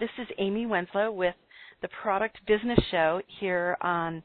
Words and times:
This 0.00 0.08
is 0.18 0.26
Amy 0.38 0.64
Wenslow 0.64 1.14
with 1.14 1.34
the 1.82 1.88
Product 2.02 2.38
Business 2.46 2.78
Show 2.90 3.20
here 3.38 3.76
on 3.82 4.22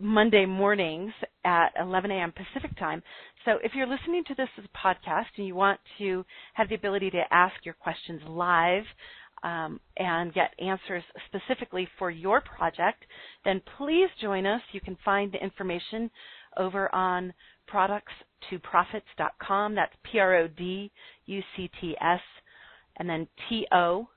Monday 0.00 0.44
mornings 0.44 1.12
at 1.44 1.68
11 1.80 2.10
a.m. 2.10 2.32
Pacific 2.32 2.76
time. 2.80 3.00
So 3.44 3.58
if 3.62 3.76
you're 3.76 3.86
listening 3.86 4.24
to 4.26 4.34
this 4.34 4.48
as 4.58 4.64
a 4.64 4.68
podcast 4.76 5.26
and 5.36 5.46
you 5.46 5.54
want 5.54 5.78
to 5.98 6.24
have 6.54 6.68
the 6.68 6.74
ability 6.74 7.12
to 7.12 7.22
ask 7.30 7.54
your 7.64 7.74
questions 7.74 8.22
live 8.26 8.82
um, 9.44 9.78
and 9.98 10.34
get 10.34 10.52
answers 10.58 11.04
specifically 11.28 11.86
for 11.96 12.10
your 12.10 12.40
project, 12.40 13.04
then 13.44 13.62
please 13.78 14.08
join 14.20 14.46
us. 14.46 14.62
You 14.72 14.80
can 14.80 14.98
find 15.04 15.30
the 15.30 15.40
information 15.40 16.10
over 16.56 16.92
on 16.92 17.32
products2profits.com. 17.72 19.76
That's 19.76 19.94
P-R-O-D-U-C-T-S 20.10 20.90
and 22.96 23.08
then 23.08 23.28
T-O 23.48 24.08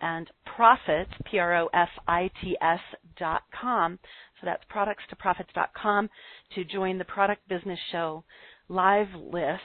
and 0.00 0.30
profits, 0.56 1.10
P-R-O-F-I-T-S 1.30 2.80
dot 3.18 3.42
com. 3.58 3.98
So 4.40 4.44
that's 4.44 4.64
products 4.68 5.04
to 5.10 5.16
profits 5.16 5.50
dot 5.54 5.70
com 5.74 6.10
to 6.54 6.64
join 6.64 6.98
the 6.98 7.04
Product 7.04 7.46
Business 7.48 7.78
Show 7.90 8.24
live 8.68 9.08
list. 9.14 9.60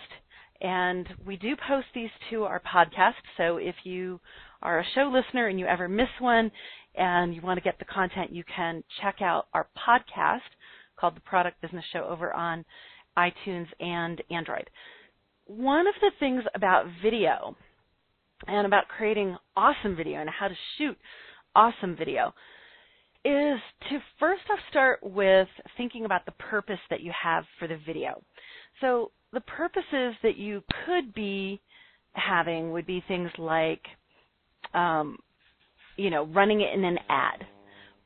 And 0.62 1.08
we 1.26 1.38
do 1.38 1.56
post 1.68 1.88
these 1.94 2.12
to 2.30 2.44
our 2.44 2.62
podcast. 2.62 3.14
So 3.36 3.58
if 3.58 3.76
you 3.84 4.20
are 4.62 4.80
a 4.80 4.86
show 4.94 5.12
listener 5.12 5.48
and 5.48 5.60
you 5.60 5.66
ever 5.66 5.90
miss 5.90 6.10
one 6.20 6.52
and 6.96 7.34
you 7.34 7.42
want 7.42 7.58
to 7.58 7.64
get 7.64 7.80
the 7.80 7.86
content, 7.86 8.32
you 8.32 8.44
can 8.56 8.84
check 9.02 9.22
out 9.22 9.48
our 9.54 9.68
podcast 9.76 10.42
called 11.00 11.16
The 11.16 11.22
Product 11.22 11.60
Business 11.62 11.86
Show 11.92 12.06
over 12.08 12.32
on 12.32 12.64
iTunes 13.18 13.68
and 13.80 14.22
Android. 14.30 14.70
One 15.46 15.88
of 15.88 15.96
the 16.00 16.12
things 16.20 16.44
about 16.54 16.86
video 17.04 17.58
and 18.48 18.66
about 18.66 18.88
creating 18.88 19.38
awesome 19.56 19.96
video 19.96 20.20
and 20.20 20.30
how 20.30 20.48
to 20.48 20.56
shoot 20.78 20.98
awesome 21.56 21.96
video 21.96 22.34
is 23.24 23.60
to 23.90 24.00
first 24.20 24.42
off 24.52 24.60
start 24.70 25.00
with 25.04 25.48
thinking 25.78 26.06
about 26.06 26.26
the 26.26 26.32
purpose 26.34 26.80
that 26.90 27.02
you 27.02 27.12
have 27.24 27.44
for 27.60 27.68
the 27.68 27.78
video. 27.86 28.22
So 28.80 29.12
the 29.32 29.42
purposes 29.42 30.16
that 30.24 30.38
you 30.38 30.64
could 30.86 31.14
be 31.14 31.62
having 32.14 32.72
would 32.72 32.88
be 32.88 33.04
things 33.08 33.30
like, 33.38 33.82
um, 34.74 35.18
you 35.98 36.10
know, 36.10 36.26
running 36.26 36.62
it 36.62 36.74
in 36.74 36.84
an 36.84 36.98
ad 37.10 37.46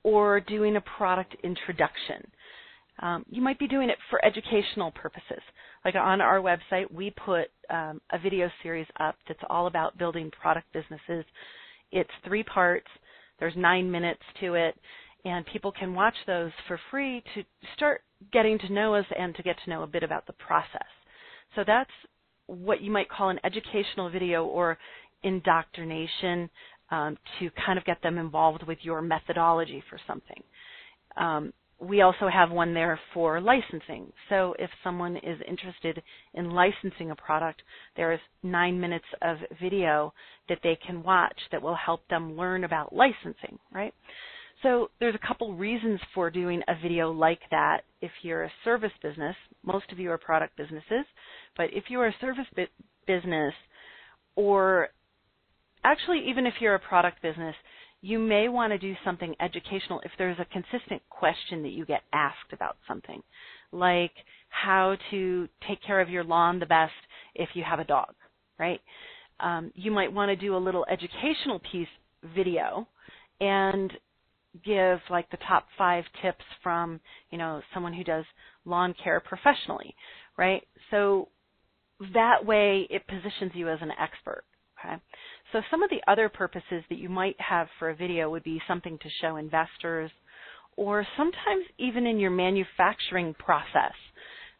or 0.03 0.39
doing 0.41 0.75
a 0.75 0.81
product 0.81 1.35
introduction. 1.43 2.27
Um, 2.99 3.25
you 3.29 3.41
might 3.41 3.59
be 3.59 3.67
doing 3.67 3.89
it 3.89 3.97
for 4.09 4.23
educational 4.23 4.91
purposes. 4.91 5.41
Like 5.85 5.95
on 5.95 6.19
our 6.19 6.41
website, 6.41 6.91
we 6.91 7.11
put 7.11 7.49
um, 7.69 8.01
a 8.11 8.17
video 8.17 8.49
series 8.63 8.87
up 8.99 9.15
that's 9.27 9.39
all 9.49 9.67
about 9.67 9.97
building 9.99 10.31
product 10.31 10.65
businesses. 10.73 11.23
It's 11.91 12.09
three 12.25 12.43
parts. 12.43 12.87
There's 13.39 13.53
nine 13.55 13.89
minutes 13.91 14.23
to 14.41 14.55
it, 14.55 14.75
and 15.25 15.45
people 15.45 15.71
can 15.71 15.93
watch 15.93 16.15
those 16.25 16.51
for 16.67 16.79
free 16.89 17.23
to 17.35 17.43
start 17.75 18.01
getting 18.33 18.57
to 18.59 18.73
know 18.73 18.95
us 18.95 19.05
and 19.17 19.35
to 19.35 19.43
get 19.43 19.57
to 19.63 19.69
know 19.69 19.83
a 19.83 19.87
bit 19.87 20.01
about 20.01 20.25
the 20.25 20.33
process. 20.33 20.87
So 21.55 21.63
that's 21.65 21.91
what 22.47 22.81
you 22.81 22.91
might 22.91 23.09
call 23.09 23.29
an 23.29 23.39
educational 23.43 24.09
video 24.09 24.43
or 24.45 24.79
indoctrination 25.21 26.49
um, 26.89 27.17
to 27.39 27.49
kind 27.63 27.77
of 27.77 27.85
get 27.85 28.01
them 28.01 28.17
involved 28.17 28.63
with 28.63 28.79
your 28.81 29.01
methodology 29.03 29.83
for 29.89 29.99
something. 30.07 30.41
Um, 31.17 31.53
we 31.79 32.01
also 32.01 32.29
have 32.31 32.51
one 32.51 32.73
there 32.73 32.99
for 33.13 33.41
licensing. 33.41 34.11
So 34.29 34.55
if 34.59 34.69
someone 34.83 35.17
is 35.17 35.39
interested 35.47 36.01
in 36.33 36.51
licensing 36.51 37.11
a 37.11 37.15
product, 37.15 37.61
there 37.97 38.13
is 38.13 38.19
nine 38.43 38.79
minutes 38.79 39.05
of 39.21 39.37
video 39.61 40.13
that 40.47 40.59
they 40.63 40.77
can 40.85 41.03
watch 41.03 41.37
that 41.51 41.61
will 41.61 41.75
help 41.75 42.07
them 42.09 42.37
learn 42.37 42.63
about 42.63 42.95
licensing, 42.95 43.59
right? 43.73 43.93
So 44.63 44.89
there's 44.99 45.15
a 45.15 45.27
couple 45.27 45.53
reasons 45.53 45.99
for 46.13 46.29
doing 46.29 46.61
a 46.67 46.81
video 46.81 47.11
like 47.11 47.41
that 47.51 47.81
if 48.01 48.11
you're 48.21 48.45
a 48.45 48.51
service 48.63 48.93
business. 49.03 49.35
Most 49.63 49.91
of 49.91 49.99
you 49.99 50.11
are 50.11 50.17
product 50.17 50.55
businesses, 50.55 51.05
but 51.57 51.67
if 51.73 51.85
you 51.89 51.99
are 51.99 52.07
a 52.07 52.15
service 52.21 52.47
business 53.05 53.53
or 54.35 54.89
actually 55.83 56.23
even 56.29 56.45
if 56.45 56.53
you're 56.61 56.75
a 56.75 56.79
product 56.79 57.21
business, 57.21 57.55
you 58.05 58.19
may 58.19 58.49
want 58.49 58.71
to 58.71 58.77
do 58.77 58.93
something 59.03 59.33
educational 59.39 59.99
if 60.05 60.11
there's 60.19 60.37
a 60.37 60.45
consistent 60.45 61.01
question 61.09 61.63
that 61.63 61.71
you 61.71 61.85
get 61.85 62.03
asked 62.13 62.53
about 62.53 62.77
something, 62.87 63.23
like 63.71 64.11
how 64.49 64.95
to 65.09 65.47
take 65.67 65.81
care 65.81 65.99
of 65.99 66.07
your 66.07 66.23
lawn 66.23 66.59
the 66.59 66.67
best 66.67 66.93
if 67.33 67.49
you 67.55 67.63
have 67.63 67.79
a 67.79 67.83
dog, 67.83 68.13
right? 68.59 68.79
Um, 69.39 69.71
you 69.73 69.89
might 69.89 70.13
want 70.13 70.29
to 70.29 70.35
do 70.35 70.55
a 70.55 70.57
little 70.59 70.85
educational 70.87 71.59
piece 71.71 71.87
video 72.35 72.87
and 73.41 73.91
give 74.63 74.99
like 75.09 75.27
the 75.31 75.37
top 75.47 75.65
five 75.75 76.03
tips 76.21 76.45
from 76.61 76.99
you 77.31 77.39
know 77.39 77.59
someone 77.73 77.91
who 77.91 78.03
does 78.03 78.23
lawn 78.65 78.93
care 79.03 79.19
professionally, 79.19 79.95
right? 80.37 80.61
So 80.91 81.29
that 82.13 82.45
way 82.45 82.85
it 82.91 83.07
positions 83.07 83.53
you 83.55 83.67
as 83.67 83.79
an 83.81 83.91
expert. 83.99 84.43
Okay. 84.79 84.95
So 85.55 85.61
some 85.71 85.83
of 85.83 85.89
the 85.89 86.01
other 86.11 86.27
purposes 86.27 86.83
that 86.89 86.97
you 86.97 87.07
might 87.07 87.39
have 87.39 87.69
for 87.79 87.89
a 87.89 87.95
video 87.95 88.29
would 88.29 88.43
be 88.43 88.61
something 88.67 88.97
to 88.97 89.09
show 89.21 89.37
investors, 89.37 90.11
or 90.75 91.07
sometimes 91.15 91.63
even 91.77 92.05
in 92.05 92.19
your 92.19 92.29
manufacturing 92.29 93.33
process. 93.35 93.93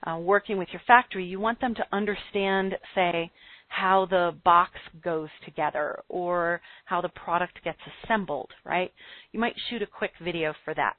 Uh, 0.08 0.20
working 0.20 0.58
with 0.58 0.70
your 0.72 0.82
factory, 0.88 1.26
you 1.26 1.38
want 1.38 1.60
them 1.60 1.76
to 1.76 1.86
understand, 1.92 2.76
say, 2.96 3.30
how 3.68 4.06
the 4.10 4.38
box 4.46 4.72
goes 5.04 5.28
together 5.44 6.02
or 6.08 6.62
how 6.86 7.02
the 7.02 7.10
product 7.10 7.62
gets 7.66 7.80
assembled, 8.06 8.52
right? 8.64 8.94
You 9.34 9.42
might 9.42 9.56
shoot 9.70 9.82
a 9.82 9.88
quick 9.88 10.14
video 10.24 10.54
for 10.64 10.74
that. 10.76 10.96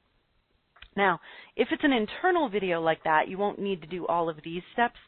Now, 0.94 1.20
if 1.56 1.68
it's 1.70 1.84
an 1.84 1.92
internal 1.92 2.50
video 2.50 2.82
like 2.82 3.02
that, 3.04 3.28
you 3.28 3.38
won't 3.38 3.58
need 3.58 3.80
to 3.80 3.88
do 3.88 4.06
all 4.06 4.28
of 4.28 4.36
these 4.44 4.62
steps, 4.74 4.98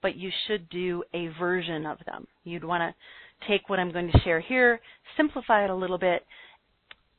but 0.00 0.16
you 0.16 0.30
should 0.46 0.70
do 0.70 1.02
a 1.12 1.28
version 1.38 1.84
of 1.84 1.98
them. 2.06 2.26
You'd 2.44 2.64
want 2.64 2.80
to 2.80 2.94
take 3.46 3.68
what 3.68 3.78
I'm 3.78 3.92
going 3.92 4.10
to 4.10 4.20
share 4.20 4.40
here, 4.40 4.80
simplify 5.16 5.64
it 5.64 5.70
a 5.70 5.74
little 5.74 5.98
bit, 5.98 6.24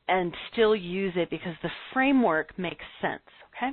and 0.08 0.34
still 0.52 0.74
use 0.74 1.12
it 1.16 1.30
because 1.30 1.54
the 1.62 1.70
framework 1.92 2.58
makes 2.58 2.84
sense. 3.00 3.22
Okay? 3.56 3.72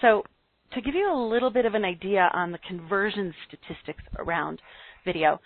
So 0.00 0.24
to 0.72 0.80
give 0.80 0.94
you 0.94 1.12
a 1.12 1.28
little 1.28 1.50
bit 1.50 1.66
of 1.66 1.74
an 1.74 1.84
idea 1.84 2.30
on 2.32 2.52
the 2.52 2.58
conversion 2.66 3.34
statistics 3.46 4.02
around 4.18 4.60
video, 5.04 5.40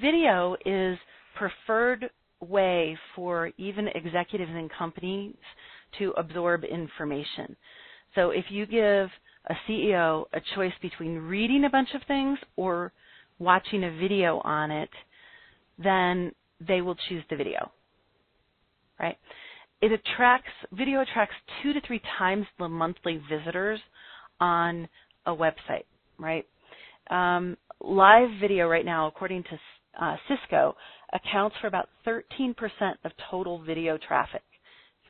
video 0.00 0.56
is 0.64 0.98
preferred 1.36 2.10
way 2.40 2.96
for 3.14 3.50
even 3.56 3.88
executives 3.88 4.50
in 4.50 4.68
companies 4.76 5.34
to 5.98 6.12
absorb 6.16 6.64
information. 6.64 7.56
So 8.14 8.30
if 8.30 8.46
you 8.50 8.66
give 8.66 9.08
a 9.46 9.54
CEO 9.68 10.24
a 10.32 10.40
choice 10.54 10.72
between 10.82 11.16
reading 11.16 11.64
a 11.64 11.70
bunch 11.70 11.88
of 11.94 12.02
things 12.06 12.38
or 12.56 12.92
watching 13.38 13.84
a 13.84 13.90
video 13.90 14.40
on 14.44 14.70
it, 14.70 14.90
then 15.82 16.32
they 16.66 16.80
will 16.80 16.96
choose 17.08 17.24
the 17.30 17.36
video. 17.36 17.70
Right? 18.98 19.16
It 19.80 19.92
attracts 19.92 20.50
video 20.72 21.00
attracts 21.02 21.36
two 21.62 21.72
to 21.72 21.80
three 21.86 22.02
times 22.18 22.46
the 22.58 22.68
monthly 22.68 23.22
visitors 23.30 23.80
on 24.40 24.88
a 25.26 25.34
website. 25.34 25.84
Right? 26.18 26.46
Um, 27.10 27.56
live 27.80 28.28
video 28.40 28.68
right 28.68 28.84
now, 28.84 29.06
according 29.06 29.44
to 29.44 30.04
uh, 30.04 30.16
Cisco, 30.28 30.74
accounts 31.12 31.56
for 31.60 31.68
about 31.68 31.88
13% 32.06 32.54
of 33.04 33.12
total 33.30 33.62
video 33.62 33.98
traffic 33.98 34.42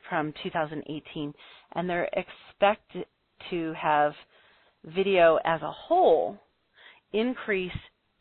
from 0.09 0.33
2018, 0.43 1.33
and 1.75 1.89
they're 1.89 2.09
expected 2.13 3.05
to 3.49 3.73
have 3.73 4.13
video 4.85 5.39
as 5.45 5.61
a 5.61 5.71
whole 5.71 6.37
increase 7.13 7.71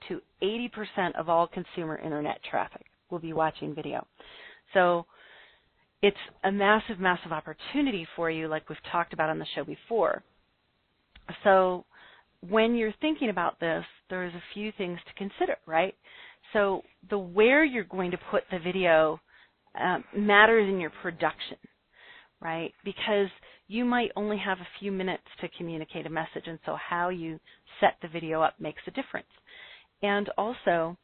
to 0.09 0.21
80% 0.43 1.19
of 1.19 1.29
all 1.29 1.47
consumer 1.47 1.99
internet 1.99 2.41
traffic 2.49 2.87
will 3.11 3.19
be 3.19 3.33
watching 3.33 3.75
video. 3.75 4.07
So 4.75 5.07
it's 6.03 6.17
a 6.45 6.53
massive, 6.53 7.01
massive 7.01 7.33
opportunity 7.33 8.07
for 8.15 8.31
you, 8.31 8.49
like 8.49 8.69
we've 8.69 8.79
talked 8.93 9.13
about 9.13 9.31
on 9.31 9.39
the 9.39 9.47
show 9.55 9.65
before. 9.65 10.23
So 11.45 11.85
when 12.49 12.75
you're 12.75 12.95
thinking 13.01 13.31
about 13.31 13.59
this, 13.61 13.85
there's 14.11 14.35
a 14.35 14.43
few 14.55 14.73
things 14.79 14.99
to 15.07 15.15
consider, 15.15 15.57
right? 15.67 15.95
So 16.53 16.83
the 17.11 17.19
where 17.19 17.65
you're 17.65 17.85
going 17.85 18.13
to 18.13 18.19
put 18.31 18.45
the 18.51 18.59
video 18.59 19.21
um, 19.79 20.05
matters 20.17 20.69
in 20.69 20.81
your 20.81 20.93
production, 21.03 21.59
right? 22.41 22.73
Because 22.85 23.29
you 23.67 23.85
might 23.85 24.11
only 24.17 24.39
have 24.39 24.59
a 24.59 24.69
few 24.81 24.91
minutes 24.93 25.25
to 25.41 25.49
communicate 25.59 26.07
a 26.07 26.11
message, 26.11 26.45
and 26.47 26.59
so 26.65 26.77
how 26.77 27.11
you 27.11 27.39
set 27.81 27.97
the 28.01 28.09
video 28.09 28.41
up 28.41 28.55
makes 28.59 28.81
a 28.87 28.91
difference. 28.91 29.27
And 30.03 30.29
also, 30.39 30.97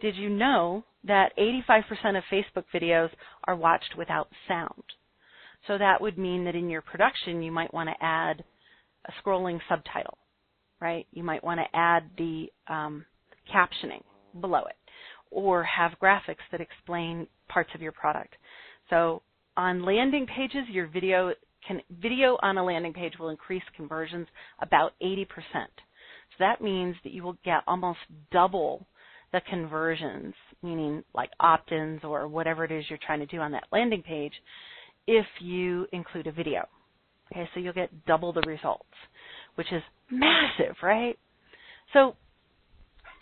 did 0.00 0.16
you 0.16 0.28
know 0.30 0.84
that 1.04 1.32
85% 1.38 2.16
of 2.16 2.24
Facebook 2.32 2.64
videos 2.74 3.10
are 3.44 3.56
watched 3.56 3.94
without 3.96 4.28
sound? 4.48 4.82
So 5.66 5.76
that 5.78 6.00
would 6.00 6.16
mean 6.16 6.44
that 6.44 6.54
in 6.54 6.70
your 6.70 6.82
production, 6.82 7.42
you 7.42 7.52
might 7.52 7.72
want 7.74 7.88
to 7.90 8.04
add 8.04 8.42
a 9.06 9.12
scrolling 9.22 9.60
subtitle, 9.68 10.18
right? 10.80 11.06
You 11.12 11.22
might 11.22 11.44
want 11.44 11.60
to 11.60 11.78
add 11.78 12.10
the 12.16 12.46
um, 12.68 13.04
captioning 13.54 14.02
below 14.40 14.60
it, 14.60 14.76
or 15.30 15.62
have 15.64 15.92
graphics 16.02 16.44
that 16.50 16.60
explain 16.60 17.26
parts 17.48 17.70
of 17.74 17.82
your 17.82 17.92
product. 17.92 18.34
So 18.88 19.22
on 19.56 19.84
landing 19.84 20.26
pages, 20.26 20.68
your 20.70 20.86
video 20.86 21.34
can 21.66 21.82
video 22.00 22.38
on 22.42 22.56
a 22.56 22.64
landing 22.64 22.92
page 22.92 23.14
will 23.18 23.28
increase 23.28 23.62
conversions 23.76 24.26
about 24.62 24.92
80%. 25.02 25.26
So 26.30 26.44
that 26.44 26.60
means 26.60 26.96
that 27.04 27.12
you 27.12 27.22
will 27.22 27.38
get 27.44 27.62
almost 27.66 27.98
double 28.32 28.86
the 29.32 29.40
conversions, 29.48 30.34
meaning 30.62 31.04
like 31.14 31.30
opt-ins 31.38 32.02
or 32.04 32.26
whatever 32.28 32.64
it 32.64 32.72
is 32.72 32.84
you're 32.88 32.98
trying 33.04 33.20
to 33.20 33.26
do 33.26 33.38
on 33.38 33.52
that 33.52 33.64
landing 33.72 34.02
page, 34.02 34.32
if 35.06 35.26
you 35.40 35.86
include 35.92 36.26
a 36.26 36.32
video. 36.32 36.66
Okay, 37.32 37.48
so 37.54 37.60
you'll 37.60 37.72
get 37.72 38.06
double 38.06 38.32
the 38.32 38.42
results, 38.46 38.84
which 39.54 39.68
is 39.72 39.82
massive, 40.10 40.74
right? 40.82 41.16
So 41.92 42.16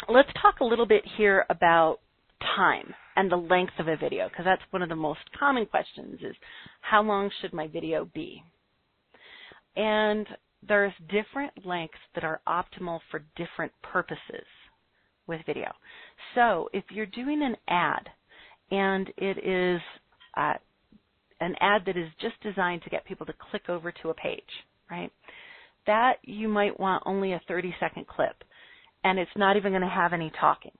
let's 0.08 0.30
talk 0.40 0.60
a 0.60 0.64
little 0.64 0.86
bit 0.86 1.02
here 1.16 1.44
about 1.50 1.98
time 2.56 2.94
and 3.16 3.30
the 3.30 3.36
length 3.36 3.72
of 3.78 3.88
a 3.88 3.96
video 3.96 4.28
because 4.28 4.44
that's 4.44 4.62
one 4.70 4.82
of 4.82 4.88
the 4.88 4.96
most 4.96 5.20
common 5.38 5.66
questions 5.66 6.20
is 6.22 6.36
how 6.80 7.02
long 7.02 7.30
should 7.40 7.52
my 7.52 7.66
video 7.66 8.08
be? 8.14 8.42
And 9.76 10.26
there's 10.66 10.92
different 11.08 11.52
lengths 11.64 11.98
that 12.14 12.24
are 12.24 12.40
optimal 12.48 13.00
for 13.10 13.24
different 13.36 13.72
purposes 13.82 14.46
with 15.26 15.40
video. 15.46 15.70
So 16.34 16.68
if 16.72 16.84
you're 16.90 17.06
doing 17.06 17.42
an 17.42 17.56
ad 17.68 18.08
and 18.70 19.08
it 19.16 19.38
is 19.44 19.80
uh, 20.36 20.54
an 21.40 21.54
ad 21.60 21.82
that 21.86 21.96
is 21.96 22.08
just 22.20 22.40
designed 22.42 22.82
to 22.82 22.90
get 22.90 23.04
people 23.04 23.26
to 23.26 23.34
click 23.50 23.68
over 23.68 23.92
to 24.02 24.10
a 24.10 24.14
page, 24.14 24.42
right? 24.90 25.12
That 25.86 26.14
you 26.22 26.48
might 26.48 26.78
want 26.78 27.02
only 27.06 27.32
a 27.32 27.40
30 27.46 27.74
second 27.78 28.06
clip 28.06 28.42
and 29.04 29.18
it's 29.18 29.30
not 29.36 29.56
even 29.56 29.72
going 29.72 29.82
to 29.82 29.88
have 29.88 30.12
any 30.12 30.32
talking. 30.40 30.72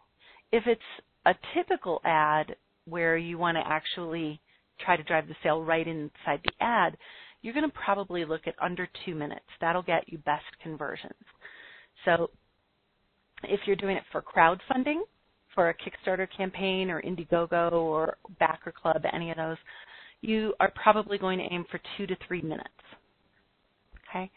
If 0.50 0.64
it's 0.66 0.80
a 1.26 1.34
typical 1.54 2.00
ad 2.04 2.56
where 2.86 3.16
you 3.16 3.38
want 3.38 3.56
to 3.56 3.66
actually 3.66 4.40
try 4.84 4.96
to 4.96 5.02
drive 5.02 5.28
the 5.28 5.34
sale 5.42 5.62
right 5.62 5.86
inside 5.86 6.40
the 6.44 6.52
ad, 6.60 6.96
you're 7.42 7.54
going 7.54 7.68
to 7.68 7.76
probably 7.84 8.24
look 8.24 8.46
at 8.46 8.54
under 8.60 8.88
two 9.04 9.14
minutes. 9.14 9.46
That'll 9.60 9.82
get 9.82 10.08
you 10.08 10.18
best 10.18 10.44
conversions. 10.62 11.12
So 12.04 12.30
if 13.44 13.60
you're 13.66 13.76
doing 13.76 13.96
it 13.96 14.02
for 14.10 14.22
crowdfunding, 14.22 15.00
for 15.54 15.70
a 15.70 15.74
Kickstarter 15.74 16.28
campaign 16.36 16.90
or 16.90 17.02
Indiegogo 17.02 17.72
or 17.72 18.16
Backer 18.38 18.72
Club, 18.72 19.02
any 19.12 19.30
of 19.30 19.36
those, 19.36 19.56
you 20.20 20.54
are 20.60 20.72
probably 20.80 21.18
going 21.18 21.38
to 21.38 21.44
aim 21.52 21.64
for 21.70 21.80
two 21.96 22.06
to 22.06 22.16
three 22.26 22.42
minutes. 22.42 22.68
Okay. 24.08 24.30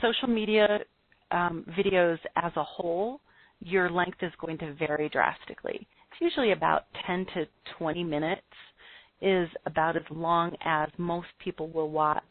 Social 0.00 0.28
media 0.28 0.80
um, 1.30 1.64
videos 1.78 2.18
as 2.36 2.52
a 2.56 2.62
whole, 2.62 3.20
your 3.60 3.90
length 3.90 4.18
is 4.22 4.32
going 4.40 4.58
to 4.58 4.74
vary 4.74 5.08
drastically. 5.08 5.86
It's 6.12 6.20
usually 6.20 6.52
about 6.52 6.84
10 7.06 7.26
to 7.34 7.46
20 7.78 8.04
minutes 8.04 8.42
is 9.20 9.48
about 9.64 9.96
as 9.96 10.02
long 10.10 10.56
as 10.64 10.88
most 10.98 11.28
people 11.42 11.68
will 11.68 11.90
watch 11.90 12.22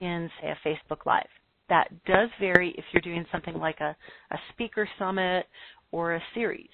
in, 0.00 0.30
say, 0.40 0.48
a 0.48 0.68
Facebook 0.68 1.06
Live. 1.06 1.26
That 1.68 1.88
does 2.04 2.28
vary 2.40 2.74
if 2.76 2.84
you're 2.92 3.00
doing 3.00 3.24
something 3.30 3.54
like 3.54 3.80
a, 3.80 3.96
a 4.32 4.38
speaker 4.52 4.88
summit 4.98 5.46
or 5.92 6.14
a 6.14 6.22
series. 6.34 6.68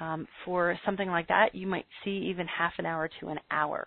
Um, 0.00 0.26
for 0.44 0.76
something 0.84 1.08
like 1.08 1.28
that, 1.28 1.54
you 1.54 1.68
might 1.68 1.86
see 2.04 2.26
even 2.30 2.46
half 2.48 2.72
an 2.78 2.86
hour 2.86 3.08
to 3.20 3.28
an 3.28 3.38
hour, 3.50 3.86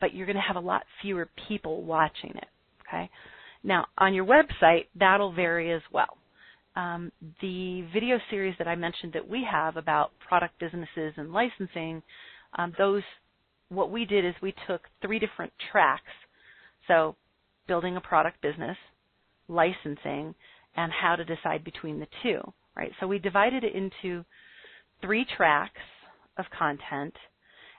but 0.00 0.14
you're 0.14 0.26
going 0.26 0.36
to 0.36 0.42
have 0.42 0.56
a 0.56 0.66
lot 0.66 0.82
fewer 1.02 1.28
people 1.46 1.82
watching 1.82 2.30
it. 2.30 2.48
Okay. 2.88 3.10
Now, 3.62 3.86
on 3.98 4.14
your 4.14 4.24
website, 4.24 4.86
that'll 4.98 5.32
vary 5.32 5.72
as 5.72 5.82
well. 5.92 6.16
Um, 6.74 7.10
the 7.40 7.86
video 7.92 8.18
series 8.30 8.54
that 8.58 8.68
I 8.68 8.76
mentioned 8.76 9.12
that 9.14 9.28
we 9.28 9.46
have 9.50 9.76
about 9.76 10.12
product 10.26 10.58
businesses 10.60 11.14
and 11.16 11.32
licensing, 11.32 12.02
um, 12.58 12.74
those 12.78 13.02
what 13.68 13.90
we 13.90 14.04
did 14.04 14.24
is 14.24 14.34
we 14.40 14.54
took 14.66 14.82
three 15.02 15.18
different 15.18 15.52
tracks. 15.72 16.02
So, 16.86 17.16
building 17.66 17.96
a 17.96 18.00
product 18.00 18.40
business, 18.40 18.76
licensing, 19.48 20.34
and 20.76 20.92
how 20.92 21.16
to 21.16 21.24
decide 21.24 21.64
between 21.64 21.98
the 21.98 22.06
two. 22.22 22.40
Right. 22.76 22.92
So 23.00 23.06
we 23.06 23.18
divided 23.18 23.64
it 23.64 23.74
into 23.74 24.24
three 25.00 25.26
tracks 25.36 25.80
of 26.36 26.44
content, 26.56 27.14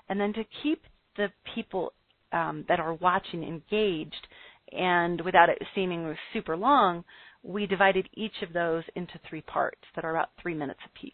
and 0.09 0.19
then 0.19 0.33
to 0.33 0.43
keep 0.63 0.81
the 1.17 1.27
people 1.53 1.93
um, 2.31 2.65
that 2.67 2.79
are 2.79 2.95
watching 2.95 3.43
engaged 3.43 4.27
and 4.71 5.21
without 5.21 5.49
it 5.49 5.59
seeming 5.75 6.15
super 6.33 6.57
long, 6.57 7.03
we 7.43 7.65
divided 7.65 8.09
each 8.13 8.41
of 8.41 8.53
those 8.53 8.83
into 8.95 9.13
three 9.29 9.41
parts 9.41 9.81
that 9.95 10.03
are 10.03 10.11
about 10.11 10.29
three 10.41 10.53
minutes 10.53 10.79
apiece. 10.85 11.13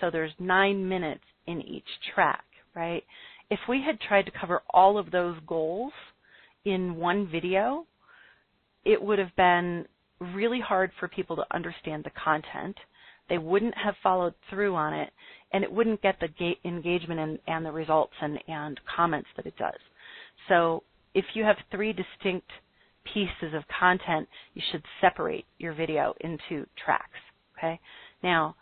So 0.00 0.10
there's 0.10 0.32
nine 0.38 0.88
minutes 0.88 1.24
in 1.46 1.60
each 1.62 1.84
track, 2.14 2.44
right? 2.74 3.04
If 3.50 3.58
we 3.68 3.82
had 3.84 4.00
tried 4.00 4.26
to 4.26 4.32
cover 4.38 4.62
all 4.70 4.96
of 4.96 5.10
those 5.10 5.36
goals 5.46 5.92
in 6.64 6.96
one 6.96 7.28
video, 7.30 7.86
it 8.84 9.02
would 9.02 9.18
have 9.18 9.34
been 9.36 9.86
really 10.20 10.60
hard 10.60 10.90
for 10.98 11.08
people 11.08 11.36
to 11.36 11.44
understand 11.50 12.04
the 12.04 12.10
content. 12.22 12.76
They 13.28 13.38
wouldn't 13.38 13.74
have 13.76 13.94
followed 14.02 14.34
through 14.48 14.74
on 14.74 14.94
it, 14.94 15.10
and 15.52 15.64
it 15.64 15.72
wouldn't 15.72 16.02
get 16.02 16.16
the 16.20 16.28
ga- 16.28 16.58
engagement 16.64 17.20
and, 17.20 17.38
and 17.46 17.64
the 17.64 17.72
results 17.72 18.12
and, 18.20 18.38
and 18.48 18.78
comments 18.96 19.28
that 19.36 19.46
it 19.46 19.56
does. 19.56 19.78
So 20.48 20.82
if 21.14 21.24
you 21.34 21.44
have 21.44 21.56
three 21.70 21.92
distinct 21.92 22.48
pieces 23.12 23.54
of 23.54 23.62
content, 23.78 24.28
you 24.54 24.62
should 24.70 24.82
separate 25.00 25.46
your 25.58 25.72
video 25.72 26.14
into 26.20 26.66
tracks. 26.84 27.18
Okay? 27.56 27.80
Now, 28.22 28.56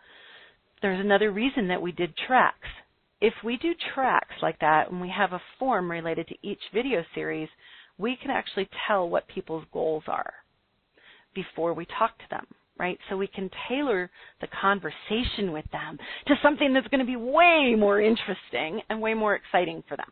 there's 0.80 1.00
another 1.00 1.30
reason 1.32 1.68
that 1.68 1.82
we 1.82 1.92
did 1.92 2.14
tracks. 2.26 2.68
If 3.20 3.34
we 3.44 3.56
do 3.56 3.72
tracks 3.94 4.34
like 4.42 4.58
that 4.60 4.90
and 4.90 5.00
we 5.00 5.12
have 5.16 5.32
a 5.32 5.42
form 5.58 5.90
related 5.90 6.28
to 6.28 6.34
each 6.42 6.60
video 6.72 7.04
series, 7.14 7.48
we 7.98 8.16
can 8.20 8.30
actually 8.30 8.68
tell 8.86 9.08
what 9.08 9.26
people's 9.28 9.64
goals 9.72 10.04
are 10.06 10.32
before 11.34 11.74
we 11.74 11.86
talk 11.98 12.16
to 12.18 12.24
them, 12.30 12.46
right? 12.78 12.98
So 13.08 13.16
we 13.16 13.26
can 13.26 13.50
tailor 13.68 14.10
the 14.40 14.46
conversation 14.60 15.52
with 15.52 15.64
them 15.72 15.98
to 16.28 16.34
something 16.42 16.72
that's 16.72 16.88
going 16.88 17.00
to 17.00 17.06
be 17.06 17.16
way 17.16 17.74
more 17.76 18.00
interesting 18.00 18.80
and 18.88 19.00
way 19.00 19.14
more 19.14 19.34
exciting 19.34 19.82
for 19.88 19.96
them. 19.96 20.10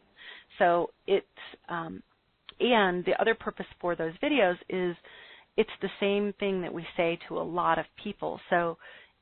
So 0.59 0.91
it's 1.06 1.26
um, 1.69 2.02
and 2.59 3.05
the 3.05 3.20
other 3.20 3.35
purpose 3.35 3.67
for 3.81 3.94
those 3.94 4.12
videos 4.23 4.56
is 4.69 4.97
it's 5.56 5.70
the 5.82 5.91
same 6.00 6.32
thing 6.38 6.62
that 6.62 6.73
we 6.73 6.87
say 6.97 7.19
to 7.29 7.38
a 7.38 7.43
lot 7.43 7.79
of 7.79 7.85
people. 8.02 8.41
So 8.50 8.76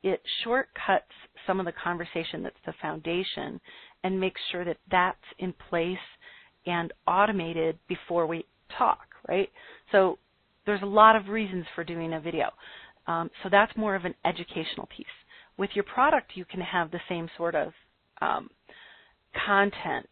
it 0.05 0.23
shortcuts 0.45 1.11
some 1.47 1.59
of 1.59 1.67
the 1.67 1.73
conversation 1.73 2.43
that's 2.43 2.57
the 2.65 2.75
foundation 2.81 3.61
and 4.05 4.21
makes 4.21 4.41
sure 4.53 4.65
that 4.65 4.77
that's 4.91 5.19
in 5.39 5.53
place 5.69 5.99
and 6.67 6.93
automated 7.07 7.79
before 7.89 8.27
we 8.27 8.45
talk, 8.79 9.07
right? 9.29 9.49
So 9.91 10.19
there's 10.67 10.83
a 10.83 10.87
lot 10.87 11.17
of 11.17 11.29
reasons 11.29 11.65
for 11.75 11.83
doing 11.83 12.13
a 12.13 12.21
video. 12.21 12.51
Um, 13.07 13.31
so 13.43 13.49
that's 13.51 13.77
more 13.77 13.97
of 13.97 14.05
an 14.05 14.15
educational 14.25 14.89
piece. 14.97 15.07
With 15.59 15.71
your 15.75 15.85
product, 15.85 16.33
you 16.35 16.45
can 16.45 16.61
have 16.61 16.91
the 16.91 17.01
same 17.09 17.29
sort 17.37 17.55
of 17.55 17.73
um, 18.21 18.49
content 19.47 20.09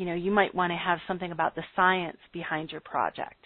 you 0.00 0.06
know, 0.06 0.14
you 0.14 0.30
might 0.30 0.54
want 0.54 0.72
to 0.72 0.76
have 0.78 0.98
something 1.06 1.30
about 1.30 1.54
the 1.54 1.62
science 1.76 2.16
behind 2.32 2.72
your 2.72 2.80
project. 2.80 3.44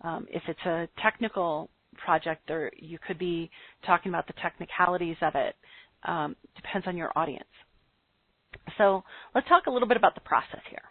Um, 0.00 0.26
if 0.28 0.42
it's 0.48 0.66
a 0.66 0.88
technical 1.00 1.70
project, 1.96 2.50
or 2.50 2.70
you 2.76 2.98
could 3.06 3.18
be 3.18 3.50
talking 3.86 4.10
about 4.10 4.26
the 4.26 4.34
technicalities 4.42 5.16
of 5.22 5.34
it. 5.34 5.54
Um, 6.04 6.36
depends 6.56 6.86
on 6.86 6.96
your 6.96 7.12
audience. 7.16 7.44
So 8.78 9.02
let's 9.34 9.48
talk 9.48 9.66
a 9.66 9.70
little 9.70 9.88
bit 9.88 9.96
about 9.96 10.14
the 10.14 10.20
process 10.20 10.60
here. 10.68 10.82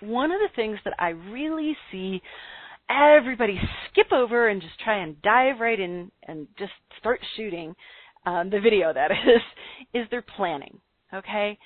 One 0.00 0.30
of 0.30 0.40
the 0.40 0.54
things 0.54 0.78
that 0.84 0.94
I 0.98 1.10
really 1.10 1.76
see 1.90 2.20
everybody 2.90 3.60
skip 3.90 4.12
over 4.12 4.48
and 4.48 4.62
just 4.62 4.78
try 4.80 4.98
and 5.02 5.20
dive 5.22 5.60
right 5.60 5.78
in 5.78 6.10
and 6.26 6.46
just 6.58 6.72
start 6.98 7.20
shooting 7.36 7.74
um, 8.26 8.50
the 8.50 8.60
video 8.60 8.92
that 8.94 9.10
is 9.10 9.42
is 9.94 10.06
their 10.10 10.24
planning. 10.36 10.78
Okay, 11.12 11.58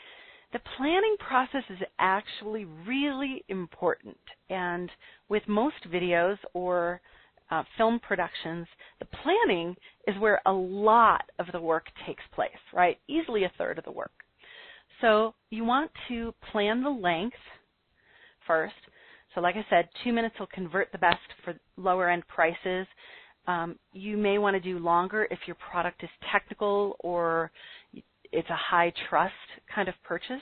the 0.52 0.60
planning 0.76 1.16
process 1.18 1.64
is 1.70 1.78
actually 1.98 2.64
really 2.86 3.44
important. 3.48 4.18
And 4.50 4.90
with 5.28 5.42
most 5.48 5.90
videos 5.90 6.36
or 6.52 7.00
uh, 7.52 7.62
film 7.76 8.00
productions, 8.00 8.66
the 8.98 9.06
planning 9.22 9.76
is 10.08 10.16
where 10.18 10.40
a 10.46 10.52
lot 10.52 11.24
of 11.38 11.46
the 11.52 11.60
work 11.60 11.84
takes 12.06 12.22
place, 12.34 12.50
right? 12.72 12.98
Easily 13.08 13.44
a 13.44 13.52
third 13.58 13.76
of 13.76 13.84
the 13.84 13.92
work. 13.92 14.12
So 15.02 15.34
you 15.50 15.62
want 15.62 15.90
to 16.08 16.32
plan 16.50 16.82
the 16.82 16.88
length 16.88 17.36
first. 18.46 18.74
So 19.34 19.42
like 19.42 19.56
I 19.56 19.66
said, 19.68 19.88
two 20.02 20.14
minutes 20.14 20.36
will 20.38 20.48
convert 20.54 20.90
the 20.92 20.98
best 20.98 21.20
for 21.44 21.54
lower 21.76 22.08
end 22.08 22.26
prices. 22.26 22.86
Um, 23.46 23.78
you 23.92 24.16
may 24.16 24.38
want 24.38 24.54
to 24.54 24.60
do 24.60 24.78
longer 24.78 25.28
if 25.30 25.40
your 25.46 25.56
product 25.70 26.02
is 26.02 26.10
technical 26.32 26.96
or 27.00 27.50
it's 28.32 28.48
a 28.48 28.56
high 28.56 28.94
trust 29.10 29.34
kind 29.74 29.88
of 29.88 29.94
purchase. 30.04 30.40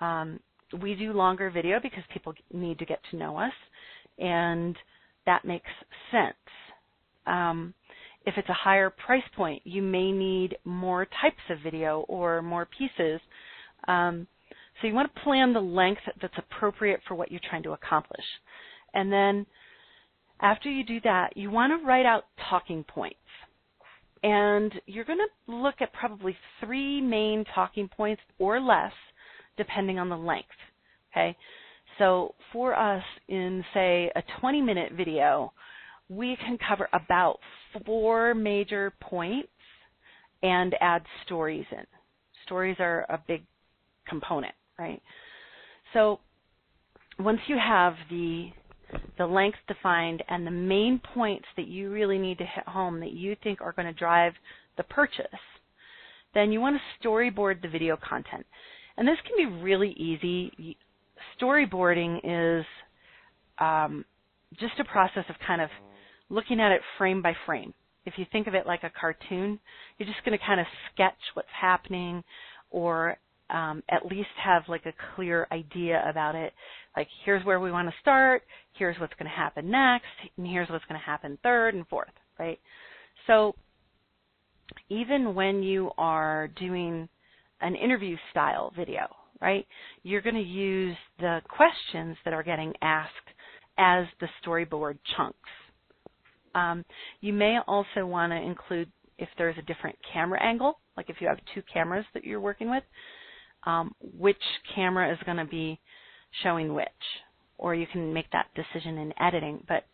Um, 0.00 0.38
we 0.82 0.96
do 0.96 1.14
longer 1.14 1.48
video 1.48 1.78
because 1.82 2.02
people 2.12 2.34
need 2.52 2.78
to 2.78 2.84
get 2.84 3.00
to 3.10 3.16
know 3.16 3.38
us, 3.38 3.52
and 4.18 4.76
that 5.26 5.44
makes 5.44 5.70
sense. 6.10 6.34
Um, 7.26 7.74
if 8.24 8.34
it's 8.36 8.48
a 8.48 8.54
higher 8.54 8.90
price 8.90 9.22
point, 9.36 9.62
you 9.64 9.82
may 9.82 10.10
need 10.12 10.56
more 10.64 11.06
types 11.20 11.42
of 11.50 11.58
video 11.62 12.00
or 12.08 12.42
more 12.42 12.66
pieces. 12.78 13.20
Um, 13.88 14.26
So 14.80 14.86
you 14.86 14.94
want 14.94 15.12
to 15.14 15.20
plan 15.22 15.52
the 15.52 15.60
length 15.60 16.02
that's 16.20 16.34
appropriate 16.36 17.00
for 17.06 17.14
what 17.14 17.30
you're 17.30 17.40
trying 17.48 17.62
to 17.64 17.72
accomplish. 17.72 18.24
And 18.94 19.12
then 19.12 19.46
after 20.40 20.70
you 20.70 20.84
do 20.84 21.00
that, 21.02 21.36
you 21.36 21.50
want 21.50 21.72
to 21.72 21.86
write 21.86 22.06
out 22.06 22.24
talking 22.50 22.84
points. 22.84 23.16
And 24.22 24.72
you're 24.86 25.04
going 25.04 25.18
to 25.18 25.52
look 25.52 25.76
at 25.80 25.92
probably 25.92 26.36
three 26.60 27.00
main 27.00 27.44
talking 27.54 27.88
points 27.88 28.22
or 28.38 28.60
less, 28.60 28.92
depending 29.56 29.98
on 29.98 30.08
the 30.08 30.16
length. 30.16 30.48
Okay? 31.12 31.36
So 31.98 32.34
for 32.52 32.74
us, 32.74 33.02
in 33.28 33.64
say 33.72 34.10
a 34.14 34.22
20 34.40 34.60
minute 34.60 34.92
video, 34.92 35.52
we 36.08 36.36
can 36.36 36.58
cover 36.68 36.88
about 36.92 37.38
four 37.84 38.34
major 38.34 38.92
points 39.00 39.48
and 40.42 40.74
add 40.80 41.02
stories 41.24 41.66
in. 41.72 41.84
Stories 42.44 42.76
are 42.78 43.06
a 43.08 43.20
big 43.26 43.42
component, 44.08 44.54
right? 44.78 45.02
So 45.92 46.20
once 47.18 47.40
you 47.46 47.56
have 47.58 47.94
the 48.10 48.50
the 49.18 49.26
length 49.26 49.58
defined 49.66 50.22
and 50.28 50.46
the 50.46 50.50
main 50.50 51.00
points 51.12 51.46
that 51.56 51.66
you 51.66 51.90
really 51.90 52.18
need 52.18 52.38
to 52.38 52.44
hit 52.44 52.66
home 52.68 53.00
that 53.00 53.12
you 53.12 53.34
think 53.42 53.60
are 53.60 53.72
going 53.72 53.86
to 53.86 53.92
drive 53.92 54.32
the 54.76 54.84
purchase, 54.84 55.26
then 56.34 56.52
you 56.52 56.60
want 56.60 56.76
to 56.76 57.08
storyboard 57.08 57.62
the 57.62 57.68
video 57.68 57.96
content. 57.96 58.46
And 58.96 59.08
this 59.08 59.16
can 59.26 59.36
be 59.36 59.62
really 59.62 59.90
easy. 59.92 60.76
Storyboarding 61.40 62.20
is 62.60 62.64
um, 63.58 64.04
just 64.60 64.74
a 64.80 64.84
process 64.84 65.24
of 65.28 65.36
kind 65.46 65.60
of 65.60 65.70
looking 66.28 66.60
at 66.60 66.72
it 66.72 66.80
frame 66.98 67.22
by 67.22 67.34
frame. 67.46 67.72
If 68.04 68.14
you 68.16 68.26
think 68.30 68.46
of 68.46 68.54
it 68.54 68.66
like 68.66 68.84
a 68.84 68.90
cartoon, 68.98 69.58
you're 69.98 70.08
just 70.08 70.24
going 70.24 70.38
to 70.38 70.44
kind 70.44 70.60
of 70.60 70.66
sketch 70.92 71.18
what's 71.34 71.48
happening 71.60 72.22
or 72.70 73.16
um, 73.50 73.82
at 73.90 74.06
least 74.06 74.28
have 74.42 74.62
like 74.68 74.86
a 74.86 74.92
clear 75.14 75.46
idea 75.52 76.04
about 76.08 76.34
it. 76.34 76.52
Like, 76.96 77.08
here's 77.24 77.44
where 77.44 77.60
we 77.60 77.70
want 77.70 77.88
to 77.88 77.94
start, 78.00 78.42
here's 78.74 78.98
what's 78.98 79.12
going 79.14 79.30
to 79.30 79.36
happen 79.36 79.70
next, 79.70 80.06
and 80.36 80.46
here's 80.46 80.68
what's 80.68 80.84
going 80.86 81.00
to 81.00 81.04
happen 81.04 81.38
third 81.42 81.74
and 81.74 81.86
fourth, 81.88 82.08
right? 82.38 82.58
So, 83.26 83.54
even 84.88 85.34
when 85.34 85.62
you 85.62 85.90
are 85.96 86.48
doing 86.48 87.08
an 87.60 87.76
interview 87.76 88.16
style 88.30 88.72
video, 88.76 89.06
right, 89.40 89.66
you're 90.02 90.22
going 90.22 90.36
to 90.36 90.40
use 90.40 90.96
the 91.18 91.40
questions 91.48 92.16
that 92.24 92.34
are 92.34 92.42
getting 92.42 92.72
asked 92.82 93.12
as 93.78 94.06
the 94.20 94.28
storyboard 94.44 94.98
chunks. 95.16 95.38
Um, 96.54 96.84
you 97.20 97.32
may 97.32 97.58
also 97.66 98.06
want 98.06 98.32
to 98.32 98.36
include 98.36 98.90
if 99.18 99.28
there's 99.36 99.58
a 99.58 99.62
different 99.62 99.96
camera 100.12 100.42
angle, 100.42 100.78
like 100.96 101.10
if 101.10 101.16
you 101.20 101.28
have 101.28 101.38
two 101.54 101.62
cameras 101.72 102.04
that 102.14 102.24
you're 102.24 102.40
working 102.40 102.70
with, 102.70 102.82
um, 103.64 103.92
which 104.00 104.36
camera 104.74 105.12
is 105.12 105.18
going 105.24 105.36
to 105.36 105.44
be 105.44 105.78
showing 106.42 106.74
which, 106.74 106.88
or 107.58 107.74
you 107.74 107.86
can 107.86 108.12
make 108.12 108.30
that 108.32 108.48
decision 108.54 108.98
in 108.98 109.12
editing. 109.20 109.62
But 109.68 109.84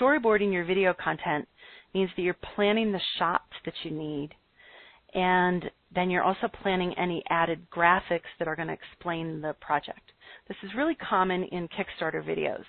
storyboarding 0.00 0.52
your 0.52 0.64
video 0.64 0.94
content 0.94 1.48
means 1.94 2.10
that 2.16 2.22
you're 2.22 2.36
planning 2.54 2.92
the 2.92 3.00
shots 3.18 3.52
that 3.64 3.74
you 3.82 3.90
need, 3.90 4.30
and 5.14 5.64
then 5.94 6.10
you're 6.10 6.22
also 6.22 6.48
planning 6.62 6.94
any 6.98 7.22
added 7.30 7.66
graphics 7.70 8.30
that 8.38 8.48
are 8.48 8.56
going 8.56 8.68
to 8.68 8.74
explain 8.74 9.40
the 9.40 9.54
project. 9.60 10.12
This 10.48 10.56
is 10.62 10.70
really 10.76 10.96
common 10.96 11.44
in 11.44 11.68
Kickstarter 11.68 12.24
videos 12.24 12.64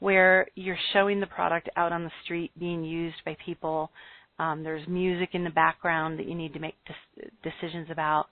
where 0.00 0.46
you're 0.54 0.78
showing 0.92 1.20
the 1.20 1.26
product 1.26 1.68
out 1.76 1.92
on 1.92 2.04
the 2.04 2.10
street 2.24 2.52
being 2.58 2.84
used 2.84 3.16
by 3.24 3.36
people. 3.44 3.90
Um, 4.38 4.62
there's 4.62 4.86
music 4.86 5.30
in 5.32 5.42
the 5.42 5.50
background 5.50 6.18
that 6.18 6.28
you 6.28 6.34
need 6.34 6.52
to 6.52 6.60
make 6.60 6.76
des- 6.86 7.50
decisions 7.50 7.88
about 7.90 8.26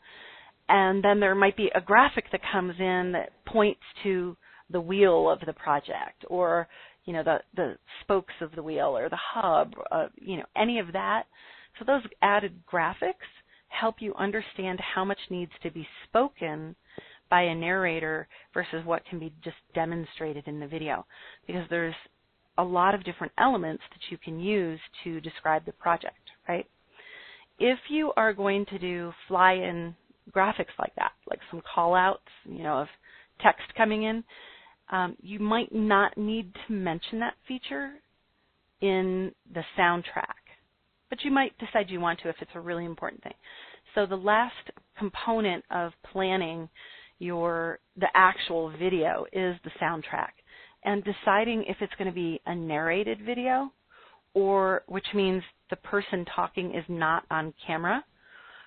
and 0.69 1.03
then 1.03 1.21
there 1.21 1.35
might 1.35 1.57
be 1.57 1.71
a 1.75 1.81
graphic 1.81 2.25
that 2.33 2.41
comes 2.53 2.75
in 2.79 3.13
that 3.13 3.31
points 3.47 3.81
to 4.03 4.37
the 4.71 4.81
wheel 4.81 5.31
of 5.31 5.41
the 5.47 5.53
project 5.53 6.25
or 6.29 6.67
you 7.05 7.13
know 7.13 7.23
the 7.23 7.39
the 7.55 7.77
spokes 8.03 8.35
of 8.41 8.51
the 8.57 8.63
wheel 8.63 8.97
or 8.97 9.09
the 9.09 9.19
hub 9.35 9.73
uh, 9.93 10.07
you 10.17 10.37
know 10.37 10.45
any 10.57 10.79
of 10.79 10.93
that 10.93 11.25
so 11.79 11.85
those 11.85 12.03
added 12.23 12.53
graphics 12.71 13.29
help 13.79 13.97
you 14.01 14.15
understand 14.15 14.81
how 14.81 15.05
much 15.05 15.19
needs 15.31 15.53
to 15.63 15.71
be 15.71 15.87
spoken 16.09 16.75
by 17.29 17.43
a 17.43 17.55
narrator 17.55 18.29
versus 18.55 18.85
what 18.85 19.05
can 19.11 19.19
be 19.19 19.33
just 19.43 19.57
demonstrated 19.75 20.47
in 20.47 20.61
the 20.61 20.67
video. 20.67 21.05
Because 21.47 21.65
there's 21.69 21.95
a 22.59 22.65
lot 22.65 22.95
of 22.95 23.05
different 23.05 23.33
elements 23.39 23.83
that 23.91 24.11
you 24.11 24.19
can 24.19 24.41
use 24.41 24.81
to 25.05 25.21
describe 25.21 25.65
the 25.67 25.73
project 25.73 26.17
right? 26.49 26.67
If 27.59 27.79
you 27.89 28.13
are 28.17 28.33
going 28.33 28.67
to 28.67 28.79
do 28.79 29.13
fly 29.29 29.55
in 29.55 29.95
graphics 30.35 30.77
like 30.79 30.95
that, 30.97 31.13
like 31.29 31.41
some 31.51 31.63
call 31.75 31.95
outs, 31.95 32.23
you 32.45 32.63
know, 32.63 32.81
of 32.81 32.89
text 33.43 33.65
coming 33.77 34.05
in, 34.05 34.25
um, 34.91 35.17
you 35.21 35.39
might 35.39 35.75
not 35.75 36.17
need 36.17 36.53
to 36.67 36.73
mention 36.73 37.21
that 37.21 37.35
feature 37.49 37.95
in 38.81 39.33
the 39.53 39.63
soundtrack, 39.79 40.35
but 41.09 41.25
you 41.25 41.31
might 41.31 41.57
decide 41.59 41.87
you 41.89 42.01
want 42.01 42.21
to 42.21 42.29
if 42.29 42.37
it's 42.41 42.51
a 42.55 42.61
really 42.61 42.85
important 42.85 43.23
thing. 43.23 43.33
So 43.97 44.07
the 44.07 44.15
last 44.17 44.55
component 44.97 45.65
of 45.73 45.93
planning 46.13 46.69
your 47.19 47.81
the 47.97 48.09
actual 48.15 48.71
video 48.79 49.27
is 49.33 49.57
the 49.65 49.71
soundtrack 49.83 50.31
and 50.85 51.03
deciding 51.03 51.65
if 51.67 51.79
it's 51.81 51.93
going 51.99 52.09
to 52.09 52.15
be 52.15 52.41
a 52.47 52.55
narrated 52.55 53.19
video 53.25 53.73
or 54.35 54.83
which 54.87 55.07
means 55.15 55.43
the 55.71 55.77
person 55.77 56.25
talking 56.37 56.75
is 56.75 56.85
not 56.89 57.25
on 57.31 57.53
camera 57.67 58.05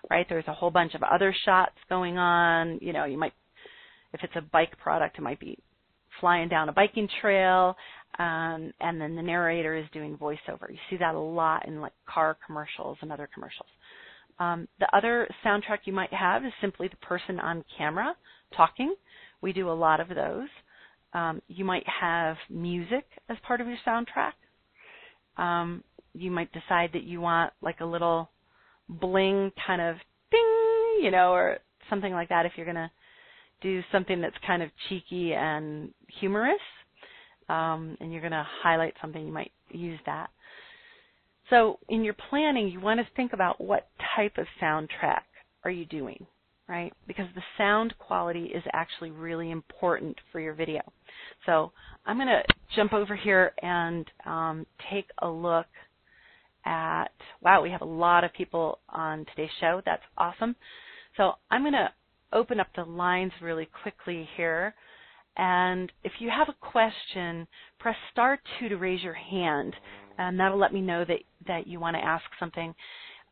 right? 0.09 0.25
There's 0.29 0.47
a 0.47 0.53
whole 0.53 0.71
bunch 0.71 0.93
of 0.93 1.03
other 1.03 1.35
shots 1.45 1.75
going 1.89 2.17
on. 2.17 2.79
You 2.81 2.93
know, 2.93 3.05
you 3.05 3.17
might, 3.17 3.33
if 4.13 4.21
it's 4.23 4.35
a 4.35 4.41
bike 4.41 4.77
product, 4.77 5.17
it 5.17 5.21
might 5.21 5.39
be 5.39 5.57
flying 6.19 6.49
down 6.49 6.69
a 6.69 6.73
biking 6.73 7.07
trail, 7.21 7.75
um, 8.17 8.73
and 8.81 8.99
then 8.99 9.15
the 9.15 9.21
narrator 9.21 9.75
is 9.75 9.85
doing 9.93 10.17
voiceover. 10.17 10.69
You 10.69 10.77
see 10.89 10.97
that 10.97 11.15
a 11.15 11.19
lot 11.19 11.67
in 11.67 11.79
like 11.79 11.93
car 12.07 12.37
commercials 12.45 12.97
and 13.01 13.11
other 13.11 13.29
commercials. 13.33 13.69
Um, 14.39 14.67
the 14.79 14.87
other 14.95 15.27
soundtrack 15.45 15.79
you 15.85 15.93
might 15.93 16.13
have 16.13 16.45
is 16.45 16.53
simply 16.61 16.87
the 16.87 16.95
person 16.97 17.39
on 17.39 17.63
camera 17.77 18.15
talking. 18.55 18.95
We 19.41 19.53
do 19.53 19.69
a 19.69 19.73
lot 19.73 19.99
of 19.99 20.09
those. 20.09 20.47
Um, 21.13 21.41
you 21.47 21.65
might 21.65 21.85
have 21.87 22.37
music 22.49 23.05
as 23.29 23.37
part 23.45 23.61
of 23.61 23.67
your 23.67 23.77
soundtrack. 23.85 24.33
Um, 25.37 25.83
you 26.13 26.31
might 26.31 26.51
decide 26.51 26.91
that 26.93 27.03
you 27.03 27.21
want 27.21 27.53
like 27.61 27.79
a 27.81 27.85
little 27.85 28.29
bling 28.87 29.51
kind 29.65 29.81
of 29.81 29.95
ding, 30.31 31.03
you 31.03 31.11
know, 31.11 31.31
or 31.31 31.59
something 31.89 32.13
like 32.13 32.29
that 32.29 32.45
if 32.45 32.53
you're 32.55 32.65
going 32.65 32.75
to 32.75 32.91
do 33.61 33.81
something 33.91 34.21
that's 34.21 34.35
kind 34.45 34.63
of 34.63 34.69
cheeky 34.87 35.33
and 35.33 35.93
humorous 36.19 36.61
um, 37.49 37.97
and 37.99 38.11
you're 38.11 38.21
going 38.21 38.31
to 38.31 38.47
highlight 38.63 38.93
something, 39.01 39.25
you 39.25 39.33
might 39.33 39.51
use 39.69 39.99
that. 40.05 40.29
So 41.49 41.79
in 41.87 42.03
your 42.03 42.15
planning, 42.29 42.67
you 42.67 42.79
want 42.79 42.99
to 42.99 43.07
think 43.15 43.33
about 43.33 43.59
what 43.59 43.87
type 44.15 44.37
of 44.37 44.45
soundtrack 44.61 45.21
are 45.63 45.71
you 45.71 45.85
doing, 45.85 46.25
right? 46.67 46.93
Because 47.07 47.25
the 47.33 47.41
sound 47.57 47.93
quality 47.97 48.45
is 48.45 48.63
actually 48.73 49.11
really 49.11 49.51
important 49.51 50.15
for 50.31 50.39
your 50.39 50.53
video. 50.53 50.81
So 51.45 51.71
I'm 52.05 52.17
going 52.17 52.27
to 52.27 52.43
jump 52.75 52.93
over 52.93 53.15
here 53.15 53.53
and 53.61 54.05
um, 54.25 54.65
take 54.91 55.07
a 55.21 55.27
look 55.27 55.65
at, 56.65 57.11
wow, 57.41 57.61
we 57.61 57.71
have 57.71 57.81
a 57.81 57.85
lot 57.85 58.23
of 58.23 58.33
people 58.33 58.79
on 58.89 59.25
today's 59.25 59.49
show. 59.59 59.81
That's 59.85 60.03
awesome. 60.17 60.55
So 61.17 61.33
I'm 61.49 61.63
going 61.63 61.73
to 61.73 61.89
open 62.31 62.59
up 62.59 62.67
the 62.75 62.83
lines 62.83 63.31
really 63.41 63.67
quickly 63.81 64.29
here. 64.37 64.75
And 65.37 65.91
if 66.03 66.11
you 66.19 66.29
have 66.29 66.49
a 66.49 66.65
question, 66.71 67.47
press 67.79 67.95
star 68.11 68.39
two 68.59 68.69
to 68.69 68.77
raise 68.77 69.01
your 69.01 69.13
hand, 69.13 69.73
and 70.19 70.39
that'll 70.39 70.57
let 70.57 70.73
me 70.73 70.81
know 70.81 71.05
that, 71.05 71.19
that 71.47 71.67
you 71.67 71.79
want 71.79 71.95
to 71.95 72.03
ask 72.03 72.23
something. 72.39 72.73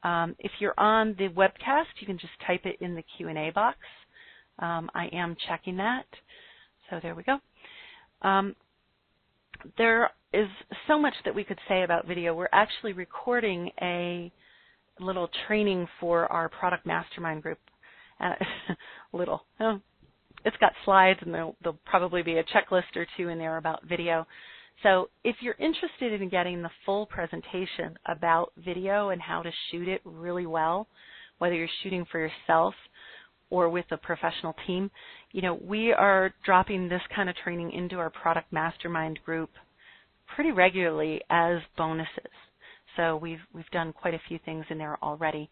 Um, 0.03 0.35
if 0.39 0.51
you're 0.59 0.77
on 0.77 1.15
the 1.17 1.27
webcast, 1.29 1.85
you 1.99 2.07
can 2.07 2.17
just 2.17 2.33
type 2.45 2.61
it 2.65 2.77
in 2.81 2.95
the 2.95 3.03
Q&A 3.17 3.51
box. 3.51 3.77
Um, 4.59 4.89
I 4.95 5.07
am 5.07 5.35
checking 5.47 5.77
that. 5.77 6.05
So 6.89 6.99
there 7.01 7.13
we 7.13 7.23
go. 7.23 7.39
Um, 8.21 8.55
there 9.77 10.11
is 10.33 10.47
so 10.87 10.99
much 10.99 11.13
that 11.25 11.35
we 11.35 11.43
could 11.43 11.59
say 11.67 11.83
about 11.83 12.07
video. 12.07 12.33
We're 12.33 12.49
actually 12.51 12.93
recording 12.93 13.69
a 13.81 14.31
little 14.99 15.29
training 15.47 15.87
for 15.99 16.31
our 16.31 16.49
product 16.49 16.85
mastermind 16.85 17.43
group. 17.43 17.59
Uh, 18.19 18.33
little. 19.13 19.43
Oh, 19.59 19.79
it's 20.45 20.57
got 20.57 20.71
slides 20.85 21.19
and 21.21 21.33
there'll, 21.33 21.55
there'll 21.61 21.79
probably 21.85 22.23
be 22.23 22.37
a 22.37 22.43
checklist 22.43 22.95
or 22.95 23.05
two 23.17 23.27
in 23.29 23.37
there 23.37 23.57
about 23.57 23.83
video. 23.87 24.25
So 24.83 25.09
if 25.23 25.35
you're 25.41 25.55
interested 25.59 26.21
in 26.21 26.29
getting 26.29 26.61
the 26.61 26.69
full 26.85 27.07
presentation 27.07 27.97
about 28.05 28.51
video 28.57 29.09
and 29.09 29.21
how 29.21 29.41
to 29.41 29.51
shoot 29.71 29.87
it 29.87 30.01
really 30.03 30.45
well, 30.45 30.87
whether 31.39 31.55
you're 31.55 31.67
shooting 31.83 32.05
for 32.11 32.19
yourself 32.19 32.73
or 33.49 33.69
with 33.69 33.85
a 33.91 33.97
professional 33.97 34.55
team, 34.67 34.91
you 35.31 35.41
know, 35.41 35.55
we 35.55 35.93
are 35.93 36.33
dropping 36.45 36.89
this 36.89 37.01
kind 37.15 37.29
of 37.29 37.35
training 37.37 37.71
into 37.71 37.97
our 37.97 38.09
product 38.09 38.51
mastermind 38.51 39.19
group 39.25 39.49
pretty 40.35 40.51
regularly 40.51 41.21
as 41.29 41.59
bonuses. 41.77 42.09
So 42.95 43.15
we've 43.17 43.39
we've 43.53 43.69
done 43.71 43.93
quite 43.93 44.13
a 44.13 44.21
few 44.27 44.39
things 44.45 44.65
in 44.69 44.77
there 44.77 44.97
already. 45.01 45.49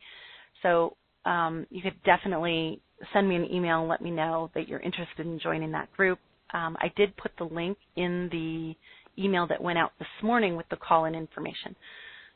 So 0.62 0.98
um, 1.26 1.66
you 1.70 1.82
could 1.82 2.02
definitely 2.04 2.82
send 3.14 3.28
me 3.28 3.36
an 3.36 3.52
email 3.52 3.80
and 3.80 3.90
let 3.90 4.02
me 4.02 4.12
know 4.12 4.52
that 4.56 4.68
you're 4.68 4.80
interested 4.80 5.26
in 5.26 5.40
joining 5.40 5.72
that 5.72 5.92
group. 5.94 6.20
Um, 6.54 6.78
I 6.80 6.92
did 6.96 7.16
put 7.18 7.32
the 7.38 7.46
link 7.46 7.78
in 7.96 8.30
the 8.32 8.76
email 9.18 9.48
that 9.48 9.62
went 9.62 9.78
out 9.78 9.92
this 10.00 10.08
morning 10.22 10.56
with 10.56 10.68
the 10.70 10.76
call-in 10.76 11.16
information. 11.16 11.76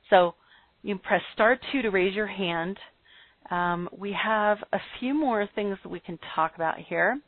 So 0.10 0.36
you 0.82 0.96
can 0.96 1.04
press 1.04 1.22
star 1.34 1.60
two 1.72 1.82
to 1.82 1.90
raise 1.90 2.16
your 2.16 2.28
hand. 2.28 2.78
Um, 3.52 3.90
we 3.98 4.16
have 4.22 4.58
a 4.74 4.80
few 5.00 5.14
more 5.14 5.48
things 5.56 5.78
that 5.84 5.90
we 5.90 6.00
can 6.00 6.20
talk 6.36 6.56
about 6.56 6.78
here. 6.78 7.20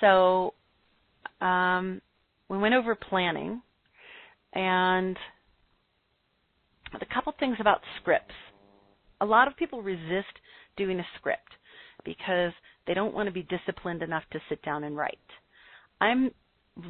So 0.00 0.54
um, 1.40 2.00
we 2.48 2.58
went 2.58 2.74
over 2.74 2.94
planning 2.94 3.60
and 4.54 5.16
a 6.94 7.14
couple 7.14 7.32
things 7.38 7.56
about 7.60 7.80
scripts. 8.00 8.34
A 9.20 9.26
lot 9.26 9.48
of 9.48 9.56
people 9.56 9.82
resist 9.82 10.26
doing 10.76 11.00
a 11.00 11.06
script 11.18 11.50
because 12.04 12.52
they 12.86 12.94
don't 12.94 13.14
want 13.14 13.26
to 13.26 13.32
be 13.32 13.42
disciplined 13.42 14.02
enough 14.02 14.22
to 14.32 14.40
sit 14.48 14.62
down 14.62 14.84
and 14.84 14.96
write. 14.96 15.18
I'm 16.00 16.30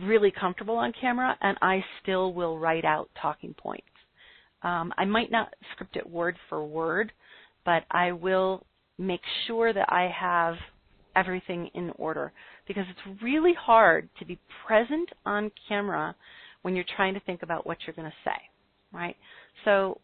really 0.02 0.30
comfortable 0.30 0.76
on 0.76 0.92
camera 1.00 1.37
and 1.40 1.57
I 1.62 1.85
still 2.02 2.33
will 2.33 2.59
write 2.59 2.85
out 2.85 3.11
talking 3.21 3.54
points. 3.54 3.85
Um, 4.62 4.92
I 4.99 5.04
might 5.04 5.30
not 5.30 5.54
script 5.73 5.97
it 5.97 6.09
word 6.09 6.37
for 6.49 6.64
word, 6.64 7.12
but 7.64 7.85
I 7.90 8.12
will 8.12 8.66
make 8.99 9.21
sure 9.47 9.73
that 9.73 9.92
I 9.92 10.11
have 10.18 10.57
everything 11.16 11.71
in 11.75 11.90
order 11.97 12.33
because 12.66 12.85
it's 12.90 13.23
really 13.23 13.54
hard 13.54 14.09
to 14.18 14.25
be 14.25 14.38
present 14.66 15.09
on 15.25 15.50
camera 15.68 16.14
when 16.62 16.75
you're 16.75 16.85
trying 16.97 17.14
to 17.14 17.21
think 17.21 17.42
about 17.42 17.66
what 17.66 17.78
you're 17.87 17.95
going 17.95 18.11
to 18.11 18.16
say, 18.25 18.37
right? 18.92 19.16
So 19.64 20.00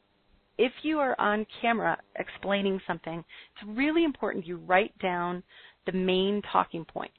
if 0.58 0.72
you 0.82 0.98
are 1.00 1.20
on 1.20 1.46
camera 1.60 1.98
explaining 2.16 2.80
something, 2.86 3.18
it's 3.54 3.76
really 3.76 4.04
important 4.04 4.46
you 4.46 4.56
write 4.58 4.96
down 4.98 5.42
the 5.86 5.92
main 5.92 6.42
talking 6.52 6.84
points, 6.84 7.14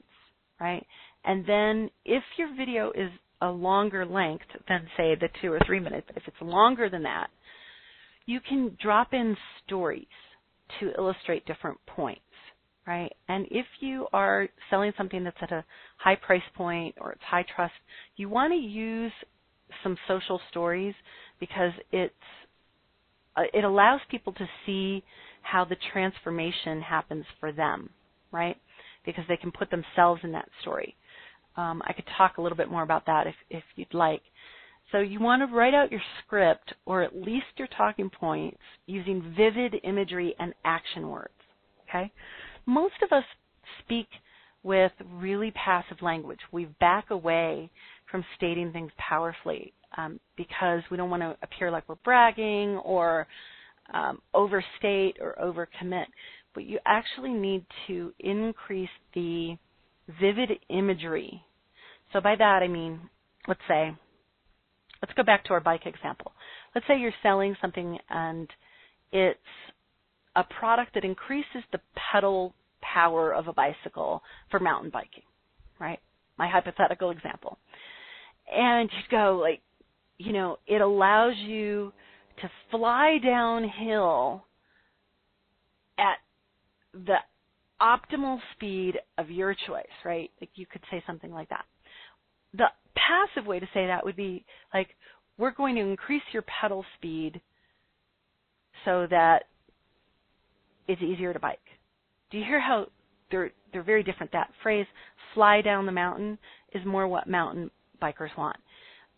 right? 0.60 0.86
And 1.26 1.44
then 1.44 1.90
if 2.04 2.22
your 2.38 2.54
video 2.56 2.92
is 2.92 3.10
a 3.42 3.48
longer 3.48 4.06
length 4.06 4.46
than 4.68 4.86
say 4.96 5.14
the 5.14 5.28
two 5.42 5.52
or 5.52 5.58
three 5.66 5.80
minutes, 5.80 6.06
if 6.16 6.22
it's 6.26 6.36
longer 6.40 6.88
than 6.88 7.02
that, 7.02 7.28
you 8.26 8.40
can 8.40 8.76
drop 8.80 9.12
in 9.12 9.36
stories 9.64 10.06
to 10.80 10.92
illustrate 10.96 11.44
different 11.46 11.78
points, 11.86 12.20
right? 12.86 13.12
And 13.28 13.46
if 13.50 13.66
you 13.80 14.06
are 14.12 14.48
selling 14.70 14.92
something 14.96 15.24
that's 15.24 15.36
at 15.40 15.52
a 15.52 15.64
high 15.98 16.16
price 16.16 16.42
point 16.56 16.94
or 17.00 17.12
it's 17.12 17.22
high 17.22 17.44
trust, 17.54 17.74
you 18.16 18.28
want 18.28 18.52
to 18.52 18.58
use 18.58 19.12
some 19.82 19.96
social 20.08 20.40
stories 20.50 20.94
because 21.40 21.72
it's 21.92 22.14
uh, 23.36 23.42
it 23.52 23.64
allows 23.64 24.00
people 24.10 24.32
to 24.32 24.46
see 24.64 25.02
how 25.42 25.64
the 25.64 25.76
transformation 25.92 26.80
happens 26.80 27.24
for 27.38 27.52
them, 27.52 27.90
right? 28.32 28.56
Because 29.04 29.24
they 29.28 29.36
can 29.36 29.52
put 29.52 29.70
themselves 29.70 30.20
in 30.24 30.32
that 30.32 30.48
story. 30.62 30.96
Um, 31.56 31.82
I 31.86 31.92
could 31.92 32.04
talk 32.16 32.38
a 32.38 32.42
little 32.42 32.56
bit 32.56 32.70
more 32.70 32.82
about 32.82 33.06
that 33.06 33.26
if, 33.26 33.34
if 33.50 33.64
you'd 33.76 33.94
like. 33.94 34.22
So 34.92 34.98
you 34.98 35.20
want 35.20 35.42
to 35.42 35.54
write 35.54 35.74
out 35.74 35.90
your 35.90 36.02
script 36.24 36.72
or 36.84 37.02
at 37.02 37.16
least 37.16 37.46
your 37.56 37.68
talking 37.76 38.08
points 38.08 38.58
using 38.86 39.34
vivid 39.36 39.74
imagery 39.82 40.34
and 40.38 40.54
action 40.64 41.08
words. 41.08 41.32
Okay? 41.88 42.12
Most 42.66 42.94
of 43.02 43.12
us 43.12 43.24
speak 43.80 44.06
with 44.62 44.92
really 45.12 45.52
passive 45.52 46.02
language. 46.02 46.38
We 46.52 46.66
back 46.80 47.10
away 47.10 47.70
from 48.10 48.24
stating 48.36 48.72
things 48.72 48.90
powerfully 48.98 49.72
um, 49.96 50.20
because 50.36 50.82
we 50.90 50.96
don't 50.96 51.10
want 51.10 51.22
to 51.22 51.36
appear 51.42 51.70
like 51.70 51.88
we're 51.88 51.96
bragging 51.96 52.76
or 52.78 53.26
um, 53.92 54.20
overstate 54.34 55.16
or 55.20 55.36
overcommit. 55.42 56.06
But 56.54 56.64
you 56.64 56.78
actually 56.86 57.32
need 57.32 57.64
to 57.86 58.12
increase 58.20 58.88
the 59.14 59.56
vivid 60.20 60.50
imagery. 60.68 61.42
So 62.12 62.20
by 62.20 62.36
that 62.36 62.62
I 62.62 62.68
mean, 62.68 63.00
let's 63.48 63.60
say, 63.68 63.94
let's 65.02 65.14
go 65.14 65.22
back 65.22 65.44
to 65.44 65.52
our 65.52 65.60
bike 65.60 65.86
example. 65.86 66.32
Let's 66.74 66.86
say 66.86 66.98
you're 66.98 67.12
selling 67.22 67.56
something 67.60 67.98
and 68.08 68.48
it's 69.12 69.38
a 70.34 70.44
product 70.44 70.94
that 70.94 71.04
increases 71.04 71.62
the 71.72 71.80
pedal 72.12 72.54
power 72.82 73.32
of 73.32 73.48
a 73.48 73.52
bicycle 73.52 74.22
for 74.50 74.60
mountain 74.60 74.90
biking, 74.90 75.22
right? 75.80 75.98
My 76.38 76.48
hypothetical 76.48 77.10
example. 77.10 77.58
And 78.52 78.90
you 78.92 78.98
go 79.10 79.38
like, 79.42 79.60
you 80.18 80.32
know, 80.32 80.58
it 80.66 80.80
allows 80.80 81.34
you 81.36 81.92
to 82.40 82.50
fly 82.70 83.18
downhill 83.22 84.44
at 85.98 86.18
the 86.92 87.16
optimal 87.80 88.38
speed 88.54 88.94
of 89.18 89.30
your 89.30 89.54
choice, 89.66 89.84
right? 90.04 90.30
Like 90.40 90.50
you 90.54 90.66
could 90.66 90.82
say 90.90 91.02
something 91.06 91.30
like 91.30 91.48
that. 91.50 91.64
The 92.54 92.66
passive 92.94 93.46
way 93.46 93.58
to 93.60 93.66
say 93.74 93.86
that 93.86 94.04
would 94.04 94.16
be 94.16 94.44
like, 94.72 94.88
we're 95.38 95.50
going 95.50 95.74
to 95.76 95.82
increase 95.82 96.22
your 96.32 96.44
pedal 96.60 96.84
speed 96.96 97.40
so 98.84 99.06
that 99.10 99.44
it's 100.88 101.02
easier 101.02 101.32
to 101.32 101.38
bike. 101.38 101.58
Do 102.30 102.38
you 102.38 102.44
hear 102.44 102.60
how 102.60 102.86
they're 103.30 103.50
they're 103.72 103.82
very 103.82 104.02
different? 104.02 104.32
That 104.32 104.50
phrase 104.62 104.86
"fly 105.34 105.60
down 105.60 105.86
the 105.86 105.92
mountain" 105.92 106.38
is 106.72 106.84
more 106.86 107.06
what 107.06 107.28
mountain 107.28 107.70
bikers 108.00 108.36
want. 108.36 108.56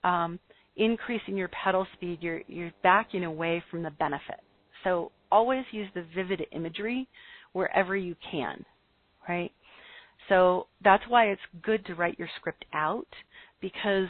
Um, 0.04 0.38
increasing 0.76 1.36
your 1.36 1.48
pedal 1.48 1.86
speed, 1.94 2.18
you're 2.20 2.42
you're 2.48 2.72
backing 2.82 3.24
away 3.24 3.62
from 3.70 3.82
the 3.82 3.90
benefit. 3.90 4.40
So 4.84 5.12
always 5.30 5.64
use 5.72 5.88
the 5.94 6.06
vivid 6.14 6.42
imagery 6.52 7.08
wherever 7.58 7.96
you 7.96 8.14
can, 8.30 8.64
right? 9.28 9.50
So 10.28 10.68
that's 10.84 11.02
why 11.08 11.26
it's 11.26 11.42
good 11.60 11.84
to 11.86 11.96
write 11.96 12.16
your 12.16 12.28
script 12.38 12.64
out 12.72 13.08
because 13.60 14.06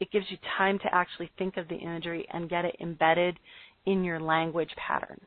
it 0.00 0.10
gives 0.10 0.26
you 0.30 0.36
time 0.56 0.80
to 0.80 0.92
actually 0.92 1.30
think 1.38 1.56
of 1.56 1.68
the 1.68 1.76
imagery 1.76 2.26
and 2.32 2.50
get 2.50 2.64
it 2.64 2.74
embedded 2.80 3.38
in 3.86 4.02
your 4.02 4.18
language 4.18 4.70
pattern. 4.76 5.20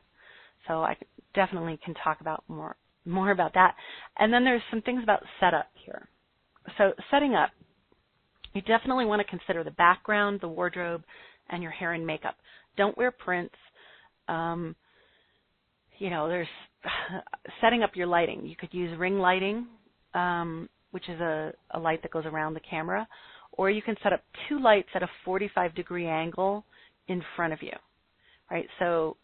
So 0.68 0.82
I 0.82 0.98
definitely 1.34 1.80
can 1.82 1.94
talk 1.94 2.20
about 2.20 2.44
more 2.46 2.76
more 3.06 3.30
about 3.30 3.54
that. 3.54 3.74
And 4.18 4.32
then 4.32 4.44
there's 4.44 4.62
some 4.70 4.82
things 4.82 5.02
about 5.02 5.22
setup 5.40 5.68
here. 5.74 6.08
So 6.78 6.92
setting 7.10 7.34
up, 7.34 7.50
you 8.52 8.60
definitely 8.60 9.06
want 9.06 9.20
to 9.22 9.28
consider 9.28 9.64
the 9.64 9.72
background, 9.72 10.40
the 10.40 10.46
wardrobe, 10.46 11.02
and 11.48 11.62
your 11.62 11.72
hair 11.72 11.94
and 11.94 12.06
makeup. 12.06 12.36
Don't 12.76 12.96
wear 12.96 13.10
prints. 13.10 13.56
Um, 14.28 14.76
you 15.98 16.10
know, 16.10 16.28
there's 16.28 16.46
setting 17.60 17.82
up 17.82 17.92
your 17.94 18.06
lighting. 18.06 18.46
You 18.46 18.56
could 18.56 18.72
use 18.72 18.96
ring 18.98 19.18
lighting, 19.18 19.66
um, 20.14 20.68
which 20.90 21.08
is 21.08 21.20
a, 21.20 21.52
a 21.72 21.78
light 21.78 22.02
that 22.02 22.12
goes 22.12 22.26
around 22.26 22.54
the 22.54 22.60
camera, 22.60 23.06
or 23.52 23.70
you 23.70 23.82
can 23.82 23.96
set 24.02 24.12
up 24.12 24.22
two 24.48 24.60
lights 24.60 24.88
at 24.94 25.02
a 25.02 25.08
45 25.24 25.74
degree 25.74 26.06
angle 26.06 26.64
in 27.08 27.22
front 27.36 27.52
of 27.52 27.62
you. 27.62 27.72
Right? 28.50 28.66
So 28.78 29.16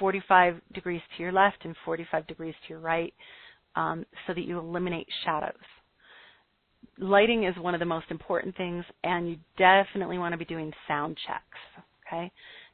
45 0.00 0.60
degrees 0.74 1.00
to 1.16 1.22
your 1.22 1.32
left 1.32 1.64
and 1.64 1.74
45 1.84 2.26
degrees 2.26 2.54
to 2.66 2.74
your 2.74 2.80
right 2.80 3.14
um, 3.76 4.04
so 4.26 4.34
that 4.34 4.44
you 4.44 4.58
eliminate 4.58 5.06
shadows 5.24 5.54
lighting 6.98 7.44
is 7.44 7.56
one 7.58 7.74
of 7.74 7.80
the 7.80 7.86
most 7.86 8.06
important 8.10 8.56
things, 8.56 8.84
and 9.04 9.28
you 9.28 9.36
definitely 9.56 10.18
want 10.18 10.32
to 10.32 10.38
be 10.38 10.44
doing 10.44 10.72
sound 10.86 11.16
checks. 11.26 11.84
Okay, 12.06 12.30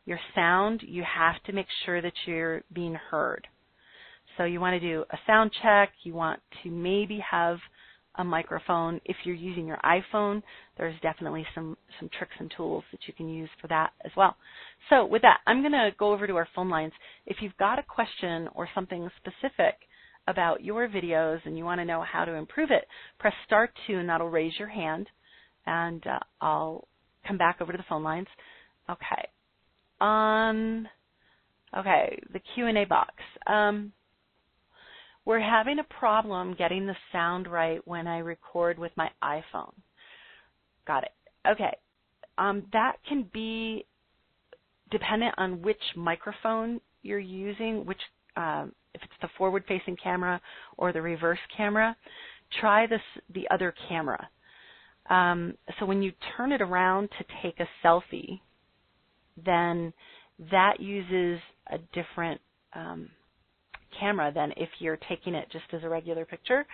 your 0.06 0.18
sound, 0.34 0.82
you 0.86 1.02
have 1.02 1.42
to 1.44 1.52
make 1.52 1.66
sure 1.84 2.00
that 2.00 2.12
you're 2.26 2.62
being 2.72 2.94
heard. 2.94 3.46
So 4.36 4.44
you 4.44 4.60
want 4.60 4.80
to 4.80 4.86
do 4.86 5.04
a 5.10 5.18
sound 5.26 5.50
check. 5.62 5.90
You 6.02 6.14
want 6.14 6.40
to 6.62 6.70
maybe 6.70 7.22
have 7.28 7.58
a 8.16 8.24
microphone. 8.24 9.00
If 9.04 9.16
you're 9.24 9.34
using 9.34 9.66
your 9.66 9.78
iPhone, 9.84 10.42
there's 10.76 10.98
definitely 11.02 11.46
some 11.54 11.76
some 11.98 12.08
tricks 12.16 12.34
and 12.38 12.52
tools 12.56 12.84
that 12.92 13.00
you 13.06 13.14
can 13.14 13.28
use 13.28 13.50
for 13.60 13.68
that 13.68 13.92
as 14.04 14.12
well. 14.16 14.36
So 14.90 15.04
with 15.06 15.22
that, 15.22 15.38
I'm 15.46 15.60
going 15.60 15.72
to 15.72 15.90
go 15.98 16.12
over 16.12 16.26
to 16.26 16.36
our 16.36 16.48
phone 16.54 16.68
lines. 16.68 16.92
If 17.26 17.38
you've 17.40 17.56
got 17.56 17.78
a 17.78 17.82
question 17.82 18.48
or 18.54 18.68
something 18.74 19.08
specific 19.16 19.74
about 20.26 20.62
your 20.62 20.88
videos 20.88 21.40
and 21.44 21.58
you 21.58 21.64
want 21.64 21.80
to 21.80 21.84
know 21.84 22.02
how 22.02 22.24
to 22.24 22.32
improve 22.32 22.70
it, 22.70 22.86
press 23.18 23.34
star 23.46 23.68
two 23.86 23.98
and 23.98 24.08
that'll 24.08 24.30
raise 24.30 24.52
your 24.58 24.68
hand 24.68 25.08
and 25.66 26.06
uh, 26.06 26.18
I'll 26.40 26.86
come 27.26 27.38
back 27.38 27.58
over 27.60 27.72
to 27.72 27.78
the 27.78 27.84
phone 27.88 28.02
lines. 28.02 28.26
Okay. 28.88 29.28
On 30.00 30.88
okay, 31.76 32.18
the 32.32 32.40
Q&A 32.54 32.84
box. 32.84 33.12
Um, 33.46 33.92
we're 35.24 35.40
having 35.40 35.78
a 35.78 35.84
problem 35.84 36.54
getting 36.54 36.86
the 36.86 36.96
sound 37.12 37.46
right 37.46 37.80
when 37.86 38.06
I 38.06 38.18
record 38.18 38.78
with 38.78 38.92
my 38.96 39.10
iPhone. 39.22 39.72
Got 40.86 41.04
it. 41.04 41.12
Okay. 41.48 41.74
Um, 42.36 42.64
that 42.72 42.96
can 43.08 43.28
be 43.32 43.86
dependent 44.90 45.34
on 45.38 45.62
which 45.62 45.80
microphone 45.96 46.80
you're 47.02 47.18
using, 47.18 47.86
which 47.86 48.00
um, 48.36 48.72
if 48.94 49.02
it's 49.02 49.12
the 49.22 49.28
forward 49.38 49.64
facing 49.66 49.96
camera 49.96 50.40
or 50.76 50.92
the 50.92 51.00
reverse 51.00 51.38
camera, 51.56 51.96
try 52.60 52.86
this 52.86 53.00
the 53.34 53.46
other 53.50 53.74
camera. 53.88 54.28
Um, 55.10 55.54
so 55.78 55.86
when 55.86 56.02
you 56.02 56.12
turn 56.36 56.52
it 56.52 56.62
around 56.62 57.10
to 57.18 57.24
take 57.42 57.60
a 57.60 57.86
selfie, 57.86 58.40
then 59.44 59.92
that 60.50 60.80
uses 60.80 61.40
a 61.70 61.78
different 61.92 62.40
um, 62.74 63.08
camera 63.98 64.32
than 64.34 64.52
if 64.56 64.68
you're 64.78 64.98
taking 65.08 65.34
it 65.34 65.48
just 65.50 65.64
as 65.72 65.82
a 65.82 65.88
regular 65.88 66.24
picture. 66.24 66.66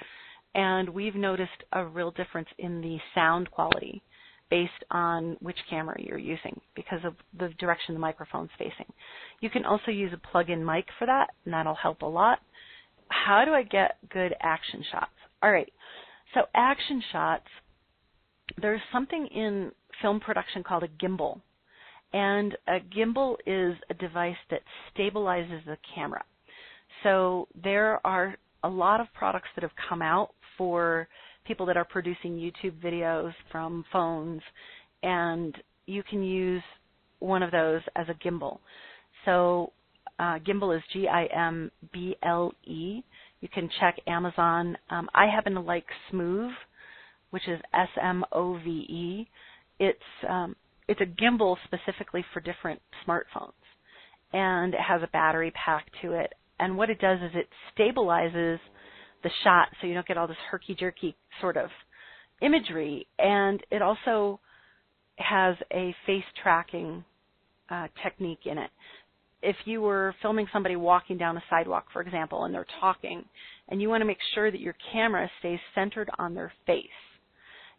And 0.54 0.88
we've 0.88 1.14
noticed 1.14 1.50
a 1.72 1.84
real 1.84 2.10
difference 2.10 2.48
in 2.58 2.80
the 2.80 2.98
sound 3.14 3.50
quality 3.50 4.02
based 4.50 4.72
on 4.90 5.36
which 5.40 5.56
camera 5.68 5.96
you're 5.98 6.18
using 6.18 6.60
because 6.74 6.98
of 7.04 7.14
the 7.38 7.50
direction 7.60 7.94
the 7.94 8.00
microphone's 8.00 8.50
facing. 8.58 8.92
You 9.40 9.48
can 9.48 9.64
also 9.64 9.92
use 9.92 10.12
a 10.12 10.28
plug-in 10.28 10.64
mic 10.64 10.86
for 10.98 11.06
that, 11.06 11.28
and 11.44 11.54
that'll 11.54 11.76
help 11.76 12.02
a 12.02 12.06
lot. 12.06 12.40
How 13.08 13.44
do 13.44 13.52
I 13.52 13.62
get 13.62 13.98
good 14.12 14.34
action 14.40 14.84
shots? 14.90 15.12
All 15.42 15.52
right. 15.52 15.72
So 16.34 16.42
action 16.54 17.02
shots, 17.12 17.46
there's 18.60 18.80
something 18.92 19.26
in 19.28 19.70
film 20.02 20.20
production 20.20 20.62
called 20.62 20.82
a 20.82 21.04
gimbal. 21.04 21.40
And 22.12 22.56
a 22.66 22.80
gimbal 22.80 23.36
is 23.46 23.76
a 23.88 23.94
device 23.94 24.36
that 24.50 24.62
stabilizes 24.92 25.64
the 25.64 25.76
camera. 25.94 26.24
So 27.02 27.48
there 27.62 28.04
are 28.06 28.36
a 28.62 28.68
lot 28.68 29.00
of 29.00 29.06
products 29.14 29.48
that 29.54 29.62
have 29.62 29.72
come 29.88 30.02
out 30.02 30.30
for 30.58 31.08
people 31.46 31.66
that 31.66 31.76
are 31.76 31.84
producing 31.84 32.32
YouTube 32.32 32.80
videos 32.82 33.32
from 33.50 33.84
phones, 33.92 34.42
and 35.02 35.56
you 35.86 36.02
can 36.02 36.22
use 36.22 36.62
one 37.18 37.42
of 37.42 37.50
those 37.50 37.80
as 37.96 38.06
a 38.08 38.14
gimbal. 38.26 38.58
So 39.24 39.72
uh, 40.18 40.38
gimbal 40.40 40.76
is 40.76 40.82
G-I-M-B-L-E. 40.92 42.22
You 43.40 43.48
can 43.48 43.70
check 43.80 43.98
Amazon. 44.06 44.76
Um, 44.90 45.08
I 45.14 45.26
happen 45.26 45.54
to 45.54 45.60
like 45.60 45.86
Smove, 46.12 46.52
which 47.30 47.48
is 47.48 47.58
S-M-O-V-E. 47.72 49.28
It's 49.78 49.98
um, 50.28 50.54
it's 50.88 51.00
a 51.00 51.06
gimbal 51.06 51.56
specifically 51.64 52.22
for 52.34 52.40
different 52.40 52.82
smartphones, 53.06 53.52
and 54.32 54.74
it 54.74 54.80
has 54.80 55.02
a 55.02 55.06
battery 55.06 55.52
pack 55.52 55.86
to 56.02 56.12
it. 56.12 56.34
And 56.60 56.76
what 56.76 56.90
it 56.90 57.00
does 57.00 57.18
is 57.22 57.30
it 57.34 57.48
stabilizes 57.74 58.58
the 59.22 59.30
shot 59.42 59.68
so 59.80 59.86
you 59.86 59.94
don't 59.94 60.06
get 60.06 60.18
all 60.18 60.28
this 60.28 60.36
herky 60.50 60.74
jerky 60.74 61.16
sort 61.40 61.56
of 61.56 61.70
imagery. 62.42 63.06
And 63.18 63.60
it 63.70 63.80
also 63.82 64.38
has 65.16 65.56
a 65.72 65.94
face 66.06 66.24
tracking 66.42 67.02
uh, 67.70 67.88
technique 68.02 68.40
in 68.44 68.58
it. 68.58 68.70
If 69.42 69.56
you 69.64 69.80
were 69.80 70.14
filming 70.20 70.46
somebody 70.52 70.76
walking 70.76 71.16
down 71.16 71.38
a 71.38 71.42
sidewalk, 71.48 71.86
for 71.94 72.02
example, 72.02 72.44
and 72.44 72.54
they're 72.54 72.66
talking, 72.78 73.24
and 73.70 73.80
you 73.80 73.88
want 73.88 74.02
to 74.02 74.06
make 74.06 74.18
sure 74.34 74.50
that 74.50 74.60
your 74.60 74.76
camera 74.92 75.30
stays 75.38 75.58
centered 75.74 76.10
on 76.18 76.34
their 76.34 76.52
face, 76.66 76.84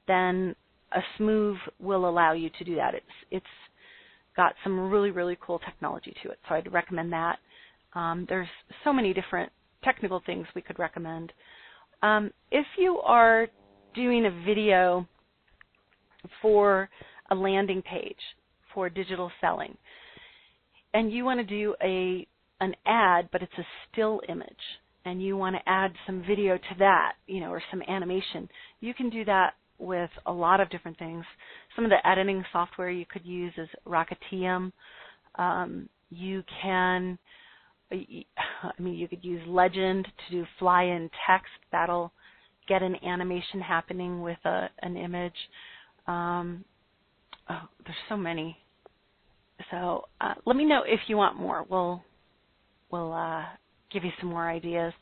then 0.07 0.55
a 0.91 1.01
Smove 1.19 1.57
will 1.79 2.09
allow 2.09 2.33
you 2.33 2.49
to 2.57 2.63
do 2.63 2.75
that. 2.75 2.95
It's 2.95 3.05
it's 3.29 3.45
got 4.35 4.55
some 4.63 4.89
really 4.89 5.11
really 5.11 5.37
cool 5.39 5.59
technology 5.59 6.15
to 6.23 6.31
it, 6.31 6.39
so 6.49 6.55
I'd 6.55 6.73
recommend 6.73 7.13
that. 7.13 7.37
Um, 7.93 8.25
there's 8.29 8.47
so 8.83 8.93
many 8.93 9.13
different 9.13 9.51
technical 9.83 10.21
things 10.25 10.47
we 10.55 10.61
could 10.61 10.79
recommend. 10.79 11.31
Um, 12.01 12.31
if 12.51 12.65
you 12.77 12.99
are 12.99 13.47
doing 13.93 14.25
a 14.25 14.45
video 14.45 15.07
for 16.41 16.89
a 17.29 17.35
landing 17.35 17.81
page 17.81 18.15
for 18.73 18.89
digital 18.89 19.31
selling, 19.41 19.77
and 20.93 21.11
you 21.11 21.25
want 21.25 21.39
to 21.39 21.45
do 21.45 21.75
a 21.83 22.27
an 22.59 22.75
ad, 22.85 23.27
but 23.31 23.41
it's 23.41 23.57
a 23.57 23.65
still 23.91 24.21
image, 24.29 24.53
and 25.03 25.21
you 25.21 25.35
want 25.35 25.55
to 25.55 25.69
add 25.69 25.91
some 26.05 26.23
video 26.27 26.57
to 26.57 26.75
that, 26.77 27.13
you 27.25 27.39
know, 27.39 27.49
or 27.49 27.61
some 27.71 27.81
animation, 27.87 28.47
you 28.81 28.93
can 28.93 29.09
do 29.09 29.25
that 29.25 29.55
with 29.79 30.11
a 30.27 30.31
lot 30.31 30.59
of 30.61 30.69
different 30.69 30.97
things. 30.99 31.25
Some 31.75 31.85
of 31.85 31.89
the 31.89 32.07
editing 32.07 32.43
software 32.53 32.91
you 32.91 33.05
could 33.11 33.25
use 33.25 33.51
is 33.57 33.67
Rakitium. 33.87 34.71
Um, 35.35 35.89
you 36.11 36.43
can 36.61 37.17
I 38.63 38.71
mean, 38.79 38.95
you 38.95 39.07
could 39.07 39.23
use 39.23 39.41
Legend 39.47 40.05
to 40.05 40.35
do 40.35 40.45
fly-in 40.59 41.09
text. 41.27 41.51
That'll 41.71 42.11
get 42.67 42.81
an 42.81 42.95
animation 43.03 43.59
happening 43.59 44.21
with 44.21 44.37
a, 44.45 44.69
an 44.81 44.97
image. 44.97 45.33
Um, 46.07 46.63
oh, 47.49 47.61
there's 47.85 47.97
so 48.09 48.17
many. 48.17 48.57
So 49.69 50.05
uh, 50.19 50.33
let 50.45 50.55
me 50.55 50.65
know 50.65 50.81
if 50.85 50.99
you 51.07 51.17
want 51.17 51.37
more. 51.37 51.65
We'll 51.69 52.03
we'll 52.91 53.13
uh, 53.13 53.43
give 53.91 54.03
you 54.03 54.11
some 54.19 54.29
more 54.29 54.49
ideas. 54.49 54.93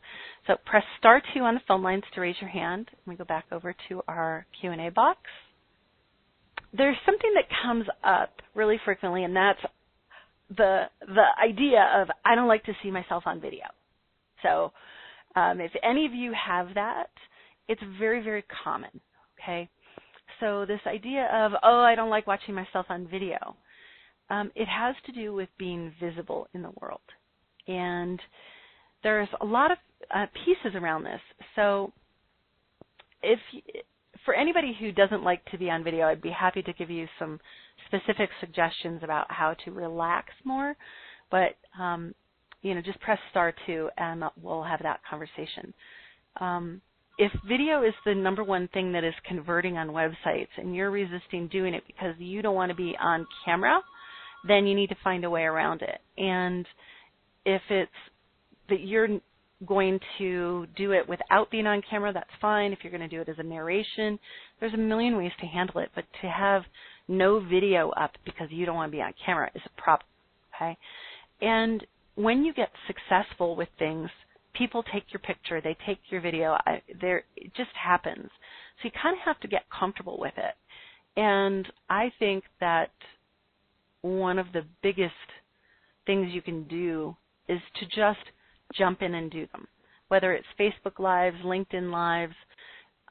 So 0.47 0.55
press 0.65 0.83
star 0.97 1.21
two 1.33 1.41
on 1.41 1.55
the 1.55 1.61
phone 1.67 1.81
lines 1.81 2.03
to 2.13 2.21
raise 2.21 2.35
your 2.41 2.49
hand. 2.49 2.89
Me 3.05 3.15
go 3.15 3.23
back 3.23 3.45
over 3.51 3.73
to 3.87 4.01
our 4.07 4.45
Q&A 4.59 4.89
box. 4.91 5.19
There's 6.73 6.97
something 7.05 7.31
that 7.35 7.45
comes 7.63 7.85
up 8.03 8.31
really 8.53 8.79
frequently, 8.85 9.23
and 9.23 9.35
that's 9.35 9.59
the 10.55 10.83
the 11.01 11.25
idea 11.41 11.87
of 11.95 12.09
I 12.25 12.35
don't 12.35 12.47
like 12.47 12.63
to 12.65 12.73
see 12.81 12.91
myself 12.91 13.23
on 13.25 13.39
video. 13.39 13.65
So 14.43 14.71
um, 15.35 15.59
if 15.61 15.71
any 15.83 16.05
of 16.05 16.13
you 16.13 16.33
have 16.33 16.73
that, 16.75 17.09
it's 17.67 17.81
very 17.99 18.23
very 18.23 18.43
common. 18.63 18.89
Okay, 19.41 19.69
so 20.39 20.65
this 20.65 20.81
idea 20.87 21.29
of 21.31 21.53
oh 21.63 21.79
I 21.81 21.95
don't 21.95 22.09
like 22.09 22.27
watching 22.27 22.55
myself 22.55 22.87
on 22.89 23.07
video, 23.07 23.55
um, 24.29 24.51
it 24.55 24.67
has 24.67 24.95
to 25.05 25.11
do 25.11 25.33
with 25.33 25.49
being 25.57 25.93
visible 26.01 26.47
in 26.53 26.61
the 26.61 26.71
world, 26.81 27.01
and 27.67 28.19
there's 29.03 29.29
a 29.41 29.45
lot 29.45 29.71
of 29.71 29.77
uh, 30.13 30.25
pieces 30.45 30.75
around 30.75 31.03
this. 31.03 31.21
So 31.55 31.93
if 33.21 33.39
for 34.25 34.33
anybody 34.33 34.75
who 34.79 34.91
doesn't 34.91 35.23
like 35.23 35.43
to 35.45 35.57
be 35.57 35.69
on 35.69 35.83
video, 35.83 36.07
I'd 36.07 36.21
be 36.21 36.31
happy 36.31 36.61
to 36.63 36.73
give 36.73 36.89
you 36.89 37.07
some 37.17 37.39
specific 37.89 38.29
suggestions 38.39 39.01
about 39.03 39.25
how 39.29 39.55
to 39.65 39.71
relax 39.71 40.29
more. 40.43 40.75
But 41.31 41.57
um, 41.79 42.13
you 42.61 42.75
know, 42.75 42.81
just 42.81 42.99
press 42.99 43.19
star 43.31 43.53
two, 43.65 43.89
and 43.97 44.23
we'll 44.41 44.63
have 44.63 44.81
that 44.83 44.99
conversation. 45.09 45.73
Um, 46.39 46.81
if 47.17 47.31
video 47.47 47.83
is 47.83 47.93
the 48.05 48.15
number 48.15 48.43
one 48.43 48.69
thing 48.69 48.93
that 48.93 49.03
is 49.03 49.13
converting 49.27 49.77
on 49.77 49.89
websites, 49.89 50.47
and 50.57 50.75
you're 50.75 50.91
resisting 50.91 51.47
doing 51.49 51.73
it 51.73 51.83
because 51.85 52.15
you 52.17 52.41
don't 52.41 52.55
want 52.55 52.69
to 52.69 52.75
be 52.75 52.95
on 52.99 53.27
camera, 53.43 53.79
then 54.47 54.65
you 54.65 54.75
need 54.75 54.87
to 54.87 54.95
find 55.03 55.25
a 55.25 55.29
way 55.29 55.43
around 55.43 55.81
it. 55.81 55.99
And 56.17 56.65
if 57.45 57.61
it's 57.69 57.91
that 58.69 58.81
you're 58.81 59.19
going 59.65 59.99
to 60.17 60.65
do 60.77 60.93
it 60.93 61.07
without 61.07 61.51
being 61.51 61.67
on 61.67 61.81
camera, 61.89 62.13
that's 62.13 62.29
fine. 62.41 62.71
If 62.71 62.79
you're 62.83 62.91
going 62.91 63.07
to 63.07 63.15
do 63.15 63.21
it 63.21 63.29
as 63.29 63.39
a 63.39 63.43
narration, 63.43 64.17
there's 64.59 64.73
a 64.73 64.77
million 64.77 65.17
ways 65.17 65.31
to 65.41 65.45
handle 65.45 65.81
it. 65.81 65.89
But 65.95 66.05
to 66.21 66.29
have 66.29 66.63
no 67.07 67.39
video 67.39 67.89
up 67.91 68.11
because 68.23 68.47
you 68.51 68.65
don't 68.65 68.75
want 68.75 68.91
to 68.91 68.97
be 68.97 69.01
on 69.01 69.13
camera 69.25 69.49
is 69.53 69.61
a 69.65 69.81
problem. 69.81 70.07
Okay? 70.55 70.77
And 71.41 71.85
when 72.15 72.43
you 72.43 72.53
get 72.53 72.69
successful 72.87 73.55
with 73.55 73.69
things, 73.77 74.09
people 74.53 74.83
take 74.93 75.03
your 75.11 75.19
picture, 75.19 75.61
they 75.61 75.77
take 75.85 75.99
your 76.09 76.21
video. 76.21 76.57
I, 76.65 76.81
there, 76.99 77.23
it 77.35 77.53
just 77.55 77.71
happens. 77.81 78.29
So 78.81 78.85
you 78.85 78.91
kind 79.01 79.15
of 79.15 79.21
have 79.25 79.39
to 79.41 79.47
get 79.47 79.63
comfortable 79.77 80.17
with 80.19 80.33
it. 80.37 80.55
And 81.19 81.67
I 81.89 82.11
think 82.19 82.43
that 82.59 82.91
one 84.01 84.39
of 84.39 84.47
the 84.53 84.63
biggest 84.81 85.13
things 86.05 86.29
you 86.31 86.41
can 86.41 86.63
do 86.63 87.15
is 87.47 87.59
to 87.79 87.85
just 87.85 88.25
jump 88.77 89.01
in 89.01 89.15
and 89.15 89.31
do 89.31 89.47
them, 89.51 89.67
whether 90.07 90.33
it's 90.33 90.47
Facebook 90.59 90.99
Lives, 90.99 91.37
LinkedIn 91.43 91.91
Lives, 91.91 92.35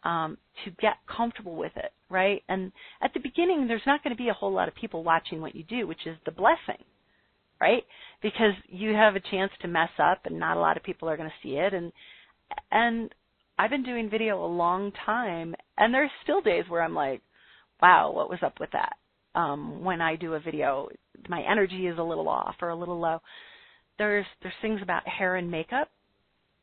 um, 0.05 0.39
to 0.65 0.71
get 0.81 0.95
comfortable 1.15 1.57
with 1.57 1.73
it, 1.77 1.93
right? 2.09 2.43
And 2.49 2.73
at 3.03 3.13
the 3.15 3.21
beginning, 3.21 3.67
there's 3.67 3.83
not 3.87 4.03
going 4.03 4.17
to 4.17 4.23
be 4.23 4.29
a 4.29 4.35
whole 4.35 4.53
lot 4.53 4.69
of 4.69 4.75
people 4.75 5.03
watching 5.03 5.41
what 5.41 5.55
you 5.55 5.65
do, 5.65 5.87
which 5.87 6.07
is 6.07 6.17
the 6.25 6.31
blessing, 6.31 6.85
right? 7.61 7.83
Because 8.23 8.53
you 8.69 8.95
have 8.95 9.17
a 9.17 9.31
chance 9.31 9.51
to 9.63 9.69
mess 9.69 9.91
up, 9.99 10.21
and 10.25 10.39
not 10.39 10.57
a 10.57 10.61
lot 10.61 10.77
of 10.77 10.83
people 10.83 11.09
are 11.09 11.17
going 11.17 11.29
to 11.29 11.49
see 11.49 11.57
it. 11.57 11.75
And 11.75 11.93
and 12.71 13.15
I've 13.59 13.71
been 13.71 13.83
doing 13.83 14.09
video 14.09 14.45
a 14.45 14.47
long 14.47 14.93
time, 15.05 15.55
and 15.77 15.93
there's 15.93 16.11
still 16.23 16.41
days 16.41 16.65
where 16.69 16.83
I'm 16.83 16.95
like, 16.95 17.21
wow, 17.83 18.13
what 18.13 18.31
was 18.31 18.39
up 18.43 18.61
with 18.61 18.71
that? 18.73 18.95
Um, 19.35 19.85
when 19.85 20.01
I 20.01 20.17
do 20.17 20.35
a 20.35 20.41
video, 20.41 20.89
my 21.29 21.43
energy 21.49 21.87
is 21.87 21.99
a 21.99 22.03
little 22.03 22.29
off 22.29 22.57
or 22.63 22.71
a 22.71 22.77
little 22.77 22.99
low. 22.99 23.21
There's 23.99 24.27
there's 24.43 24.55
things 24.63 24.81
about 24.83 25.07
hair 25.07 25.37
and 25.37 25.51
makeup 25.51 25.91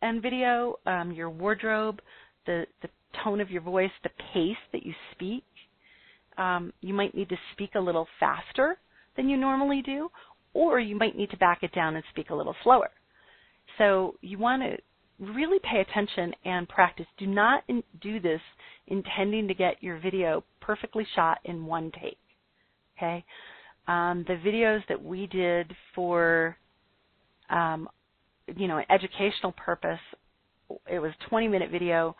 and 0.01 0.21
video, 0.21 0.75
um, 0.85 1.11
your 1.11 1.29
wardrobe, 1.29 1.99
the 2.45 2.65
the 2.81 2.89
tone 3.23 3.41
of 3.41 3.49
your 3.49 3.61
voice, 3.61 3.91
the 4.03 4.09
pace 4.33 4.57
that 4.71 4.85
you 4.85 4.93
speak. 5.11 5.43
Um, 6.37 6.73
you 6.81 6.93
might 6.93 7.15
need 7.15 7.29
to 7.29 7.37
speak 7.53 7.71
a 7.75 7.79
little 7.79 8.07
faster 8.19 8.77
than 9.15 9.29
you 9.29 9.37
normally 9.37 9.81
do, 9.81 10.09
or 10.53 10.79
you 10.79 10.95
might 10.97 11.17
need 11.17 11.29
to 11.31 11.37
back 11.37 11.63
it 11.63 11.73
down 11.73 11.95
and 11.95 12.03
speak 12.11 12.29
a 12.29 12.35
little 12.35 12.55
slower. 12.63 12.89
So 13.77 14.15
you 14.21 14.37
want 14.37 14.61
to 14.63 14.77
really 15.19 15.59
pay 15.59 15.79
attention 15.81 16.33
and 16.43 16.67
practice. 16.67 17.05
Do 17.17 17.27
not 17.27 17.63
in, 17.67 17.83
do 18.01 18.19
this 18.19 18.41
intending 18.87 19.47
to 19.47 19.53
get 19.53 19.81
your 19.81 19.99
video 19.99 20.43
perfectly 20.61 21.05
shot 21.15 21.39
in 21.45 21.65
one 21.65 21.91
take. 22.01 22.17
Okay, 22.97 23.23
um, 23.87 24.23
the 24.27 24.35
videos 24.35 24.81
that 24.87 25.01
we 25.01 25.27
did 25.27 25.73
for, 25.93 26.57
um, 27.49 27.87
you 28.55 28.67
know, 28.67 28.77
an 28.77 28.85
educational 28.89 29.51
purpose, 29.53 29.99
it 30.89 30.99
was 30.99 31.11
a 31.19 31.29
20 31.29 31.47
minute 31.47 31.71
video 31.71 32.15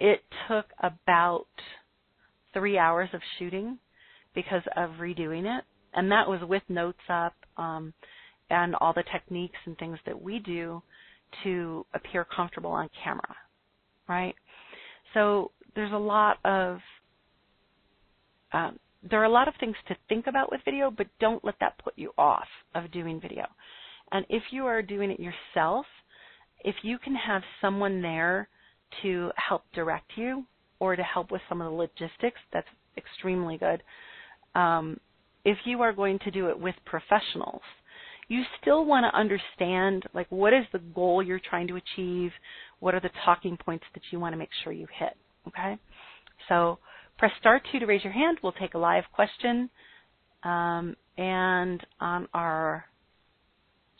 it 0.00 0.22
took 0.48 0.66
about 0.80 1.46
three 2.52 2.78
hours 2.78 3.08
of 3.12 3.20
shooting 3.38 3.78
because 4.34 4.62
of 4.76 4.90
redoing 5.00 5.44
it, 5.58 5.64
and 5.94 6.10
that 6.10 6.28
was 6.28 6.40
with 6.48 6.62
notes 6.68 6.98
up 7.08 7.34
um, 7.56 7.92
and 8.50 8.74
all 8.76 8.92
the 8.92 9.04
techniques 9.12 9.58
and 9.64 9.78
things 9.78 9.98
that 10.06 10.20
we 10.20 10.40
do 10.40 10.82
to 11.42 11.86
appear 11.94 12.24
comfortable 12.24 12.70
on 12.70 12.88
camera, 13.02 13.36
right? 14.08 14.34
So 15.14 15.52
there's 15.74 15.92
a 15.92 15.96
lot 15.96 16.38
of 16.44 16.78
um, 18.52 18.78
there 19.08 19.20
are 19.20 19.24
a 19.24 19.30
lot 19.30 19.48
of 19.48 19.54
things 19.60 19.76
to 19.88 19.96
think 20.08 20.26
about 20.26 20.50
with 20.50 20.60
video, 20.64 20.90
but 20.90 21.06
don't 21.20 21.44
let 21.44 21.56
that 21.60 21.76
put 21.78 21.92
you 21.96 22.12
off 22.16 22.46
of 22.74 22.90
doing 22.92 23.20
video. 23.20 23.46
And 24.14 24.24
if 24.28 24.44
you 24.52 24.64
are 24.66 24.80
doing 24.80 25.10
it 25.10 25.18
yourself, 25.18 25.84
if 26.60 26.76
you 26.82 26.98
can 26.98 27.16
have 27.16 27.42
someone 27.60 28.00
there 28.00 28.48
to 29.02 29.30
help 29.36 29.64
direct 29.74 30.12
you 30.14 30.44
or 30.78 30.94
to 30.94 31.02
help 31.02 31.32
with 31.32 31.42
some 31.48 31.60
of 31.60 31.70
the 31.70 31.76
logistics, 31.76 32.40
that's 32.52 32.68
extremely 32.96 33.58
good. 33.58 33.82
Um, 34.54 34.98
if 35.44 35.58
you 35.64 35.82
are 35.82 35.92
going 35.92 36.20
to 36.20 36.30
do 36.30 36.48
it 36.48 36.58
with 36.58 36.76
professionals, 36.86 37.60
you 38.28 38.44
still 38.62 38.84
want 38.86 39.04
to 39.04 39.18
understand 39.18 40.04
like 40.14 40.28
what 40.30 40.54
is 40.54 40.64
the 40.72 40.78
goal 40.78 41.20
you're 41.20 41.40
trying 41.50 41.66
to 41.66 41.76
achieve, 41.76 42.30
what 42.78 42.94
are 42.94 43.00
the 43.00 43.10
talking 43.24 43.56
points 43.56 43.84
that 43.94 44.02
you 44.12 44.20
want 44.20 44.32
to 44.32 44.38
make 44.38 44.48
sure 44.62 44.72
you 44.72 44.86
hit. 44.96 45.16
Okay, 45.48 45.76
so 46.48 46.78
press 47.18 47.32
star 47.40 47.60
two 47.72 47.80
to 47.80 47.86
raise 47.86 48.04
your 48.04 48.12
hand. 48.12 48.38
We'll 48.42 48.52
take 48.52 48.74
a 48.74 48.78
live 48.78 49.04
question, 49.12 49.68
um, 50.44 50.96
and 51.18 51.84
on 52.00 52.28
our 52.32 52.86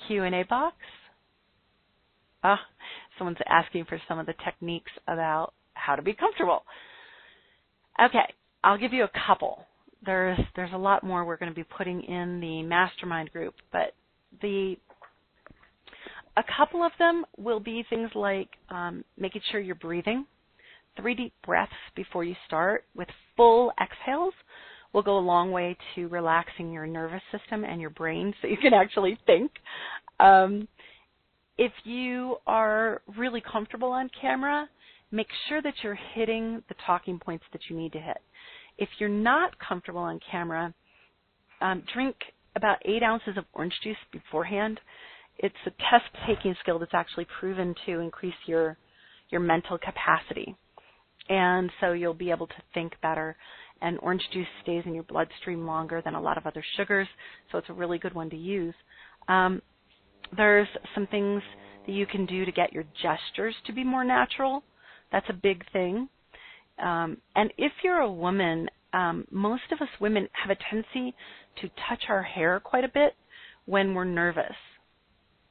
Q&A 0.07 0.45
box, 0.49 0.77
ah, 2.43 2.61
someone's 3.19 3.39
asking 3.49 3.85
for 3.87 4.01
some 4.09 4.19
of 4.19 4.27
the 4.27 4.35
techniques 4.45 4.91
about 5.09 5.53
how 5.75 5.97
to 5.97 6.03
be 6.03 6.15
comfortable. 6.15 6.63
Okay, 8.03 8.33
I'll 8.63 8.79
give 8.79 8.93
you 8.93 9.05
a 9.05 9.11
couple. 9.27 9.67
There's 10.05 10.39
there's 10.57 10.73
a 10.75 10.79
lot 10.79 11.03
more 11.03 11.25
we're 11.25 11.37
going 11.37 11.51
to 11.51 11.55
be 11.55 11.65
putting 11.65 12.03
in 12.03 12.41
the 12.41 12.63
mastermind 12.63 13.31
group, 13.33 13.55
but 13.73 13.95
the 14.43 14.77
a 16.37 16.43
couple 16.57 16.83
of 16.83 16.93
them 16.99 17.25
will 17.39 17.61
be 17.61 17.85
things 17.89 18.11
like 18.15 18.49
um, 18.69 19.05
making 19.19 19.43
sure 19.51 19.61
you're 19.61 19.77
breathing, 19.77 20.27
three 20.97 21.15
deep 21.15 21.33
breaths 21.47 21.73
before 21.95 22.25
you 22.25 22.35
start 22.47 22.85
with 22.95 23.09
full 23.37 23.73
exhales 23.81 24.35
will 24.95 25.03
go 25.03 25.19
a 25.19 25.21
long 25.21 25.51
way 25.51 25.77
to 25.95 26.09
relaxing 26.09 26.73
your 26.73 26.87
nervous 26.87 27.21
system 27.33 27.65
and 27.65 27.81
your 27.81 27.91
brain 27.91 28.33
so 28.41 28.49
you 28.49 28.57
can 28.57 28.73
actually 28.73 29.19
think. 29.27 29.51
Um, 30.21 30.69
if 31.59 31.73
you 31.85 32.37
are 32.47 33.03
really 33.17 33.43
comfortable 33.43 33.91
on 33.91 34.09
camera, 34.21 34.69
make 35.11 35.27
sure 35.49 35.61
that 35.61 35.75
you're 35.83 35.99
hitting 36.15 36.63
the 36.69 36.75
talking 36.87 37.19
points 37.19 37.45
that 37.53 37.63
you 37.69 37.77
need 37.77 37.93
to 37.93 38.01
hit. 38.01 38.19
If 38.79 38.89
you're 38.99 39.09
not 39.09 39.59
comfortable 39.59 40.01
on 40.01 40.21
camera, 40.31 40.73
um, 41.61 41.83
drink 41.93 42.17
about 42.57 42.79
eight 42.85 43.03
ounces 43.03 43.37
of 43.37 43.45
orange 43.53 43.75
juice 43.83 43.97
beforehand. 44.13 44.81
It's 45.39 45.55
a 45.67 45.71
test 45.71 46.05
taking 46.27 46.55
skill 46.63 46.79
that's 46.79 46.95
actually 46.95 47.27
proven 47.41 47.75
to 47.87 47.99
increase 47.99 48.35
your 48.47 48.79
your 49.31 49.41
mental 49.41 49.79
capacity 49.79 50.55
and 51.29 51.71
so 51.81 51.93
you'll 51.93 52.15
be 52.15 52.31
able 52.31 52.47
to 52.47 52.63
think 52.73 52.93
better. 53.03 53.37
And 53.83 53.99
orange 54.03 54.23
juice 54.33 54.47
stays 54.63 54.83
in 54.87 54.95
your 54.95 55.03
bloodstream 55.05 55.67
longer 55.67 56.01
than 56.03 56.15
a 56.15 56.21
lot 56.21 56.39
of 56.39 56.47
other 56.47 56.65
sugars, 56.77 57.09
so 57.51 57.59
it's 57.59 57.69
a 57.69 57.75
really 57.75 57.99
good 57.99 58.15
one 58.15 58.31
to 58.31 58.37
use. 58.37 58.75
Um, 59.29 59.61
there's 60.37 60.69
some 60.95 61.07
things 61.09 61.43
that 61.87 61.93
you 61.93 62.07
can 62.07 62.27
do 62.27 62.45
to 62.45 62.53
get 62.53 62.73
your 62.73 62.85
gestures 63.03 63.55
to 63.67 63.73
be 63.73 63.85
more 63.85 64.05
natural. 64.05 64.63
That's 65.13 65.29
a 65.29 65.35
big 65.35 65.65
thing. 65.73 66.09
Um, 66.83 67.19
and 67.37 67.53
if 67.59 67.73
you're 67.83 68.01
a 68.01 68.11
woman, 68.11 68.69
um, 68.93 69.27
most 69.31 69.65
of 69.73 69.81
us 69.81 69.89
women 70.01 70.29
have 70.33 70.51
a 70.51 70.61
tendency 70.71 71.15
to 71.61 71.69
touch 71.89 72.05
our 72.09 72.23
hair 72.23 72.61
quite 72.61 72.85
a 72.85 72.89
bit 72.89 73.15
when 73.67 73.95
we're 73.95 74.05
nervous. 74.05 74.57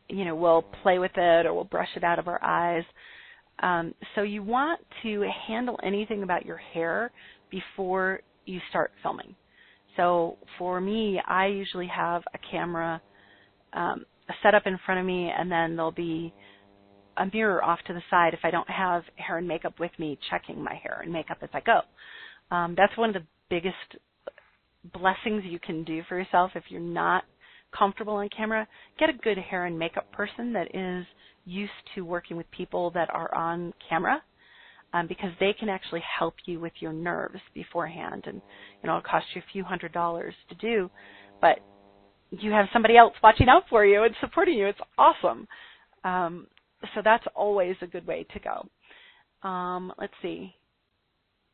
You 0.09 0.25
know, 0.25 0.35
we'll 0.35 0.61
play 0.61 0.99
with 0.99 1.11
it 1.15 1.45
or 1.45 1.53
we'll 1.53 1.63
brush 1.63 1.89
it 1.95 2.03
out 2.03 2.19
of 2.19 2.27
our 2.27 2.43
eyes. 2.43 2.83
Um, 3.59 3.93
so 4.15 4.23
you 4.23 4.43
want 4.43 4.81
to 5.03 5.25
handle 5.47 5.79
anything 5.83 6.23
about 6.23 6.45
your 6.45 6.57
hair 6.57 7.11
before 7.53 8.21
you 8.45 8.59
start 8.69 8.91
filming. 9.03 9.35
So 9.95 10.37
for 10.57 10.81
me, 10.81 11.21
I 11.27 11.45
usually 11.47 11.87
have 11.87 12.23
a 12.33 12.39
camera 12.51 13.01
um, 13.73 14.05
set 14.41 14.55
up 14.55 14.63
in 14.65 14.79
front 14.85 14.99
of 14.99 15.05
me, 15.05 15.31
and 15.37 15.51
then 15.51 15.75
there'll 15.75 15.91
be 15.91 16.33
a 17.17 17.25
mirror 17.31 17.63
off 17.63 17.79
to 17.85 17.93
the 17.93 18.01
side 18.09 18.33
if 18.33 18.39
I 18.43 18.49
don't 18.49 18.69
have 18.69 19.03
hair 19.15 19.37
and 19.37 19.47
makeup 19.47 19.79
with 19.79 19.91
me, 19.99 20.17
checking 20.31 20.63
my 20.63 20.73
hair 20.81 21.01
and 21.03 21.13
makeup 21.13 21.37
as 21.41 21.49
I 21.53 21.59
go. 21.59 21.81
Um, 22.55 22.73
that's 22.75 22.97
one 22.97 23.09
of 23.09 23.21
the 23.21 23.27
biggest 23.49 23.75
blessings 24.93 25.43
you 25.45 25.59
can 25.59 25.83
do 25.83 26.01
for 26.09 26.17
yourself 26.19 26.51
if 26.55 26.63
you're 26.69 26.81
not 26.81 27.23
comfortable 27.77 28.15
on 28.15 28.29
camera. 28.35 28.67
Get 28.99 29.09
a 29.09 29.13
good 29.13 29.37
hair 29.37 29.65
and 29.65 29.77
makeup 29.77 30.11
person 30.11 30.53
that 30.53 30.75
is 30.75 31.05
used 31.45 31.71
to 31.93 32.01
working 32.01 32.35
with 32.35 32.49
people 32.51 32.89
that 32.91 33.09
are 33.13 33.33
on 33.35 33.73
camera 33.89 34.21
um, 34.93 35.07
because 35.07 35.31
they 35.39 35.53
can 35.59 35.69
actually 35.69 36.03
help 36.19 36.35
you 36.45 36.59
with 36.59 36.73
your 36.79 36.93
nerves 36.93 37.39
beforehand. 37.53 38.23
And 38.27 38.41
you 38.81 38.87
know, 38.87 38.97
it'll 38.97 39.09
cost 39.09 39.25
you 39.35 39.41
a 39.41 39.51
few 39.51 39.63
hundred 39.63 39.91
dollars 39.91 40.35
to 40.49 40.55
do, 40.55 40.89
but 41.41 41.59
you 42.31 42.51
have 42.51 42.67
somebody 42.71 42.97
else 42.97 43.13
watching 43.21 43.49
out 43.49 43.63
for 43.69 43.85
you 43.85 44.03
and 44.03 44.15
supporting 44.21 44.57
you. 44.57 44.67
It's 44.67 44.79
awesome. 44.97 45.47
Um, 46.03 46.47
so 46.95 47.01
that's 47.03 47.25
always 47.35 47.75
a 47.81 47.87
good 47.87 48.05
way 48.05 48.25
to 48.33 48.39
go. 48.39 49.47
Um, 49.47 49.91
let's 49.99 50.13
see. 50.21 50.55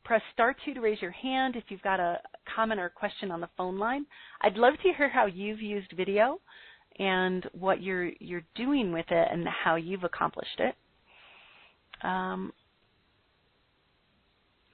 Press 0.04 0.22
star 0.34 0.56
two 0.66 0.74
to 0.74 0.82
raise 0.82 1.02
your 1.02 1.12
hand 1.12 1.56
if 1.56 1.66
you've 1.70 1.82
got 1.82 2.00
a 2.00 2.20
comment 2.56 2.80
or 2.80 2.90
question 2.90 3.32
on 3.32 3.42
the 3.42 3.50
phone 3.58 3.78
line. 3.78 4.06
I'd 4.42 4.58
love 4.58 4.74
to 4.84 4.94
hear 4.98 5.10
how 5.10 5.28
you've 5.28 5.62
used 5.62 5.94
video 5.96 6.40
and 6.98 7.46
what 7.54 7.82
you're 7.82 8.12
you're 8.20 8.44
doing 8.56 8.92
with 8.92 9.06
it 9.10 9.28
and 9.32 9.48
how 9.48 9.76
you've 9.76 10.04
accomplished 10.04 10.60
it. 10.60 10.76
Um, 12.04 12.54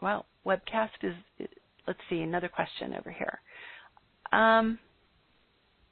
well, 0.02 0.26
webcast 0.46 0.90
is. 1.04 1.48
Let's 1.88 2.00
see 2.10 2.22
another 2.22 2.50
question 2.50 2.96
over 2.96 3.12
here. 3.12 3.40
Um, 4.32 4.80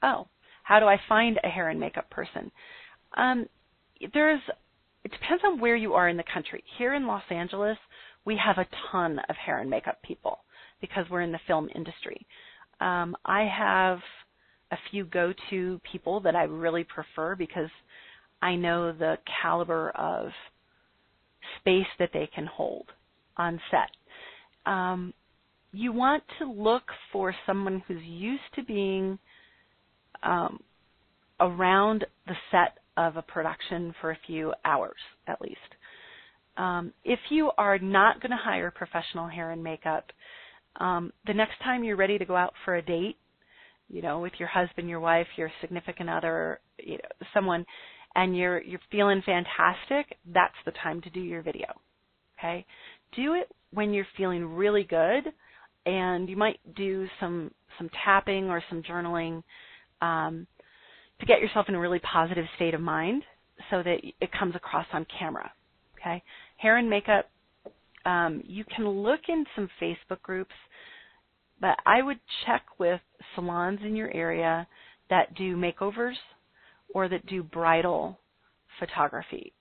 oh, 0.01 0.27
how 0.63 0.79
do 0.79 0.87
I 0.87 0.97
find 1.07 1.39
a 1.43 1.49
hair 1.49 1.69
and 1.69 1.79
makeup 1.79 2.09
person? 2.09 2.51
Um, 3.15 3.45
there's. 4.13 4.41
It 5.03 5.11
depends 5.11 5.43
on 5.45 5.59
where 5.59 5.75
you 5.75 5.93
are 5.93 6.07
in 6.07 6.17
the 6.17 6.23
country. 6.33 6.63
Here 6.77 6.93
in 6.93 7.05
Los 7.05 7.23
Angeles, 7.29 7.77
we 8.25 8.39
have 8.43 8.57
a 8.57 8.67
ton 8.91 9.19
of 9.29 9.35
hair 9.35 9.59
and 9.59 9.69
makeup 9.69 10.01
people 10.01 10.39
because 10.79 11.05
we're 11.09 11.21
in 11.21 11.31
the 11.31 11.39
film 11.45 11.69
industry. 11.75 12.25
Um, 12.79 13.15
I 13.25 13.43
have 13.43 13.99
a 14.71 14.77
few 14.89 15.05
go-to 15.05 15.79
people 15.89 16.21
that 16.21 16.35
I 16.35 16.43
really 16.43 16.85
prefer 16.85 17.35
because 17.35 17.69
I 18.41 18.55
know 18.55 18.91
the 18.91 19.17
caliber 19.41 19.91
of 19.91 20.29
space 21.59 21.87
that 21.99 22.09
they 22.13 22.29
can 22.33 22.45
hold 22.45 22.87
on 23.37 23.59
set. 23.71 24.71
Um, 24.71 25.13
you 25.71 25.91
want 25.91 26.23
to 26.39 26.45
look 26.45 26.83
for 27.11 27.33
someone 27.45 27.83
who's 27.87 28.03
used 28.03 28.43
to 28.55 28.63
being 28.63 29.17
um, 30.21 30.59
around 31.39 32.05
the 32.27 32.35
set 32.51 32.77
of 32.95 33.17
a 33.17 33.21
production 33.21 33.93
for 33.99 34.11
a 34.11 34.17
few 34.27 34.53
hours 34.65 34.97
at 35.27 35.41
least. 35.41 35.57
Um, 36.57 36.93
if 37.03 37.19
you 37.29 37.49
are 37.57 37.79
not 37.79 38.21
going 38.21 38.31
to 38.31 38.37
hire 38.37 38.69
professional 38.69 39.27
hair 39.27 39.51
and 39.51 39.63
makeup, 39.63 40.05
um, 40.79 41.11
the 41.25 41.33
next 41.33 41.59
time 41.63 41.83
you're 41.83 41.95
ready 41.95 42.17
to 42.17 42.25
go 42.25 42.35
out 42.35 42.53
for 42.63 42.75
a 42.75 42.81
date, 42.81 43.17
you 43.89 44.01
know, 44.01 44.19
with 44.19 44.33
your 44.37 44.47
husband, 44.47 44.87
your 44.89 44.99
wife, 44.99 45.27
your 45.35 45.51
significant 45.61 46.09
other, 46.09 46.59
you 46.77 46.93
know, 46.93 47.27
someone, 47.33 47.65
and 48.15 48.37
you're 48.37 48.61
you're 48.61 48.79
feeling 48.91 49.21
fantastic, 49.25 50.17
that's 50.33 50.53
the 50.65 50.71
time 50.83 51.01
to 51.01 51.09
do 51.09 51.19
your 51.19 51.41
video. 51.41 51.67
Okay, 52.37 52.65
do 53.15 53.33
it 53.33 53.49
when 53.71 53.93
you're 53.93 54.07
feeling 54.17 54.45
really 54.45 54.83
good, 54.83 55.25
and 55.85 56.29
you 56.29 56.35
might 56.35 56.59
do 56.75 57.07
some 57.19 57.51
some 57.77 57.89
tapping 58.05 58.49
or 58.49 58.63
some 58.69 58.83
journaling 58.83 59.43
um, 60.01 60.45
to 61.19 61.25
get 61.25 61.39
yourself 61.41 61.67
in 61.69 61.75
a 61.75 61.79
really 61.79 61.99
positive 61.99 62.45
state 62.55 62.73
of 62.73 62.81
mind, 62.81 63.23
so 63.69 63.81
that 63.83 63.97
it 64.21 64.31
comes 64.31 64.55
across 64.55 64.87
on 64.93 65.05
camera. 65.19 65.51
Okay, 65.99 66.21
hair 66.57 66.77
and 66.77 66.89
makeup. 66.89 67.29
Um, 68.05 68.43
you 68.45 68.65
can 68.75 68.87
look 68.87 69.21
in 69.29 69.45
some 69.55 69.69
Facebook 69.81 70.21
groups 70.21 70.53
but 71.63 71.77
I 71.85 72.01
would 72.01 72.19
check 72.45 72.63
with 72.77 72.99
salons 73.35 73.79
in 73.85 73.95
your 73.95 74.13
area 74.13 74.67
that 75.09 75.33
do 75.35 75.55
makeovers 75.55 76.15
or 76.93 77.07
that 77.07 77.25
do 77.25 77.41
bridal 77.41 78.19
photography 78.79 79.53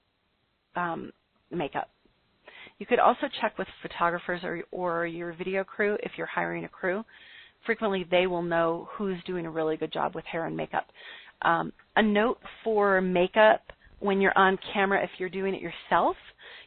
um, 0.75 1.13
makeup. 1.53 1.91
You 2.83 2.87
could 2.87 2.99
also 2.99 3.29
check 3.41 3.57
with 3.59 3.69
photographers 3.81 4.41
or, 4.43 4.65
or 4.73 5.07
your 5.07 5.33
video 5.35 5.63
crew 5.63 5.97
if 6.03 6.11
you're 6.17 6.27
hiring 6.27 6.65
a 6.65 6.69
crew. 6.69 7.05
Frequently, 7.65 8.05
they 8.11 8.27
will 8.27 8.43
know 8.43 8.89
who's 8.91 9.23
doing 9.25 9.47
a 9.47 9.51
really 9.53 9.77
good 9.77 9.93
job 9.93 10.17
with 10.17 10.25
hair 10.25 10.47
and 10.47 10.57
makeup. 10.57 10.87
Um, 11.43 11.73
a 11.95 12.03
note 12.03 12.39
for 12.65 13.01
makeup 13.01 13.61
when 14.01 14.21
you're 14.21 14.37
on 14.37 14.59
camera, 14.75 15.01
if 15.01 15.11
you're 15.19 15.29
doing 15.29 15.55
it 15.55 15.63
yourself, 15.63 16.17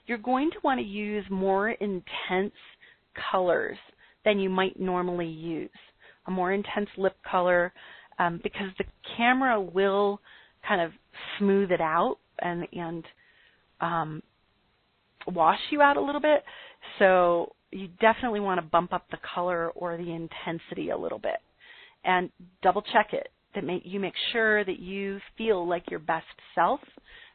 you're 0.08 0.18
going 0.18 0.52
to 0.52 0.58
want 0.64 0.80
to 0.80 0.86
use 0.86 1.26
more 1.30 1.72
intense 1.72 2.54
colors 3.30 3.78
than 4.24 4.40
you 4.40 4.50
might 4.50 4.80
normally 4.80 5.28
use. 5.28 5.70
A 6.28 6.32
more 6.32 6.54
intense 6.54 6.88
lip 6.96 7.18
color 7.30 7.74
um, 8.20 8.40
because 8.42 8.70
the 8.78 8.86
camera 9.18 9.60
will 9.60 10.22
kind 10.66 10.80
of 10.80 10.92
smooth 11.40 11.72
it 11.72 11.82
out 11.82 12.20
and, 12.40 12.66
and 12.72 13.04
um, 13.82 14.24
wash 15.28 15.60
you 15.72 15.82
out 15.82 15.98
a 15.98 16.02
little 16.02 16.22
bit. 16.22 16.44
So 17.00 17.54
you 17.72 17.90
definitely 18.00 18.40
want 18.40 18.60
to 18.60 18.66
bump 18.66 18.94
up 18.94 19.10
the 19.12 19.18
color 19.34 19.70
or 19.72 19.98
the 19.98 20.12
intensity 20.12 20.90
a 20.90 20.98
little 20.98 21.20
bit, 21.20 21.38
and 22.04 22.30
double 22.62 22.82
check 22.94 23.14
it 23.14 23.30
that 23.54 23.64
make, 23.64 23.84
you 23.86 24.00
make 24.00 24.14
sure 24.32 24.64
that 24.64 24.80
you 24.80 25.20
feel 25.38 25.68
like 25.68 25.90
your 25.90 26.00
best 26.00 26.26
self 26.54 26.80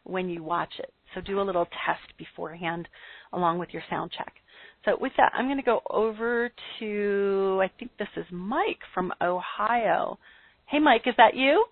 when 0.04 0.28
you 0.28 0.42
watch 0.42 0.72
it. 0.78 0.92
So 1.14 1.20
do 1.20 1.40
a 1.40 1.42
little 1.42 1.66
test 1.86 2.16
beforehand 2.16 2.88
along 3.32 3.58
with 3.58 3.70
your 3.72 3.82
sound 3.90 4.12
check. 4.16 4.32
So 4.84 4.96
with 4.98 5.12
that, 5.16 5.32
I'm 5.34 5.46
going 5.46 5.58
to 5.58 5.62
go 5.62 5.80
over 5.90 6.50
to, 6.78 7.60
I 7.62 7.70
think 7.78 7.90
this 7.98 8.08
is 8.16 8.24
Mike 8.30 8.78
from 8.94 9.12
Ohio. 9.20 10.18
Hey, 10.66 10.78
Mike, 10.78 11.02
is 11.06 11.14
that 11.18 11.34
you? 11.34 11.64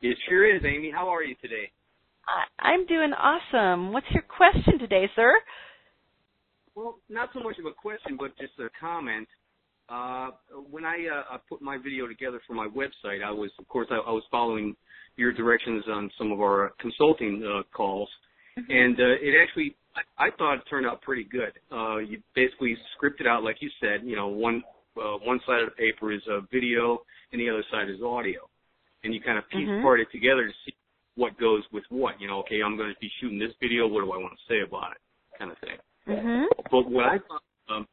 It 0.00 0.16
sure 0.28 0.54
is, 0.54 0.62
Amy. 0.64 0.90
How 0.90 1.08
are 1.08 1.22
you 1.22 1.34
today? 1.40 1.70
I, 2.26 2.68
I'm 2.68 2.86
doing 2.86 3.12
awesome. 3.12 3.92
What's 3.92 4.06
your 4.10 4.22
question 4.22 4.78
today, 4.78 5.08
sir? 5.14 5.32
Well, 6.74 6.98
not 7.08 7.30
so 7.32 7.40
much 7.40 7.58
of 7.58 7.66
a 7.66 7.72
question, 7.72 8.16
but 8.18 8.36
just 8.38 8.52
a 8.58 8.68
comment. 8.78 9.28
Uh, 9.88 10.30
when 10.70 10.84
I, 10.84 11.06
uh, 11.12 11.34
I 11.34 11.36
put 11.48 11.60
my 11.60 11.76
video 11.76 12.06
together 12.06 12.40
for 12.46 12.54
my 12.54 12.66
website, 12.66 13.22
I 13.24 13.30
was, 13.30 13.50
of 13.58 13.68
course, 13.68 13.88
I, 13.90 13.96
I 13.96 14.10
was 14.10 14.24
following 14.30 14.74
your 15.16 15.32
directions 15.32 15.84
on 15.88 16.10
some 16.18 16.32
of 16.32 16.40
our 16.40 16.72
consulting 16.80 17.44
uh, 17.44 17.62
calls, 17.76 18.08
mm-hmm. 18.58 18.70
and 18.70 18.98
uh, 18.98 19.14
it 19.20 19.34
actually, 19.40 19.76
I, 19.94 20.26
I 20.26 20.30
thought 20.38 20.54
it 20.54 20.62
turned 20.68 20.86
out 20.86 21.02
pretty 21.02 21.24
good. 21.24 21.52
Uh, 21.70 21.98
you 21.98 22.20
basically 22.34 22.76
script 22.96 23.20
it 23.20 23.26
out, 23.26 23.44
like 23.44 23.56
you 23.60 23.70
said. 23.80 24.00
You 24.04 24.16
know, 24.16 24.28
one 24.28 24.62
uh, 24.96 25.18
one 25.24 25.40
side 25.46 25.62
of 25.62 25.68
the 25.70 25.76
paper 25.76 26.12
is 26.12 26.22
uh, 26.30 26.40
video, 26.52 27.02
and 27.32 27.40
the 27.40 27.50
other 27.50 27.64
side 27.70 27.88
is 27.90 28.00
audio, 28.02 28.40
and 29.04 29.14
you 29.14 29.20
kind 29.20 29.38
of 29.38 29.48
piece 29.50 29.68
mm-hmm. 29.68 29.82
part 29.82 30.00
it 30.00 30.08
together 30.10 30.46
to 30.46 30.52
see 30.64 30.74
what 31.16 31.38
goes 31.38 31.62
with 31.72 31.84
what. 31.88 32.20
You 32.20 32.28
know, 32.28 32.40
okay, 32.40 32.60
I'm 32.64 32.76
going 32.76 32.92
to 32.92 33.00
be 33.00 33.10
shooting 33.20 33.38
this 33.38 33.52
video. 33.60 33.86
What 33.86 34.04
do 34.04 34.12
I 34.12 34.16
want 34.16 34.32
to 34.32 34.52
say 34.52 34.60
about 34.66 34.92
it? 34.92 34.98
Kind 35.38 35.50
of 35.50 35.58
thing. 35.58 35.78
Mm-hmm. 36.08 36.44
But 36.70 36.90
what 36.90 37.04
I 37.04 37.18
thought 37.18 37.42
um, 37.74 37.86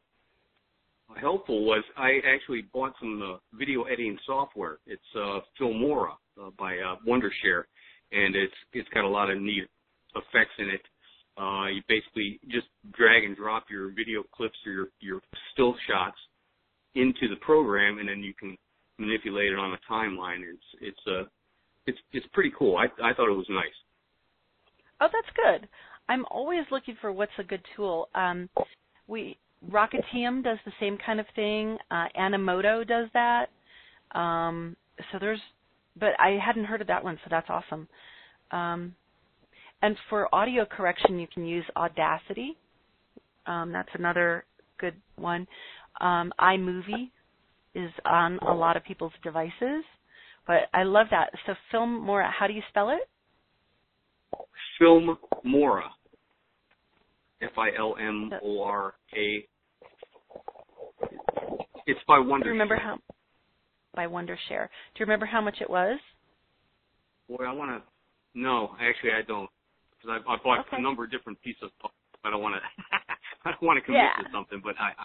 helpful 1.20 1.64
was 1.64 1.82
I 1.96 2.18
actually 2.26 2.62
bought 2.72 2.92
some 3.00 3.22
uh, 3.22 3.56
video 3.56 3.84
editing 3.84 4.18
software. 4.26 4.78
It's 4.86 5.02
uh, 5.16 5.40
Filmora 5.60 6.12
uh, 6.40 6.50
by 6.58 6.76
uh, 6.78 6.96
Wondershare, 7.06 7.64
and 8.12 8.34
it's 8.36 8.54
it's 8.72 8.88
got 8.90 9.04
a 9.04 9.08
lot 9.08 9.30
of 9.30 9.40
neat 9.40 9.64
effects 10.14 10.54
in 10.58 10.68
it. 10.68 10.80
Uh, 11.38 11.66
you 11.68 11.82
basically 11.88 12.38
just 12.50 12.66
drag 12.92 13.24
and 13.24 13.36
drop 13.36 13.64
your 13.70 13.90
video 13.90 14.22
clips 14.34 14.56
or 14.66 14.72
your 14.72 14.86
your 15.00 15.20
still 15.52 15.74
shots 15.88 16.18
into 16.94 17.28
the 17.28 17.36
program, 17.40 17.98
and 17.98 18.08
then 18.08 18.20
you 18.20 18.34
can 18.34 18.56
manipulate 18.98 19.52
it 19.52 19.58
on 19.58 19.72
a 19.72 19.92
timeline. 19.92 20.40
It's 20.42 20.62
it's 20.80 21.06
uh 21.06 21.24
it's 21.86 21.98
it's 22.12 22.26
pretty 22.32 22.52
cool. 22.58 22.76
I 22.76 22.84
I 23.02 23.14
thought 23.14 23.28
it 23.28 23.36
was 23.36 23.46
nice. 23.48 23.74
Oh, 25.00 25.08
that's 25.12 25.36
good. 25.36 25.68
I'm 26.08 26.24
always 26.30 26.64
looking 26.70 26.96
for 27.00 27.12
what's 27.12 27.32
a 27.38 27.42
good 27.42 27.62
tool. 27.76 28.08
Um, 28.14 28.48
we 29.06 29.36
Rocketium 29.70 30.42
does 30.42 30.58
the 30.64 30.72
same 30.80 30.98
kind 31.04 31.20
of 31.20 31.26
thing. 31.34 31.78
Uh, 31.90 32.06
Animoto 32.18 32.86
does 32.86 33.08
that. 33.14 33.48
Um, 34.18 34.76
so 35.10 35.18
there's, 35.18 35.40
but 35.98 36.18
I 36.18 36.38
hadn't 36.44 36.64
heard 36.64 36.80
of 36.80 36.86
that 36.88 37.02
one, 37.02 37.18
so 37.24 37.28
that's 37.30 37.48
awesome. 37.48 37.88
Um, 38.50 38.94
and 39.82 39.96
for 40.08 40.32
audio 40.34 40.64
correction, 40.64 41.18
you 41.18 41.26
can 41.32 41.44
use 41.44 41.64
Audacity. 41.76 42.56
Um, 43.46 43.72
that's 43.72 43.88
another 43.94 44.44
good 44.78 44.94
one. 45.16 45.46
Um, 46.00 46.32
iMovie 46.40 47.10
is 47.74 47.90
on 48.04 48.38
a 48.38 48.52
lot 48.52 48.76
of 48.76 48.84
people's 48.84 49.12
devices, 49.22 49.84
but 50.46 50.68
I 50.74 50.82
love 50.82 51.06
that. 51.10 51.30
So 51.46 51.54
Filmora, 51.72 52.30
how 52.30 52.46
do 52.46 52.52
you 52.52 52.62
spell 52.68 52.90
it? 52.90 53.08
Filmora. 54.80 55.88
F 57.42 57.50
I 57.58 57.70
L 57.78 57.96
M 58.00 58.30
O 58.42 58.62
R 58.62 58.94
A. 59.16 59.46
It's 61.86 62.00
by 62.06 62.18
Wondershare. 62.18 62.42
Do 62.42 62.46
you 62.46 62.52
remember 62.52 62.76
how? 62.76 62.98
By 63.94 64.06
Wondershare. 64.06 64.68
Do 64.94 64.98
you 64.98 65.06
remember 65.06 65.26
how 65.26 65.40
much 65.40 65.56
it 65.60 65.68
was? 65.68 65.98
Boy, 67.28 67.44
I 67.44 67.52
want 67.52 67.70
to. 67.70 67.82
No, 68.34 68.70
actually, 68.80 69.10
I 69.10 69.22
don't, 69.26 69.50
because 69.90 70.22
I, 70.26 70.32
I 70.32 70.36
bought 70.42 70.60
okay. 70.60 70.76
a 70.78 70.80
number 70.80 71.04
of 71.04 71.10
different 71.10 71.40
pieces. 71.42 71.70
I 72.24 72.30
don't 72.30 72.40
want 72.40 72.54
to. 72.54 72.60
I 73.44 73.50
don't 73.50 73.62
want 73.62 73.78
to 73.78 73.84
commit 73.84 74.02
yeah. 74.02 74.22
to 74.22 74.28
something, 74.32 74.60
but 74.62 74.74
I, 74.78 74.90
I. 74.98 75.04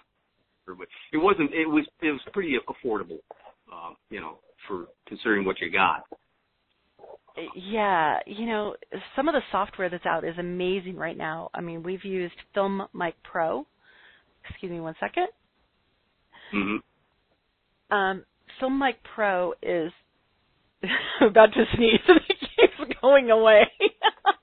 But 0.68 0.88
it 1.14 1.18
wasn't. 1.18 1.54
It 1.54 1.66
was. 1.66 1.86
It 2.02 2.12
was 2.12 2.22
pretty 2.34 2.56
affordable. 2.68 3.20
Uh, 3.72 3.94
you 4.10 4.20
know, 4.22 4.38
for 4.68 4.86
considering 5.08 5.46
what 5.46 5.60
you 5.60 5.72
got. 5.72 6.04
Yeah, 7.56 8.20
you 8.26 8.48
know, 8.48 8.76
some 9.16 9.28
of 9.28 9.34
the 9.34 9.42
software 9.52 9.90
that's 9.90 10.06
out 10.06 10.24
is 10.24 10.38
amazing 10.40 10.96
right 10.96 11.18
now. 11.18 11.50
I 11.54 11.62
mean, 11.62 11.84
we've 11.84 12.04
used 12.04 12.34
FiLMiC 12.56 13.14
Pro. 13.24 13.68
Excuse 14.50 14.72
me 14.72 14.80
one 14.80 14.96
second. 15.00 15.28
Mm-hmm. 16.54 17.96
Um, 17.96 18.24
FiLMiC 18.62 18.94
Pro 19.14 19.54
is 19.62 19.92
about 21.22 21.54
to 21.54 21.66
sneeze 21.76 22.00
and 22.08 22.20
it 22.30 22.38
keeps 22.40 23.00
going 23.02 23.30
away. 23.30 23.64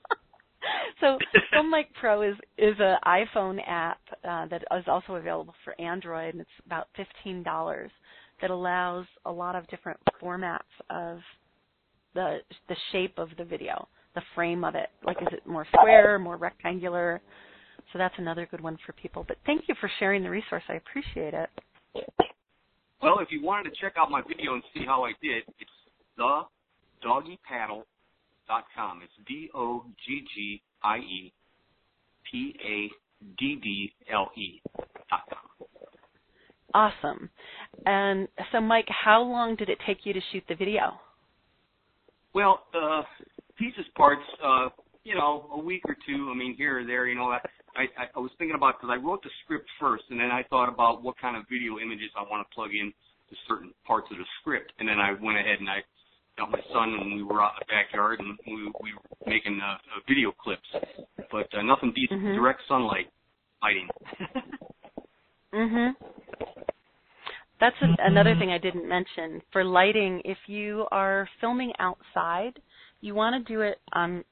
so 1.01 1.17
FiLMiC 1.53 1.85
Pro 1.99 2.21
is 2.21 2.35
is 2.57 2.75
an 2.79 2.97
iPhone 3.05 3.59
app 3.67 3.99
uh, 4.23 4.45
that 4.47 4.63
is 4.77 4.85
also 4.87 5.15
available 5.15 5.53
for 5.63 5.79
Android, 5.81 6.33
and 6.33 6.41
it's 6.41 6.49
about 6.65 6.87
fifteen 6.95 7.43
dollars. 7.43 7.91
That 8.41 8.51
allows 8.51 9.05
a 9.25 9.31
lot 9.31 9.55
of 9.55 9.67
different 9.67 9.99
formats 10.21 10.59
of 10.89 11.19
the 12.13 12.39
the 12.67 12.75
shape 12.91 13.17
of 13.17 13.29
the 13.37 13.45
video, 13.45 13.87
the 14.13 14.21
frame 14.33 14.63
of 14.63 14.75
it. 14.75 14.89
Like, 15.03 15.21
is 15.21 15.27
it 15.31 15.45
more 15.47 15.65
square, 15.71 16.19
more 16.19 16.37
rectangular? 16.37 17.21
So 17.93 17.99
that's 17.99 18.15
another 18.17 18.47
good 18.49 18.61
one 18.61 18.77
for 18.85 18.93
people. 18.93 19.23
But 19.27 19.37
thank 19.45 19.63
you 19.67 19.75
for 19.79 19.89
sharing 19.99 20.23
the 20.23 20.29
resource. 20.29 20.63
I 20.67 20.73
appreciate 20.73 21.33
it. 21.33 21.49
Well, 23.01 23.19
if 23.19 23.29
you 23.31 23.43
wanted 23.43 23.69
to 23.69 23.75
check 23.79 23.93
out 23.97 24.09
my 24.09 24.21
video 24.27 24.53
and 24.53 24.63
see 24.73 24.83
how 24.85 25.05
I 25.05 25.11
did, 25.21 25.43
it's 25.59 25.69
the 26.17 26.41
doggiepaddle.com. 27.05 29.01
It's 29.03 29.13
D 29.27 29.49
O 29.53 29.85
G 30.05 30.25
G 30.33 30.61
I 30.83 30.97
E 30.97 31.33
P 32.31 32.55
A 32.65 32.89
D 33.37 33.59
D 33.61 33.93
L 34.11 34.31
E 34.35 34.61
dot 35.09 35.21
com. 35.29 35.44
Awesome. 36.75 37.29
And 37.85 38.27
so, 38.51 38.59
Mike, 38.59 38.87
how 38.89 39.21
long 39.23 39.55
did 39.55 39.69
it 39.69 39.77
take 39.87 39.99
you 40.03 40.11
to 40.11 40.19
shoot 40.33 40.43
the 40.49 40.55
video? 40.55 40.99
Well, 42.33 42.63
uh, 42.75 43.03
pieces, 43.57 43.85
parts, 43.95 44.21
uh, 44.43 44.67
you 45.05 45.15
know, 45.15 45.49
a 45.53 45.57
week 45.57 45.83
or 45.87 45.95
two. 46.05 46.29
I 46.29 46.37
mean, 46.37 46.53
here 46.57 46.79
or 46.79 46.83
there. 46.83 47.07
You 47.07 47.15
know, 47.15 47.31
I 47.31 47.39
I, 47.77 47.87
I 48.13 48.19
was 48.19 48.31
thinking 48.37 48.57
about 48.57 48.75
because 48.75 48.91
I 48.91 49.01
wrote 49.01 49.23
the 49.23 49.29
script 49.45 49.69
first, 49.79 50.03
and 50.09 50.19
then 50.19 50.31
I 50.31 50.43
thought 50.49 50.67
about 50.67 51.01
what 51.01 51.15
kind 51.17 51.37
of 51.37 51.43
video 51.47 51.79
images 51.79 52.11
I 52.17 52.23
want 52.29 52.45
to 52.45 52.53
plug 52.53 52.71
in 52.71 52.91
to 53.29 53.35
certain 53.47 53.71
parts 53.87 54.07
of 54.11 54.17
the 54.17 54.25
script, 54.41 54.73
and 54.79 54.87
then 54.87 54.99
I 54.99 55.13
went 55.13 55.39
ahead 55.39 55.59
and 55.59 55.69
I 55.69 55.79
got 56.37 56.51
my 56.51 56.59
son 56.73 56.91
and 56.99 57.15
we 57.15 57.23
were 57.23 57.41
out 57.41 57.53
in 57.55 57.63
the 57.63 57.71
backyard 57.71 58.19
and 58.19 58.37
we 58.45 58.67
we 58.83 58.91
were 58.91 59.31
making 59.31 59.61
uh, 59.63 59.77
video 60.09 60.33
clips, 60.35 60.67
but 61.31 61.47
uh, 61.55 61.61
nothing 61.63 61.93
beats 61.95 62.11
mm-hmm. 62.11 62.35
direct 62.35 62.59
sunlight 62.67 63.07
lighting. 63.63 63.87
mhm. 65.55 65.95
That's 67.59 67.75
a, 67.81 67.87
another 68.05 68.35
thing 68.37 68.49
I 68.49 68.57
didn't 68.57 68.87
mention. 68.87 69.41
For 69.51 69.63
lighting, 69.63 70.21
if 70.25 70.37
you 70.47 70.85
are 70.91 71.27
filming 71.39 71.71
outside, 71.79 72.59
you 73.01 73.15
want 73.15 73.35
to 73.45 73.53
do 73.53 73.61
it 73.61 73.79
um, 73.93 74.25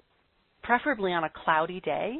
preferably 0.61 1.13
on 1.13 1.23
a 1.23 1.31
cloudy 1.43 1.79
day. 1.79 2.17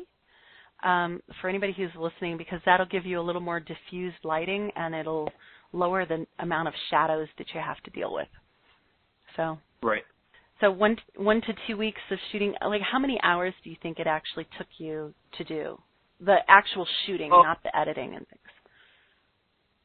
Um, 0.84 1.22
for 1.39 1.50
anybody 1.50 1.74
who's 1.76 1.92
listening, 1.98 2.38
because 2.38 2.60
that'll 2.66 2.86
give 2.86 3.06
you 3.06 3.18
a 3.18 3.24
little 3.24 3.42
more 3.42 3.62
diffused 3.62 4.18
lighting 4.26 4.70
and 4.76 4.94
it'll 4.94 5.30
lower 5.72 6.06
the 6.06 6.26
amount 6.39 6.68
of 6.68 6.74
shadows 6.89 7.30
that 7.38 7.48
you 7.54 7.62
have 7.62 7.82
to 7.84 7.92
deal 7.92 8.13
with. 8.13 8.28
So 9.38 9.58
right. 9.82 10.04
So 10.60 10.72
one 10.72 10.98
one 11.16 11.42
to 11.42 11.54
two 11.68 11.78
weeks 11.78 12.02
of 12.12 12.18
shooting. 12.32 12.54
Like, 12.66 12.82
how 12.82 13.00
many 13.00 13.20
hours 13.24 13.54
do 13.63 13.70
you 13.70 13.78
think 13.82 14.00
it 14.00 14.08
actually 14.08 14.48
took 14.58 14.68
you 14.78 15.13
to 15.38 15.44
do 15.44 15.80
the 16.19 16.38
actual 16.48 16.88
shooting, 17.06 17.32
oh. 17.34 17.42
not 17.42 17.63
the 17.63 17.75
editing 17.77 18.15
and 18.15 18.27
things? 18.27 18.42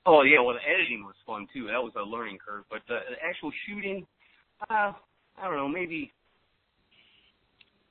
Oh 0.06 0.22
yeah, 0.22 0.40
well 0.40 0.54
the 0.54 0.68
editing 0.68 1.04
was 1.04 1.14
fun 1.26 1.46
too. 1.52 1.66
That 1.66 1.82
was 1.82 1.92
a 1.96 2.02
learning 2.02 2.38
curve. 2.44 2.64
But 2.70 2.80
the, 2.88 2.98
the 3.10 3.16
actual 3.26 3.52
shooting, 3.66 4.06
uh, 4.70 4.92
I 5.36 5.44
don't 5.44 5.56
know, 5.56 5.68
maybe 5.68 6.12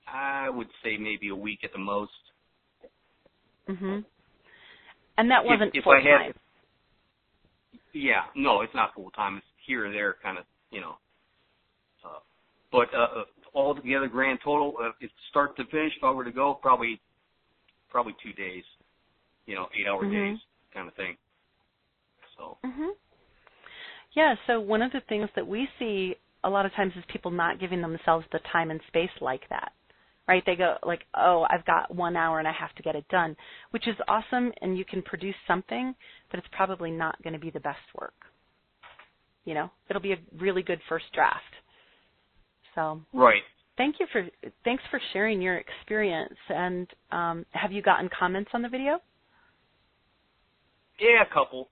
I 0.07 0.49
would 0.49 0.67
say 0.83 0.97
maybe 0.97 1.29
a 1.29 1.35
week 1.35 1.59
at 1.63 1.71
the 1.73 1.79
most. 1.79 2.11
Mhm. 3.67 4.05
And 5.17 5.31
that 5.31 5.43
wasn't 5.43 5.71
if, 5.73 5.79
if 5.79 5.83
full 5.83 5.93
time. 5.93 6.33
Yeah, 7.93 8.21
no, 8.35 8.61
it's 8.61 8.75
not 8.75 8.93
full 8.93 9.11
time. 9.11 9.37
It's 9.37 9.45
here 9.65 9.87
or 9.87 9.91
there, 9.91 10.15
kind 10.21 10.37
of, 10.37 10.45
you 10.71 10.81
know. 10.81 10.97
Uh, 12.05 12.19
but 12.71 12.87
uh, 12.93 13.21
uh 13.21 13.23
all 13.53 13.73
together, 13.73 14.07
grand 14.07 14.39
total, 14.43 14.75
uh, 14.79 14.91
if 15.01 15.09
start 15.29 15.55
to 15.57 15.65
finish, 15.65 15.91
if 15.97 16.03
I 16.03 16.11
were 16.11 16.23
to 16.23 16.31
go, 16.31 16.53
probably, 16.53 17.01
probably 17.89 18.15
two 18.21 18.33
days. 18.33 18.63
You 19.47 19.55
know, 19.55 19.67
eight 19.79 19.87
hour 19.87 20.03
mm-hmm. 20.03 20.33
days, 20.33 20.37
kind 20.73 20.87
of 20.87 20.93
thing. 20.95 21.17
So. 22.37 22.57
Mhm. 22.63 22.91
Yeah. 24.13 24.35
So 24.47 24.59
one 24.59 24.81
of 24.81 24.91
the 24.91 25.01
things 25.01 25.29
that 25.35 25.47
we 25.47 25.67
see 25.79 26.15
a 26.43 26.49
lot 26.49 26.65
of 26.65 26.73
times 26.73 26.93
is 26.95 27.03
people 27.07 27.31
not 27.31 27.59
giving 27.59 27.81
themselves 27.81 28.25
the 28.31 28.39
time 28.51 28.71
and 28.71 28.79
space 28.87 29.11
like 29.21 29.47
that. 29.49 29.73
right? 30.27 30.43
They 30.45 30.55
go 30.55 30.75
like, 30.85 31.01
oh, 31.15 31.45
I've 31.49 31.65
got 31.65 31.93
one 31.93 32.15
hour 32.17 32.39
and 32.39 32.47
I 32.47 32.51
have 32.51 32.73
to 32.75 32.83
get 32.83 32.95
it 32.95 33.07
done, 33.09 33.35
which 33.71 33.87
is 33.87 33.95
awesome, 34.07 34.51
and 34.61 34.77
you 34.77 34.85
can 34.85 35.01
produce 35.01 35.35
something, 35.47 35.95
but 36.29 36.37
it's 36.39 36.47
probably 36.51 36.91
not 36.91 37.21
going 37.23 37.33
to 37.33 37.39
be 37.39 37.49
the 37.49 37.59
best 37.61 37.79
work. 37.99 38.13
You 39.45 39.53
know, 39.53 39.71
it'll 39.89 40.01
be 40.01 40.11
a 40.13 40.17
really 40.37 40.61
good 40.61 40.79
first 40.89 41.05
draft. 41.13 41.43
So 42.75 43.01
right. 43.13 43.41
Thank 43.77 43.95
you 43.99 44.07
for 44.11 44.27
thanks 44.65 44.83
for 44.91 44.99
sharing 45.13 45.41
your 45.41 45.57
experience. 45.57 46.35
And 46.49 46.87
um, 47.11 47.45
have 47.51 47.71
you 47.71 47.81
gotten 47.81 48.09
comments 48.17 48.51
on 48.53 48.61
the 48.61 48.69
video? 48.69 48.99
Yeah, 50.99 51.23
a 51.29 51.33
couple. 51.33 51.69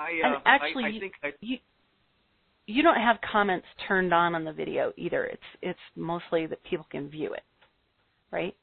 I, 0.00 0.26
uh, 0.26 0.34
and 0.34 0.42
actually, 0.46 0.84
I, 0.84 0.88
I 0.88 1.00
think 1.00 1.12
I, 1.22 1.28
you 1.40 1.58
you 2.66 2.82
don't 2.82 2.96
have 2.96 3.18
comments 3.20 3.66
turned 3.86 4.14
on 4.14 4.34
on 4.34 4.44
the 4.44 4.52
video 4.52 4.92
either. 4.96 5.24
It's 5.24 5.50
it's 5.60 5.86
mostly 5.94 6.46
that 6.46 6.62
people 6.64 6.86
can 6.90 7.10
view 7.10 7.34
it, 7.34 7.44
right? 8.30 8.56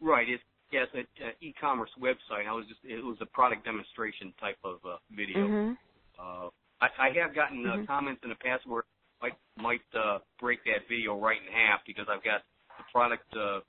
Right. 0.00 0.28
It's 0.28 0.42
yes, 0.70 0.86
an 0.94 1.06
e-commerce 1.40 1.90
website. 2.00 2.46
I 2.48 2.52
was 2.52 2.66
just 2.68 2.80
it 2.84 3.02
was 3.02 3.16
a 3.20 3.26
product 3.26 3.64
demonstration 3.64 4.32
type 4.40 4.58
of 4.62 4.78
uh, 4.84 4.96
video. 5.10 5.38
Mm-hmm. 5.38 5.72
Uh, 6.18 6.48
I, 6.80 7.08
I 7.08 7.08
have 7.22 7.34
gotten 7.34 7.66
uh, 7.66 7.72
mm-hmm. 7.72 7.86
comments 7.86 8.20
in 8.22 8.30
the 8.30 8.36
past 8.36 8.62
where 8.66 8.84
might 9.20 9.34
might 9.56 9.88
uh, 9.98 10.18
break 10.38 10.62
that 10.64 10.86
video 10.88 11.18
right 11.18 11.38
in 11.40 11.52
half 11.52 11.80
because 11.86 12.06
I've 12.08 12.22
got 12.22 12.42
the 12.78 12.84
product 12.92 13.26
uh, 13.34 13.60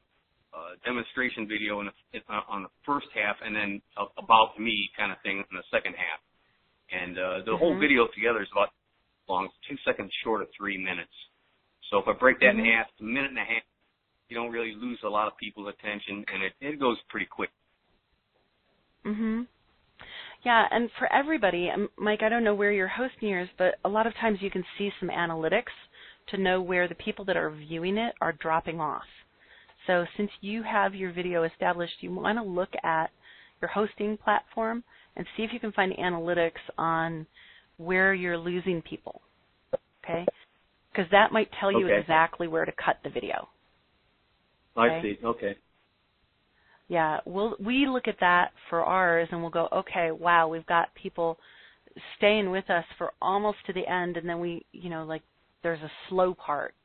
uh, 0.53 0.76
demonstration 0.86 1.47
video 1.47 1.80
in 1.82 1.88
the, 1.88 2.19
uh, 2.30 2.41
on 2.49 2.63
the 2.63 2.73
first 2.86 3.07
half 3.15 3.38
and 3.43 3.55
then 3.55 3.82
uh, 3.97 4.05
about 4.17 4.59
me 4.59 4.89
kind 4.97 5.11
of 5.11 5.17
thing 5.23 5.39
in 5.39 5.55
the 5.55 5.63
second 5.71 5.95
half. 5.95 6.19
And 6.92 7.18
uh, 7.18 7.22
the 7.46 7.52
mm-hmm. 7.52 7.58
whole 7.58 7.80
video 7.80 8.08
together 8.14 8.42
is 8.42 8.50
about 8.52 8.70
long, 9.28 9.50
two 9.68 9.76
seconds 9.86 10.12
short 10.24 10.42
of 10.42 10.48
three 10.58 10.78
minutes. 10.78 11.14
So 11.90 11.98
if 11.98 12.08
I 12.08 12.14
break 12.14 12.40
that 12.40 12.54
mm-hmm. 12.54 12.60
in 12.60 12.74
half, 12.74 12.88
it's 12.92 13.02
a 13.02 13.04
minute 13.04 13.30
and 13.30 13.40
a 13.40 13.46
half. 13.46 13.64
You 14.30 14.36
don't 14.36 14.52
really 14.52 14.74
lose 14.76 15.00
a 15.04 15.10
lot 15.10 15.28
of 15.28 15.38
people's 15.38 15.74
attention, 15.78 16.26
and 16.34 16.44
it 16.44 16.54
it 16.60 16.80
goes 16.80 16.98
pretty 17.10 17.28
quick. 17.28 17.52
Mhm. 19.06 19.46
Yeah, 20.44 20.68
and 20.72 20.90
for 20.98 21.12
everybody, 21.14 21.70
um, 21.70 21.90
Mike, 21.98 22.22
I 22.24 22.30
don't 22.30 22.44
know 22.44 22.56
where 22.56 22.72
you're 22.72 22.88
hosting 22.88 23.30
yours, 23.30 23.50
but 23.58 23.76
a 23.84 23.90
lot 23.90 24.08
of 24.08 24.16
times 24.16 24.42
you 24.42 24.50
can 24.50 24.66
see 24.78 24.92
some 25.00 25.10
analytics 25.10 25.74
to 26.28 26.38
know 26.38 26.62
where 26.62 26.88
the 26.88 26.96
people 26.96 27.26
that 27.26 27.38
are 27.38 27.52
viewing 27.52 27.98
it 27.98 28.16
are 28.22 28.34
dropping 28.34 28.80
off. 28.80 29.06
So 29.88 30.06
since 30.18 30.32
you 30.42 30.64
have 30.64 30.96
your 30.96 31.12
video 31.12 31.44
established, 31.44 32.02
you 32.02 32.12
want 32.12 32.38
to 32.40 32.44
look 32.44 32.74
at 32.84 33.12
your 33.62 33.70
hosting 33.70 34.18
platform 34.18 34.84
and 35.16 35.26
see 35.36 35.43
if 35.43 35.51
you 35.53 35.59
can 35.59 35.72
find 35.72 35.93
analytics 35.93 36.51
on 36.78 37.26
where 37.78 38.13
you're 38.13 38.38
losing 38.38 38.82
people. 38.82 39.22
Okay? 40.03 40.26
Because 40.91 41.09
that 41.11 41.32
might 41.32 41.49
tell 41.59 41.72
you 41.72 41.86
okay. 41.86 41.99
exactly 41.99 42.47
where 42.47 42.66
to 42.66 42.72
cut 42.74 42.97
the 43.03 43.09
video. 43.09 43.47
Okay? 44.78 44.95
I 44.95 45.01
see. 45.01 45.18
Okay. 45.24 45.57
Yeah, 46.88 47.20
we'll 47.26 47.55
we 47.59 47.88
look 47.88 48.07
at 48.07 48.20
that 48.20 48.51
for 48.70 48.84
ours 48.84 49.28
and 49.32 49.41
we'll 49.41 49.49
go, 49.49 49.68
okay, 49.74 50.11
wow, 50.11 50.47
we've 50.47 50.66
got 50.68 50.93
people 50.93 51.39
staying 52.18 52.51
with 52.51 52.70
us 52.70 52.86
for 52.97 53.13
almost 53.22 53.57
to 53.66 53.74
the 53.74 53.88
end 53.91 54.18
and 54.18 54.30
then 54.30 54.39
we, 54.39 54.66
you 54.72 54.89
know, 54.89 55.03
like 55.03 55.24
there's 55.63 55.82
a 55.82 55.91
slow 56.09 56.34
part 56.36 56.76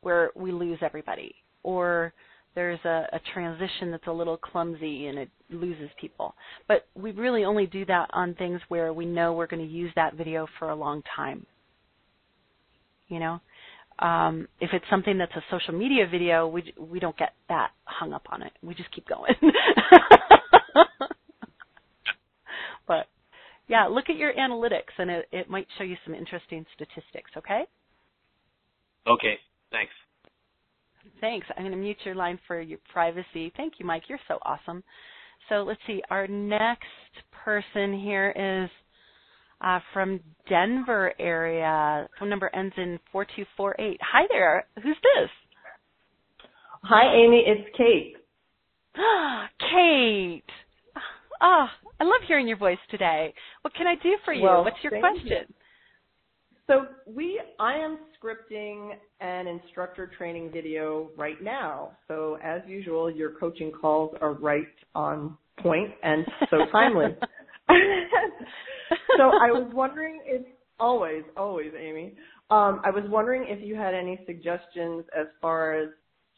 where 0.00 0.30
we 0.34 0.50
lose 0.50 0.78
everybody 0.82 1.34
or 1.62 2.12
there's 2.54 2.80
a, 2.84 3.06
a 3.12 3.20
transition 3.32 3.90
that's 3.90 4.06
a 4.06 4.12
little 4.12 4.36
clumsy 4.36 5.06
and 5.06 5.18
it 5.18 5.30
loses 5.50 5.90
people. 6.00 6.34
But 6.66 6.86
we 6.94 7.12
really 7.12 7.44
only 7.44 7.66
do 7.66 7.84
that 7.86 8.10
on 8.12 8.34
things 8.34 8.60
where 8.68 8.92
we 8.92 9.06
know 9.06 9.32
we're 9.32 9.46
going 9.46 9.66
to 9.66 9.72
use 9.72 9.92
that 9.96 10.14
video 10.14 10.46
for 10.58 10.70
a 10.70 10.74
long 10.74 11.02
time. 11.14 11.46
You 13.08 13.20
know, 13.20 13.40
um, 14.00 14.48
if 14.60 14.70
it's 14.72 14.84
something 14.90 15.18
that's 15.18 15.34
a 15.34 15.42
social 15.50 15.74
media 15.74 16.06
video, 16.10 16.46
we 16.46 16.74
we 16.78 17.00
don't 17.00 17.16
get 17.16 17.32
that 17.48 17.70
hung 17.84 18.12
up 18.12 18.26
on 18.30 18.42
it. 18.42 18.52
We 18.62 18.74
just 18.74 18.92
keep 18.94 19.08
going. 19.08 19.32
but 22.86 23.06
yeah, 23.66 23.86
look 23.86 24.10
at 24.10 24.16
your 24.16 24.34
analytics, 24.34 24.92
and 24.98 25.10
it, 25.10 25.26
it 25.32 25.48
might 25.50 25.66
show 25.78 25.84
you 25.84 25.96
some 26.04 26.14
interesting 26.14 26.66
statistics. 26.74 27.30
Okay. 27.36 27.64
Okay. 29.06 29.38
Thanks. 29.70 29.92
Thanks. 31.20 31.46
I'm 31.56 31.62
going 31.62 31.72
to 31.72 31.78
mute 31.78 31.96
your 32.04 32.14
line 32.14 32.38
for 32.46 32.60
your 32.60 32.78
privacy. 32.92 33.52
Thank 33.56 33.74
you, 33.78 33.86
Mike. 33.86 34.04
You're 34.08 34.18
so 34.28 34.38
awesome. 34.42 34.82
So 35.48 35.62
let's 35.62 35.80
see. 35.86 36.02
Our 36.10 36.26
next 36.26 36.84
person 37.44 37.98
here 37.98 38.30
is 38.30 38.70
uh, 39.60 39.80
from 39.92 40.20
Denver 40.48 41.12
area. 41.18 42.08
Phone 42.18 42.28
number 42.30 42.54
ends 42.54 42.74
in 42.76 42.98
4248. 43.12 43.98
Hi 44.02 44.26
there. 44.30 44.66
Who's 44.76 44.96
this? 44.96 45.30
Hi, 46.82 47.14
Amy. 47.14 47.44
It's 47.46 47.76
Kate. 47.76 48.14
Kate. 49.60 50.42
Ah, 51.40 51.70
oh, 51.70 51.88
I 52.00 52.04
love 52.04 52.20
hearing 52.26 52.48
your 52.48 52.56
voice 52.56 52.78
today. 52.90 53.32
What 53.62 53.74
can 53.74 53.86
I 53.86 53.94
do 54.02 54.16
for 54.24 54.32
you? 54.32 54.42
Well, 54.42 54.64
What's 54.64 54.76
your 54.82 54.98
question? 54.98 55.46
You. 55.48 55.54
So 56.68 56.86
we, 57.06 57.40
I 57.58 57.76
am 57.76 57.98
scripting 58.22 58.90
an 59.20 59.46
instructor 59.46 60.10
training 60.18 60.50
video 60.52 61.08
right 61.16 61.42
now. 61.42 61.92
So 62.06 62.38
as 62.44 62.60
usual, 62.66 63.10
your 63.10 63.32
coaching 63.40 63.72
calls 63.72 64.14
are 64.20 64.34
right 64.34 64.66
on 64.94 65.38
point 65.62 65.90
and 66.02 66.26
so 66.50 66.58
timely. 66.72 67.16
so 69.16 69.22
I 69.22 69.50
was 69.50 69.70
wondering 69.74 70.20
if 70.26 70.42
always, 70.78 71.22
always, 71.38 71.72
Amy. 71.78 72.14
Um, 72.50 72.82
I 72.84 72.90
was 72.90 73.04
wondering 73.08 73.46
if 73.48 73.66
you 73.66 73.74
had 73.74 73.94
any 73.94 74.20
suggestions 74.26 75.04
as 75.18 75.26
far 75.40 75.74
as 75.74 75.88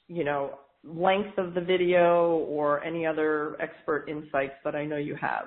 you 0.06 0.24
know 0.24 0.58
length 0.84 1.36
of 1.38 1.54
the 1.54 1.60
video 1.60 2.44
or 2.48 2.82
any 2.84 3.04
other 3.04 3.60
expert 3.60 4.06
insights 4.08 4.54
that 4.64 4.76
I 4.76 4.84
know 4.84 4.96
you 4.96 5.16
have. 5.16 5.46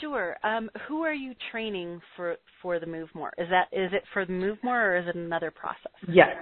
Sure. 0.00 0.36
Um, 0.44 0.70
who 0.86 1.02
are 1.02 1.12
you 1.12 1.34
training 1.50 2.00
for 2.16 2.36
for 2.62 2.78
the 2.78 2.86
Move 2.86 3.08
More? 3.14 3.32
Is 3.38 3.48
that 3.50 3.68
is 3.72 3.92
it 3.92 4.02
for 4.12 4.24
the 4.24 4.32
Move 4.32 4.58
More 4.62 4.92
or 4.92 4.96
is 4.98 5.08
it 5.08 5.16
another 5.16 5.50
process? 5.50 5.92
Yes. 6.08 6.36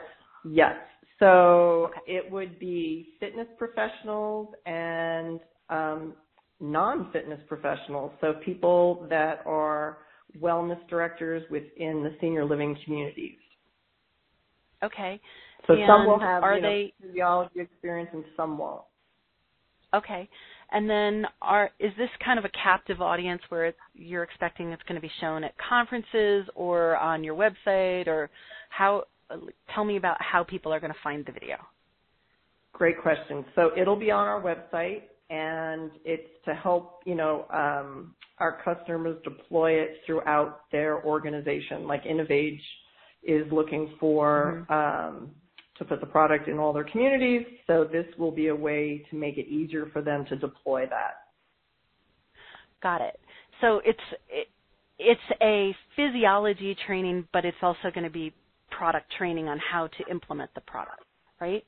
Yes. 0.45 0.77
So 1.19 1.91
okay. 1.91 2.13
it 2.13 2.31
would 2.31 2.59
be 2.59 3.15
fitness 3.21 3.47
professionals 3.59 4.49
and 4.67 5.41
um, 5.71 6.15
non-fitness 6.61 7.41
professionals, 7.49 8.13
so 8.21 8.35
people 8.45 9.07
that 9.09 9.41
are 9.47 9.99
wellness 10.41 10.79
directors 10.89 11.43
within 11.51 12.03
the 12.03 12.15
senior 12.21 12.45
living 12.45 12.77
communities. 12.85 13.39
Okay. 14.83 15.21
So 15.67 15.75
and 15.75 15.85
some 15.87 16.07
will 16.07 16.21
have 16.21 16.43
are 16.43 16.57
you 16.57 16.63
know, 16.63 16.69
they 16.69 16.95
physiology 17.01 17.61
experience 17.61 18.11
and 18.13 18.25
some 18.37 18.59
won't. 18.59 18.83
Okay. 19.95 20.29
And 20.73 20.91
then 20.91 21.27
are 21.43 21.71
is 21.79 21.93
this 21.97 22.11
kind 22.25 22.39
of 22.39 22.45
a 22.45 22.51
captive 22.63 23.01
audience 23.01 23.43
where 23.49 23.73
you're 23.95 24.23
expecting 24.23 24.73
it's 24.73 24.83
going 24.85 25.01
to 25.01 25.07
be 25.07 25.13
shown 25.21 25.45
at 25.45 25.55
conferences 25.59 26.49
or 26.55 26.97
on 26.97 27.23
your 27.23 27.35
website 27.35 28.09
or 28.09 28.31
how 28.71 29.05
tell 29.75 29.85
me 29.85 29.97
about 29.97 30.17
how 30.21 30.45
people 30.45 30.73
are 30.73 30.81
going 30.81 30.93
to 30.93 30.99
find 31.03 31.25
the 31.25 31.33
video. 31.33 31.57
Great 32.73 33.01
question. 33.01 33.45
So 33.55 33.71
it'll 33.77 33.99
be 33.99 34.11
on 34.11 34.27
our 34.27 34.43
website 34.43 35.03
and 35.31 35.91
it's 36.05 36.29
to 36.45 36.55
help 36.55 37.01
you 37.05 37.15
know 37.15 37.47
um, 37.53 38.15
our 38.39 38.61
customers 38.63 39.17
deploy 39.25 39.73
it 39.73 39.99
throughout 40.05 40.63
their 40.73 41.03
organization. 41.05 41.87
Like 41.87 42.05
Innovage 42.07 42.61
is 43.23 43.51
looking 43.51 43.95
for 43.99 44.67
mm-hmm. 44.71 45.17
um, 45.17 45.31
to 45.79 45.85
put 45.85 46.01
the 46.01 46.07
product 46.07 46.49
in 46.49 46.59
all 46.59 46.73
their 46.73 46.85
communities, 46.85 47.47
so 47.67 47.85
this 47.85 48.07
will 48.19 48.31
be 48.31 48.49
a 48.49 48.55
way 48.55 49.05
to 49.11 49.17
make 49.17 49.37
it 49.37 49.47
easier 49.49 49.87
for 49.93 50.03
them 50.03 50.25
to 50.27 50.37
deploy 50.37 50.87
that. 50.87 51.27
Got 52.83 53.01
it. 53.01 53.19
So 53.61 53.81
it's 53.85 53.99
it, 54.29 54.49
it's 54.99 55.21
a 55.43 55.75
physiology 55.95 56.77
training, 56.87 57.27
but 57.33 57.45
it's 57.45 57.57
also 57.63 57.91
going 57.93 58.05
to 58.05 58.11
be 58.11 58.33
product 58.71 59.13
training 59.19 59.49
on 59.49 59.59
how 59.59 59.87
to 59.87 60.11
implement 60.11 60.51
the 60.55 60.61
product, 60.63 61.05
right? 61.41 61.65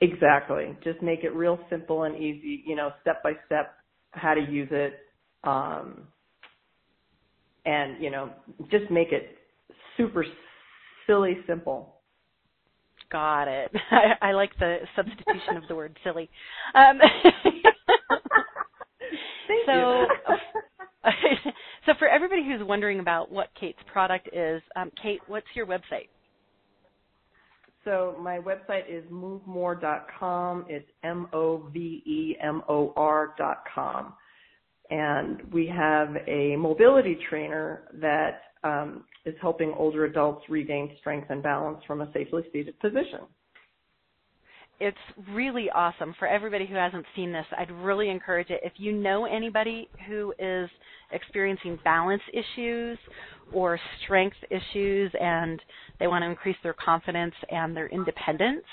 Exactly. 0.00 0.76
Just 0.84 1.02
make 1.02 1.24
it 1.24 1.34
real 1.34 1.58
simple 1.68 2.04
and 2.04 2.16
easy, 2.16 2.62
you 2.64 2.76
know, 2.76 2.90
step 3.02 3.22
by 3.22 3.32
step 3.46 3.74
how 4.12 4.34
to 4.34 4.40
use 4.40 4.68
it. 4.70 5.00
Um, 5.44 6.06
and, 7.66 8.02
you 8.02 8.10
know, 8.10 8.30
just 8.70 8.90
make 8.90 9.12
it 9.12 9.36
super 9.96 10.24
silly 11.06 11.38
simple. 11.46 11.97
Got 13.10 13.48
it. 13.48 13.72
I, 13.90 14.28
I 14.28 14.32
like 14.32 14.50
the 14.58 14.78
substitution 14.94 15.56
of 15.56 15.66
the 15.68 15.74
word 15.74 15.96
silly. 16.04 16.28
Um, 16.74 16.98
so, 19.66 20.06
so 21.86 21.92
for 21.98 22.08
everybody 22.08 22.44
who's 22.44 22.62
wondering 22.66 23.00
about 23.00 23.30
what 23.30 23.48
Kate's 23.58 23.78
product 23.90 24.28
is, 24.32 24.62
um, 24.76 24.90
Kate, 25.02 25.20
what's 25.26 25.46
your 25.54 25.66
website? 25.66 26.08
So 27.84 28.16
my 28.20 28.38
website 28.38 28.90
is 28.90 29.04
movemore.com. 29.10 30.66
It's 30.68 30.88
M-O-V-E-M-O-R.com. 31.04 31.64
And 34.90 35.42
we 35.52 35.66
have 35.66 36.16
a 36.26 36.56
mobility 36.56 37.18
trainer 37.28 37.82
that 37.94 38.40
um, 38.64 39.04
is 39.24 39.34
helping 39.40 39.72
older 39.76 40.04
adults 40.04 40.44
regain 40.48 40.96
strength 40.98 41.28
and 41.30 41.42
balance 41.42 41.78
from 41.86 42.00
a 42.00 42.10
safely 42.12 42.42
seated 42.52 42.78
position. 42.80 43.20
it's 44.80 44.96
really 45.32 45.68
awesome 45.74 46.14
for 46.18 46.28
everybody 46.28 46.66
who 46.66 46.74
hasn't 46.74 47.04
seen 47.16 47.32
this. 47.32 47.44
I'd 47.56 47.70
really 47.70 48.10
encourage 48.10 48.50
it. 48.50 48.60
If 48.62 48.74
you 48.76 48.92
know 48.92 49.24
anybody 49.24 49.88
who 50.06 50.32
is 50.38 50.70
experiencing 51.12 51.78
balance 51.84 52.22
issues 52.32 52.98
or 53.52 53.80
strength 54.04 54.36
issues 54.50 55.10
and 55.20 55.60
they 55.98 56.06
want 56.06 56.22
to 56.22 56.28
increase 56.28 56.56
their 56.62 56.74
confidence 56.74 57.34
and 57.50 57.76
their 57.76 57.88
independence, 57.88 58.64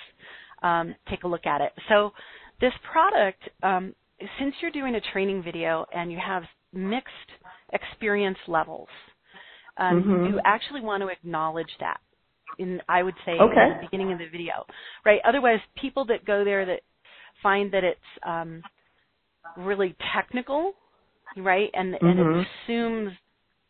um, 0.61 0.95
take 1.09 1.24
a 1.24 1.28
look 1.28 1.45
at 1.45 1.61
it. 1.61 1.72
So, 1.89 2.11
this 2.61 2.74
product, 2.91 3.41
um, 3.63 3.93
since 4.39 4.55
you're 4.61 4.72
doing 4.72 4.95
a 4.95 5.01
training 5.11 5.43
video 5.43 5.86
and 5.93 6.11
you 6.11 6.20
have 6.26 6.43
mixed 6.74 7.09
experience 7.74 8.38
levels, 8.47 8.88
um, 9.78 9.97
Mhm. 9.97 10.26
you 10.26 10.39
actually 10.45 10.82
want 10.82 11.01
to 11.01 11.07
acknowledge 11.09 11.72
that 11.80 11.99
in 12.57 12.82
I 12.88 13.03
would 13.03 13.16
say 13.26 13.38
Okay. 13.39 13.66
in 13.66 13.74
the 13.74 13.80
beginning 13.82 14.11
of 14.11 14.20
the 14.20 14.28
video, 14.28 14.66
right? 15.05 15.20
Otherwise, 15.26 15.59
people 15.76 16.05
that 16.05 16.26
go 16.26 16.43
there 16.45 16.66
that 16.66 16.82
find 17.43 17.72
that 17.74 17.84
it's 17.84 17.99
um, 18.26 18.63
really 19.57 19.95
technical, 20.13 20.74
right, 21.38 21.70
and 21.74 21.95
and 21.95 22.20
Mhm. 22.20 22.39
it 22.39 22.47
assumes 22.66 23.11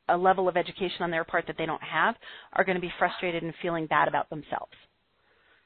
a 0.10 0.18
level 0.18 0.48
of 0.48 0.56
education 0.56 1.02
on 1.02 1.10
their 1.10 1.24
part 1.24 1.48
that 1.48 1.58
they 1.58 1.66
don't 1.66 1.82
have, 1.82 2.16
are 2.54 2.64
going 2.64 2.76
to 2.76 2.82
be 2.82 2.94
frustrated 3.00 3.42
and 3.42 3.56
feeling 3.62 3.88
bad 3.88 4.08
about 4.08 4.30
themselves, 4.30 4.74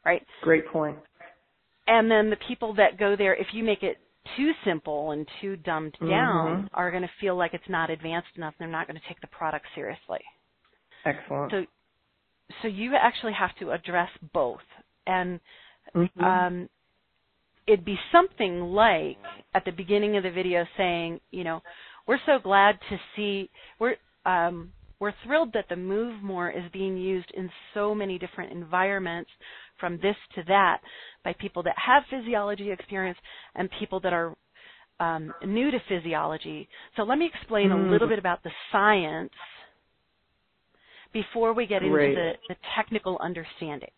right? 0.06 0.26
Great 0.42 0.66
point. 0.68 0.98
And 1.88 2.10
then 2.10 2.30
the 2.30 2.38
people 2.48 2.74
that 2.76 2.98
go 2.98 3.18
there, 3.18 3.36
if 3.36 3.48
you 3.54 3.66
make 3.66 3.84
it 3.84 3.98
too 4.36 4.52
simple 4.64 5.12
and 5.12 5.28
too 5.42 5.56
dumbed 5.58 5.98
down, 6.08 6.64
Mhm. 6.64 6.70
are 6.74 6.92
going 6.92 7.04
to 7.04 7.12
feel 7.20 7.36
like 7.36 7.54
it's 7.54 7.70
not 7.70 7.90
advanced 7.90 8.36
enough. 8.36 8.54
and 8.60 8.66
They're 8.66 8.80
not 8.80 8.88
going 8.88 9.00
to 9.00 9.08
take 9.08 9.22
the 9.22 9.28
product 9.28 9.66
seriously. 9.76 10.24
Excellent. 11.06 11.52
So, 11.52 11.66
so 12.62 12.68
you 12.68 12.96
actually 12.96 13.34
have 13.34 13.56
to 13.58 13.72
address 13.72 14.10
both, 14.34 14.64
and 15.06 15.40
Mhm. 15.96 16.24
um, 16.24 16.70
it'd 17.68 17.86
be 17.86 18.00
something 18.12 18.62
like 18.74 19.18
at 19.54 19.64
the 19.66 19.72
beginning 19.72 20.18
of 20.18 20.24
the 20.24 20.32
video 20.32 20.66
saying, 20.76 21.22
you 21.32 21.44
know, 21.44 21.62
we're 22.08 22.20
so 22.26 22.40
glad 22.40 22.80
to 22.90 23.00
see 23.16 23.50
we're 23.78 23.96
um, 24.26 24.74
we're 25.00 25.14
thrilled 25.24 25.54
that 25.54 25.70
the 25.70 25.76
Move 25.76 26.22
More 26.22 26.50
is 26.50 26.70
being 26.72 26.98
used 26.98 27.32
in 27.32 27.50
so 27.74 27.96
many 27.96 28.18
different 28.20 28.52
environments, 28.52 29.32
from 29.80 29.98
this 30.02 30.16
to 30.36 30.44
that, 30.48 30.80
by 31.24 31.34
people 31.40 31.64
that 31.64 31.76
have 31.78 32.04
physiology 32.10 32.72
experience 32.72 33.18
and 33.56 33.70
people 33.80 34.00
that 34.02 34.14
are 34.14 34.36
um, 35.00 35.34
new 35.46 35.72
to 35.72 35.80
physiology. 35.88 36.68
So 36.98 37.04
let 37.04 37.18
me 37.18 37.26
explain 37.34 37.72
a 37.72 37.78
little 37.78 38.08
Mm. 38.08 38.12
bit 38.12 38.20
about 38.20 38.44
the 38.44 38.52
science 38.72 39.32
before 41.14 41.54
we 41.54 41.66
get 41.66 41.82
Great. 41.82 42.10
into 42.10 42.22
the, 42.22 42.54
the 42.54 42.56
technical 42.76 43.18
understanding. 43.22 43.92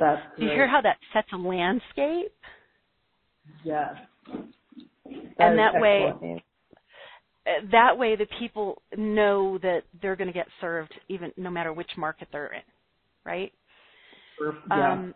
That's 0.00 0.20
Do 0.36 0.42
you 0.42 0.48
great. 0.48 0.56
hear 0.56 0.66
how 0.68 0.80
that 0.80 0.96
sets 1.12 1.28
a 1.32 1.36
landscape? 1.36 2.32
Yes. 3.64 3.94
And 5.38 5.58
that 5.58 5.74
way- 5.80 6.06
excellent, 6.08 6.22
Amy. 6.24 6.44
Uh, 7.46 7.50
That 7.72 7.96
way, 7.98 8.16
the 8.16 8.26
people 8.38 8.82
know 8.96 9.58
that 9.58 9.82
they're 10.00 10.16
going 10.16 10.28
to 10.28 10.32
get 10.32 10.46
served, 10.60 10.92
even 11.08 11.32
no 11.36 11.50
matter 11.50 11.72
which 11.72 11.90
market 11.96 12.28
they're 12.32 12.52
in, 12.52 12.62
right? 13.24 13.52
Yeah. 14.70 14.92
Um, 14.92 15.14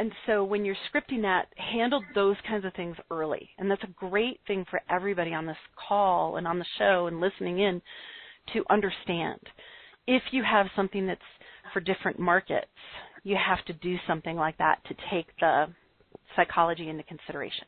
and 0.00 0.12
so 0.26 0.44
when 0.44 0.64
you're 0.64 0.76
scripting 0.92 1.22
that, 1.22 1.46
handle 1.56 2.02
those 2.14 2.36
kinds 2.48 2.64
of 2.64 2.74
things 2.74 2.96
early. 3.10 3.48
And 3.58 3.70
that's 3.70 3.84
a 3.84 3.94
great 3.94 4.40
thing 4.46 4.64
for 4.68 4.80
everybody 4.90 5.32
on 5.32 5.46
this 5.46 5.56
call 5.88 6.36
and 6.36 6.48
on 6.48 6.58
the 6.58 6.64
show 6.78 7.06
and 7.06 7.20
listening 7.20 7.60
in 7.60 7.80
to 8.52 8.64
understand. 8.70 9.40
If 10.06 10.22
you 10.32 10.42
have 10.42 10.66
something 10.74 11.06
that's 11.06 11.20
for 11.72 11.80
different 11.80 12.18
markets, 12.18 12.66
you 13.22 13.36
have 13.36 13.64
to 13.66 13.72
do 13.72 13.96
something 14.06 14.36
like 14.36 14.58
that 14.58 14.78
to 14.88 14.94
take 15.10 15.26
the 15.38 15.66
psychology 16.36 16.88
into 16.88 17.04
consideration. 17.04 17.66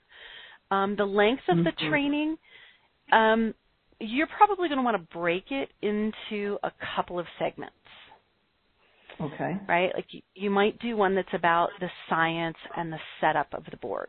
Um, 0.70 0.96
the 0.96 1.06
length 1.06 1.48
of 1.48 1.58
the 1.58 1.70
Mhm. 1.70 1.88
training, 1.88 2.38
um, 3.12 3.54
you're 4.00 4.26
probably 4.26 4.68
going 4.68 4.78
to 4.78 4.84
want 4.84 4.96
to 4.96 5.16
break 5.16 5.52
it 5.52 5.70
into 5.80 6.58
a 6.64 6.72
couple 6.72 7.18
of 7.18 7.26
segments 7.38 7.76
okay. 9.20 9.56
right? 9.68 9.90
Like 9.94 10.06
you, 10.10 10.20
you 10.34 10.50
might 10.50 10.78
do 10.80 10.96
one 10.96 11.14
that's 11.14 11.28
about 11.32 11.68
the 11.80 11.88
science 12.08 12.56
and 12.76 12.92
the 12.92 12.98
setup 13.20 13.52
of 13.52 13.64
the 13.70 13.76
board, 13.78 14.08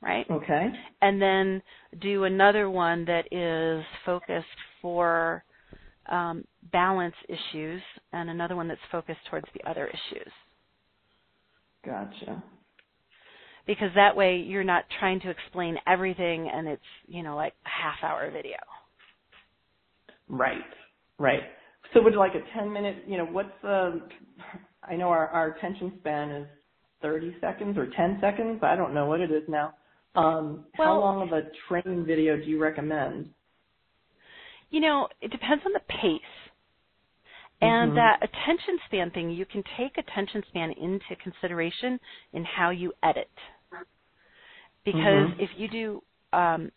right? 0.00 0.26
Okay. 0.30 0.68
And 1.02 1.20
then 1.20 1.62
do 2.00 2.24
another 2.24 2.70
one 2.70 3.04
that 3.06 3.32
is 3.32 3.84
focused 4.04 4.46
for 4.82 5.44
um, 6.08 6.44
balance 6.72 7.14
issues, 7.28 7.82
and 8.12 8.30
another 8.30 8.56
one 8.56 8.68
that's 8.68 8.80
focused 8.90 9.20
towards 9.30 9.46
the 9.54 9.68
other 9.68 9.86
issues. 9.86 10.32
Gotcha. 11.84 12.42
Because 13.66 13.90
that 13.94 14.16
way 14.16 14.36
you're 14.36 14.64
not 14.64 14.84
trying 14.98 15.20
to 15.20 15.30
explain 15.30 15.76
everything, 15.86 16.50
and 16.52 16.66
it's 16.66 16.82
you 17.06 17.22
know 17.22 17.36
like 17.36 17.52
a 17.66 17.68
half 17.68 18.02
hour 18.02 18.30
video. 18.30 18.56
Right. 20.28 20.58
Right. 21.18 21.42
So 21.94 22.02
would 22.02 22.14
like 22.14 22.32
a 22.34 22.58
10 22.58 22.72
minute, 22.72 23.04
you 23.06 23.16
know, 23.18 23.24
what's 23.26 23.52
the, 23.62 24.02
I 24.82 24.96
know 24.96 25.08
our, 25.08 25.28
our 25.28 25.52
attention 25.52 25.94
span 26.00 26.30
is 26.30 26.46
30 27.02 27.36
seconds 27.40 27.78
or 27.78 27.88
10 27.96 28.18
seconds. 28.20 28.60
I 28.62 28.76
don't 28.76 28.94
know 28.94 29.06
what 29.06 29.20
it 29.20 29.30
is 29.30 29.44
now. 29.48 29.74
Um, 30.14 30.66
how 30.74 30.98
long 30.98 31.22
of 31.22 31.32
a 31.32 31.42
training 31.68 32.04
video 32.04 32.36
do 32.36 32.42
you 32.44 32.60
recommend? 32.60 33.30
You 34.70 34.80
know, 34.80 35.08
it 35.20 35.30
depends 35.30 35.62
on 35.64 35.72
the 35.72 35.80
pace. 35.80 36.20
And 37.60 37.92
Mhm. 37.92 37.94
that 37.96 38.22
attention 38.22 38.78
span 38.86 39.10
thing, 39.10 39.30
you 39.30 39.44
can 39.46 39.62
take 39.76 39.98
attention 39.98 40.44
span 40.48 40.72
into 40.72 41.16
consideration 41.16 41.98
in 42.32 42.44
how 42.44 42.70
you 42.70 42.92
edit. 43.02 43.30
Because 44.84 45.30
Mhm. 45.30 45.40
if 45.40 45.50
you 45.58 45.68
do 45.68 46.02
um, 46.32 46.70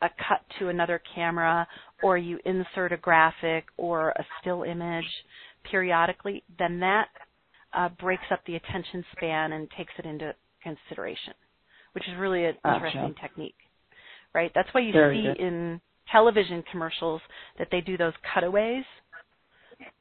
a 0.00 0.08
cut 0.10 0.44
to 0.58 0.68
another 0.68 0.98
camera 1.14 1.66
or 2.02 2.18
you 2.18 2.38
insert 2.44 2.92
a 2.92 2.96
graphic 2.96 3.64
or 3.76 4.10
a 4.10 4.24
still 4.40 4.62
image 4.64 5.04
periodically, 5.70 6.42
then 6.58 6.80
that 6.80 7.08
uh, 7.74 7.88
breaks 8.00 8.24
up 8.30 8.40
the 8.46 8.56
attention 8.56 9.04
span 9.16 9.52
and 9.52 9.68
takes 9.76 9.92
it 9.98 10.04
into 10.04 10.34
consideration, 10.62 11.34
which 11.92 12.04
is 12.08 12.14
really 12.18 12.44
an 12.44 12.54
Gotcha. 12.64 12.76
interesting 12.86 13.14
technique. 13.20 13.54
Right? 14.34 14.50
That's 14.54 14.68
why 14.72 14.80
you 14.80 14.92
Very 14.92 15.16
see 15.16 15.22
good. 15.22 15.36
in 15.38 15.80
television 16.10 16.64
commercials 16.70 17.20
that 17.58 17.68
they 17.70 17.80
do 17.80 17.96
those 17.96 18.14
cutaways. 18.34 18.84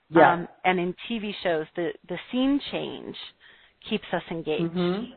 Yeah. 0.09 0.33
Um, 0.33 0.47
and 0.65 0.79
in 0.79 0.95
TV 1.09 1.31
shows, 1.43 1.65
the, 1.75 1.91
the 2.09 2.17
scene 2.31 2.59
change 2.71 3.15
keeps 3.89 4.05
us 4.13 4.23
engaged. 4.29 4.73
Mhm. 4.73 5.13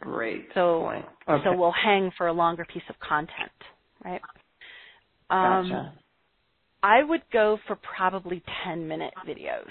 Great. 0.00 0.48
So, 0.54 0.80
point. 0.80 1.06
Okay. 1.28 1.44
so 1.44 1.56
we'll 1.56 1.72
hang 1.72 2.10
for 2.18 2.26
a 2.26 2.32
longer 2.32 2.64
piece 2.66 2.82
of 2.90 2.98
content, 3.00 3.52
right? 4.04 4.20
Um, 5.30 5.68
gotcha. 5.68 5.92
I 6.82 7.02
would 7.02 7.22
go 7.32 7.58
for 7.66 7.76
probably 7.76 8.42
10 8.64 8.86
minute 8.86 9.14
videos. 9.26 9.70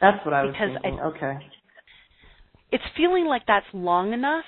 That's 0.00 0.24
what 0.24 0.32
I 0.34 0.44
was 0.44 0.52
because 0.52 0.76
I- 0.76 0.80
thinking. 0.82 1.00
okay. 1.00 1.38
It's 2.70 2.84
feeling 2.96 3.24
like 3.26 3.46
that's 3.46 3.66
long 3.72 4.12
enough 4.12 4.44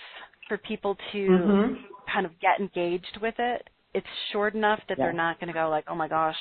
for 0.46 0.58
people 0.58 0.96
to 1.12 1.28
Mhm. 1.28 1.88
kind 2.06 2.26
of 2.26 2.38
get 2.38 2.60
engaged 2.60 3.16
with 3.20 3.38
it. 3.38 3.68
It's 3.94 4.06
short 4.30 4.54
enough 4.54 4.80
that 4.86 4.98
Yeah. 4.98 5.04
they're 5.06 5.12
not 5.12 5.40
going 5.40 5.48
to 5.48 5.52
go 5.54 5.68
like, 5.68 5.88
"Oh 5.88 5.94
my 5.94 6.06
gosh, 6.06 6.38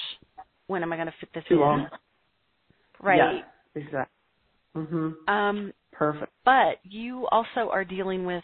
when 0.67 0.83
am 0.83 0.93
I 0.93 0.97
going 0.97 1.07
to 1.07 1.11
fit 1.13 1.31
this 1.33 1.45
Too 1.45 1.55
in?" 1.55 1.59
long. 1.61 1.89
Right. 3.01 3.17
Yeah. 3.17 3.81
Exactly. 3.81 4.15
Mhm. 4.75 5.27
Um, 5.29 5.73
Perfect. 5.91 6.31
but 6.43 6.79
you 6.85 7.27
also 7.29 7.69
are 7.71 7.83
dealing 7.85 8.25
with 8.25 8.43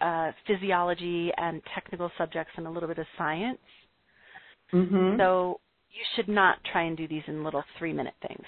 uh, 0.00 0.32
physiology 0.46 1.30
and 1.34 1.62
technical 1.66 2.10
subjects 2.16 2.52
and 2.56 2.66
a 2.66 2.70
little 2.70 2.88
bit 2.88 2.98
of 2.98 3.06
science. 3.18 3.60
Mhm. 4.72 5.16
So 5.18 5.60
you 5.90 6.02
should 6.14 6.28
not 6.28 6.62
try 6.64 6.82
and 6.82 6.96
do 6.96 7.08
these 7.08 7.22
in 7.26 7.44
little 7.44 7.64
three 7.78 7.92
minute 7.92 8.14
things. 8.26 8.46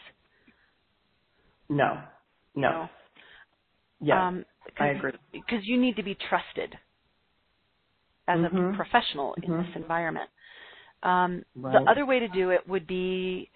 no. 1.69 2.03
No. 2.55 2.71
know? 2.71 2.89
Yeah. 4.01 4.29
Um, 4.29 4.45
I 4.79 4.89
agree. 4.89 5.13
Because 5.33 5.67
you 5.67 5.79
need 5.79 5.97
to 5.97 6.03
be 6.03 6.15
trusted 6.15 6.79
as 8.29 8.41
a 8.41 8.49
Mhm. 8.51 8.75
professional 8.75 9.35
in 9.35 9.51
Mhm. 9.51 9.67
this 9.67 9.77
environment. 9.77 10.31
Um, 11.03 11.45
Right. 11.57 11.73
The 11.85 11.91
other 11.91 12.05
way 12.05 12.19
to 12.19 12.29
do 12.29 12.51
it 12.51 12.67
would 12.69 12.87
be 12.87 13.51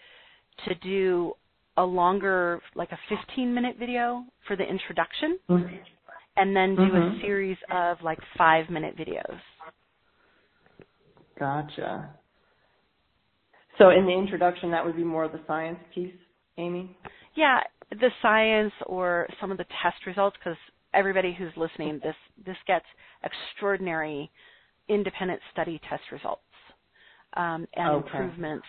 to 0.64 0.74
do 0.76 1.36
a 1.76 1.84
longer, 1.84 2.62
like 2.74 2.92
a 2.92 2.96
15 3.08 3.52
minute 3.52 3.76
video 3.76 4.24
for 4.46 4.56
the 4.56 4.66
introduction, 4.66 5.38
Mhm. 5.48 5.84
and 6.36 6.56
then 6.56 6.74
do 6.74 6.96
a 6.96 7.20
series 7.20 7.62
of 7.70 8.02
like 8.02 8.20
five 8.38 8.70
minute 8.70 8.96
videos. 8.96 9.40
Gotcha. 11.38 12.18
So 13.78 13.90
in 13.90 14.06
the 14.06 14.12
introduction, 14.12 14.70
that 14.70 14.84
would 14.84 14.96
be 14.96 15.04
more 15.04 15.24
of 15.24 15.32
the 15.32 15.40
science 15.46 15.78
piece, 15.94 16.14
Amy? 16.58 16.96
Yeah, 17.34 17.60
the 17.90 18.10
science 18.22 18.72
or 18.86 19.28
some 19.40 19.52
of 19.52 19.58
the 19.58 19.66
test 19.82 20.06
results, 20.06 20.36
because 20.38 20.58
everybody 20.94 21.34
who's 21.38 21.52
listening, 21.56 22.00
this 22.02 22.16
this 22.44 22.56
gets 22.66 22.86
extraordinary 23.22 24.30
independent 24.88 25.40
study 25.52 25.80
test 25.88 26.02
results 26.12 26.42
um, 27.36 27.66
and 27.74 27.88
Okay. 27.96 28.18
improvements 28.18 28.66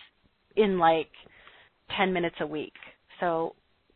in 0.56 0.78
like 0.78 1.10
10 1.96 2.12
minutes 2.12 2.36
a 2.40 2.46
week. 2.46 2.74
So 3.20 3.54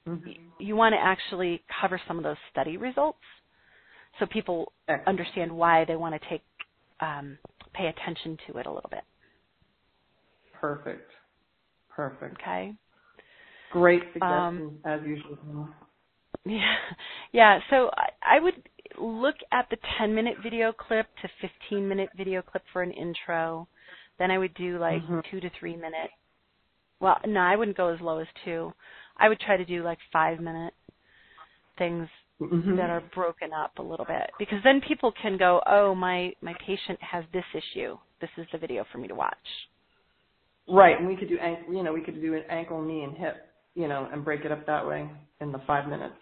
mm-hmm. 0.09 0.31
you 0.59 0.77
want 0.77 0.95
to 0.95 1.01
actually 1.01 1.63
cover 1.81 2.01
some 2.07 2.17
of 2.17 2.25
those 2.25 2.37
study 2.51 2.77
results 2.77 3.19
so 4.19 4.27
people 4.27 4.73
understand 5.07 5.51
why 5.51 5.85
they 5.85 5.97
want 5.97 6.21
to 6.21 6.29
take 6.29 6.43
um, 7.01 7.39
pay 7.75 7.87
attention 7.89 8.39
to 8.47 8.59
it 8.59 8.67
a 8.67 8.73
little 8.73 8.91
bit. 8.91 9.03
Perfect. 10.63 11.11
Perfect. 11.91 12.41
Okay. 12.41 12.73
Great 13.73 14.03
suggestion 14.13 14.23
um, 14.23 14.79
as 14.85 15.01
usual. 15.05 15.69
Yeah, 16.47 16.75
yeah. 17.33 17.59
So 17.69 17.91
I, 17.97 18.37
I 18.37 18.41
would 18.41 18.55
look 19.01 19.35
at 19.51 19.67
the 19.71 19.77
10 19.99 20.15
minute 20.15 20.37
video 20.41 20.73
clip 20.73 21.07
to 21.21 21.49
15 21.69 21.89
minute 21.89 22.11
video 22.17 22.43
clip 22.43 22.63
for 22.73 22.81
an 22.81 22.93
intro. 22.93 23.67
Then 24.21 24.31
I 24.31 24.39
would 24.39 24.55
do 24.55 24.79
like 24.79 25.03
mm-hmm. 25.03 25.19
two 25.33 25.41
to 25.41 25.51
three 25.59 25.75
minute. 25.75 26.11
Well, 27.01 27.17
no, 27.27 27.41
I 27.41 27.57
wouldn't 27.57 27.77
go 27.77 27.89
as 27.89 28.01
low 28.01 28.21
as 28.21 28.29
two. 28.45 28.73
I 29.19 29.29
would 29.29 29.41
try 29.41 29.57
to 29.57 29.65
do 29.65 29.83
like 29.83 29.99
five 30.13 30.39
minute 30.39 30.75
things 31.77 32.07
mm-hmm. 32.41 32.77
that 32.77 32.89
are 32.89 33.03
broken 33.13 33.53
up 33.53 33.73
a 33.79 33.83
little 33.83 34.07
bit 34.07 34.31
because 34.39 34.59
then 34.63 34.81
people 34.87 35.13
can 35.21 35.37
go, 35.37 35.61
oh, 35.67 35.93
my 35.93 36.33
my 36.41 36.55
patient 36.65 37.01
has 37.01 37.25
this 37.33 37.45
issue. 37.53 37.99
This 38.21 38.31
is 38.39 38.47
the 38.53 38.59
video 38.59 38.85
for 38.93 38.99
me 38.99 39.09
to 39.09 39.15
watch. 39.17 39.35
Right, 40.73 40.99
and 40.99 41.07
we 41.07 41.17
could 41.17 41.29
do 41.29 41.39
ankle, 41.39 41.75
you 41.75 41.83
know, 41.83 41.93
we 41.93 42.01
could 42.01 42.21
do 42.21 42.35
an 42.35 42.45
ankle, 42.49 42.81
knee, 42.81 43.03
and 43.03 43.15
hip, 43.17 43.47
you 43.75 43.89
know, 43.89 44.09
and 44.11 44.25
break 44.25 44.45
it 44.45 44.51
up 44.51 44.67
that 44.67 44.87
way 44.87 45.09
in 45.41 45.53
the 45.53 45.61
five 45.67 45.87
minutes. 45.89 46.15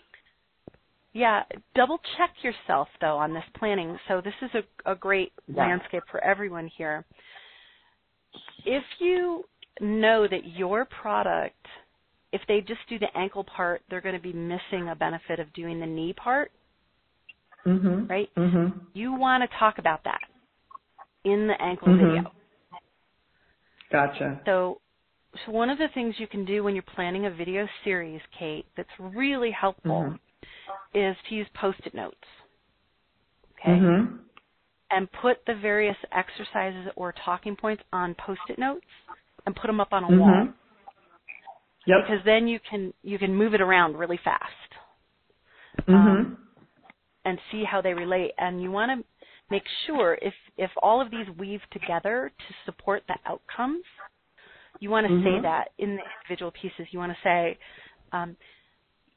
Yeah, 1.12 1.42
double 1.74 1.98
check 2.16 2.30
yourself 2.42 2.88
though 3.00 3.16
on 3.16 3.32
this 3.32 3.44
planning. 3.58 3.98
So 4.08 4.20
this 4.24 4.34
is 4.42 4.50
a, 4.54 4.92
a 4.92 4.94
great 4.94 5.32
yeah. 5.46 5.66
landscape 5.66 6.02
for 6.10 6.22
everyone 6.22 6.70
here. 6.76 7.04
If 8.64 8.84
you 8.98 9.44
know 9.80 10.26
that 10.30 10.46
your 10.56 10.84
product, 10.84 11.66
if 12.32 12.40
they 12.46 12.60
just 12.60 12.80
do 12.88 12.98
the 12.98 13.08
ankle 13.16 13.44
part, 13.44 13.82
they're 13.90 14.00
going 14.00 14.14
to 14.14 14.20
be 14.20 14.32
missing 14.32 14.88
a 14.90 14.94
benefit 14.94 15.40
of 15.40 15.52
doing 15.52 15.80
the 15.80 15.86
knee 15.86 16.12
part. 16.12 16.52
Mm-hmm. 17.66 18.06
Right? 18.06 18.28
Mm-hmm. 18.36 18.78
You 18.94 19.14
want 19.14 19.42
to 19.42 19.58
talk 19.58 19.78
about 19.78 20.04
that 20.04 20.20
in 21.24 21.48
the 21.48 21.60
ankle 21.60 21.88
mm-hmm. 21.88 22.06
video. 22.06 22.32
Gotcha. 23.92 24.40
So 24.46 24.80
so 25.46 25.52
one 25.52 25.70
of 25.70 25.78
the 25.78 25.88
things 25.94 26.16
you 26.18 26.26
can 26.26 26.44
do 26.44 26.64
when 26.64 26.74
you're 26.74 26.82
planning 26.94 27.26
a 27.26 27.30
video 27.30 27.68
series, 27.84 28.20
Kate, 28.38 28.66
that's 28.76 28.88
really 28.98 29.50
helpful 29.52 29.92
mm-hmm 29.92 30.14
is 30.94 31.16
to 31.28 31.34
use 31.34 31.46
post-it 31.60 31.94
notes. 31.94 32.16
Okay? 33.60 33.72
Mm-hmm. 33.72 34.16
And 34.90 35.08
put 35.22 35.38
the 35.46 35.54
various 35.54 35.96
exercises 36.12 36.90
or 36.96 37.14
talking 37.24 37.54
points 37.54 37.82
on 37.92 38.16
post-it 38.26 38.58
notes 38.58 38.86
and 39.46 39.54
put 39.54 39.68
them 39.68 39.80
up 39.80 39.92
on 39.92 40.04
a 40.04 40.06
mm-hmm. 40.08 40.18
wall. 40.18 40.48
Yep. 41.86 41.96
Because 42.02 42.24
then 42.24 42.48
you 42.48 42.58
can 42.68 42.92
you 43.02 43.18
can 43.18 43.34
move 43.34 43.54
it 43.54 43.60
around 43.60 43.96
really 43.96 44.18
fast. 44.22 44.42
Mm-hmm. 45.88 45.94
Um, 45.94 46.38
and 47.24 47.38
see 47.52 47.64
how 47.64 47.80
they 47.80 47.94
relate. 47.94 48.32
And 48.38 48.60
you 48.60 48.70
want 48.70 49.00
to 49.00 49.19
make 49.50 49.64
sure 49.86 50.18
if 50.20 50.34
if 50.56 50.70
all 50.82 51.00
of 51.00 51.10
these 51.10 51.26
weave 51.38 51.60
together 51.72 52.32
to 52.36 52.54
support 52.64 53.02
the 53.08 53.16
outcomes, 53.26 53.84
you 54.78 54.90
want 54.90 55.06
to 55.06 55.22
say 55.22 55.30
mm-hmm. 55.30 55.42
that 55.42 55.70
in 55.78 55.96
the 55.96 56.02
individual 56.22 56.52
pieces. 56.52 56.86
You 56.90 56.98
want 56.98 57.12
to 57.12 57.18
say, 57.22 57.58
um, 58.12 58.36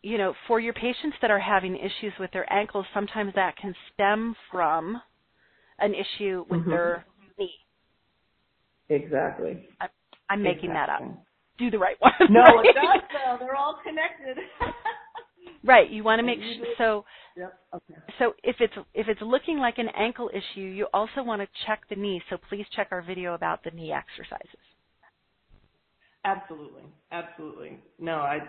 you 0.02 0.18
know, 0.18 0.34
for 0.48 0.60
your 0.60 0.74
patients 0.74 1.16
that 1.22 1.32
are 1.32 1.40
having 1.40 1.76
issues 1.76 2.14
with 2.20 2.32
their 2.32 2.52
ankles, 2.52 2.86
sometimes 2.94 3.34
that 3.36 3.56
can 3.58 3.74
stem 3.94 4.36
from 4.52 5.02
an 5.80 5.94
issue 5.94 6.46
with 6.50 6.62
mm-hmm. 6.62 6.70
their 6.70 7.06
knee. 7.38 7.52
Exactly. 8.90 9.68
I'm, 9.80 9.90
I'm 10.30 10.44
making 10.44 10.72
exactly. 10.72 11.08
that 11.08 11.12
up. 11.12 11.24
Do 11.60 11.70
the 11.70 11.78
right 11.78 11.96
one. 12.00 12.12
No, 12.30 12.42
right? 12.42 12.66
it 12.66 12.76
does 12.76 13.04
though. 13.14 13.38
They're 13.40 13.56
all 13.56 13.80
connected. 13.84 14.38
right. 15.64 15.90
You 15.90 16.04
want 16.04 16.20
to 16.20 16.26
make 16.26 16.40
sure. 16.40 16.66
So. 16.78 17.06
Yep. 17.36 17.60
Okay. 17.76 18.00
So 18.20 18.34
if 18.44 18.58
it's 18.60 18.74
if 18.94 19.08
it's 19.08 19.22
looking 19.22 19.58
like 19.58 19.78
an 19.78 19.90
ankle 19.98 20.30
issue, 20.34 20.62
you 20.62 20.88
also 20.94 21.24
want 21.24 21.42
to 21.42 21.48
check 21.66 21.82
the 21.90 21.96
knee. 21.96 22.22
So 22.30 22.38
please 22.50 22.66
check 22.76 22.90
our 22.92 23.02
video 23.02 23.34
about 23.34 23.64
the 23.64 23.72
knee 23.72 23.92
exercises. 23.92 24.60
Absolutely. 26.26 26.84
Absolutely. 27.12 27.80
No, 28.00 28.18
I 28.18 28.40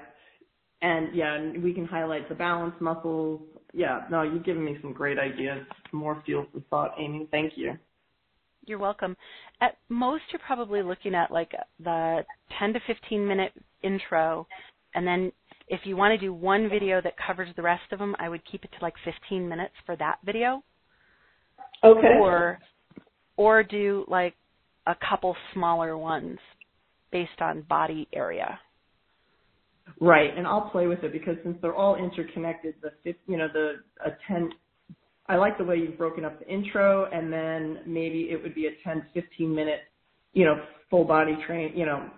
and 0.82 1.14
yeah, 1.14 1.52
we 1.62 1.72
can 1.72 1.86
highlight 1.86 2.28
the 2.28 2.34
balance 2.34 2.74
muscles. 2.80 3.40
Yeah, 3.72 4.02
no, 4.10 4.22
you've 4.22 4.44
given 4.44 4.64
me 4.64 4.76
some 4.82 4.92
great 4.92 5.18
ideas, 5.18 5.66
more 5.92 6.22
fuel 6.26 6.46
for 6.52 6.60
thought, 6.68 6.94
Amy. 6.98 7.26
Thank 7.30 7.54
you. 7.56 7.78
You're 8.66 8.78
welcome. 8.78 9.16
At 9.60 9.78
most, 9.88 10.24
you're 10.30 10.40
probably 10.46 10.82
looking 10.82 11.14
at 11.14 11.30
like 11.30 11.52
the 11.82 12.24
10 12.58 12.74
to 12.74 12.80
15 12.86 13.26
minute 13.26 13.52
intro, 13.82 14.46
and 14.94 15.06
then 15.06 15.32
if 15.74 15.80
you 15.84 15.96
want 15.96 16.18
to 16.18 16.18
do 16.18 16.32
one 16.32 16.68
video 16.68 17.00
that 17.02 17.14
covers 17.26 17.48
the 17.56 17.62
rest 17.62 17.82
of 17.92 17.98
them, 17.98 18.14
I 18.18 18.28
would 18.28 18.42
keep 18.50 18.64
it 18.64 18.70
to 18.78 18.82
like 18.82 18.94
15 19.04 19.48
minutes 19.48 19.74
for 19.84 19.96
that 19.96 20.18
video. 20.24 20.62
Okay. 21.82 22.18
Or, 22.20 22.58
or 23.36 23.62
do 23.62 24.04
like 24.08 24.34
a 24.86 24.94
couple 25.08 25.36
smaller 25.52 25.98
ones 25.98 26.38
based 27.10 27.40
on 27.40 27.62
body 27.62 28.08
area. 28.12 28.58
Right, 30.00 30.30
and 30.36 30.46
I'll 30.46 30.70
play 30.70 30.86
with 30.86 31.04
it 31.04 31.12
because 31.12 31.36
since 31.44 31.56
they're 31.60 31.74
all 31.74 31.96
interconnected, 31.96 32.74
the 32.82 32.90
fifth, 33.02 33.16
you 33.26 33.36
know, 33.36 33.48
the 33.52 33.74
a 34.04 34.10
ten. 34.26 34.50
I 35.28 35.36
like 35.36 35.58
the 35.58 35.64
way 35.64 35.76
you've 35.76 35.98
broken 35.98 36.24
up 36.24 36.38
the 36.38 36.48
intro, 36.48 37.08
and 37.10 37.32
then 37.32 37.80
maybe 37.86 38.28
it 38.30 38.42
would 38.42 38.54
be 38.54 38.66
a 38.66 38.70
10, 38.84 39.06
15 39.14 39.54
minute, 39.54 39.80
you 40.34 40.44
know, 40.44 40.56
full 40.90 41.04
body 41.04 41.36
train, 41.46 41.72
you 41.74 41.86
know, 41.86 42.10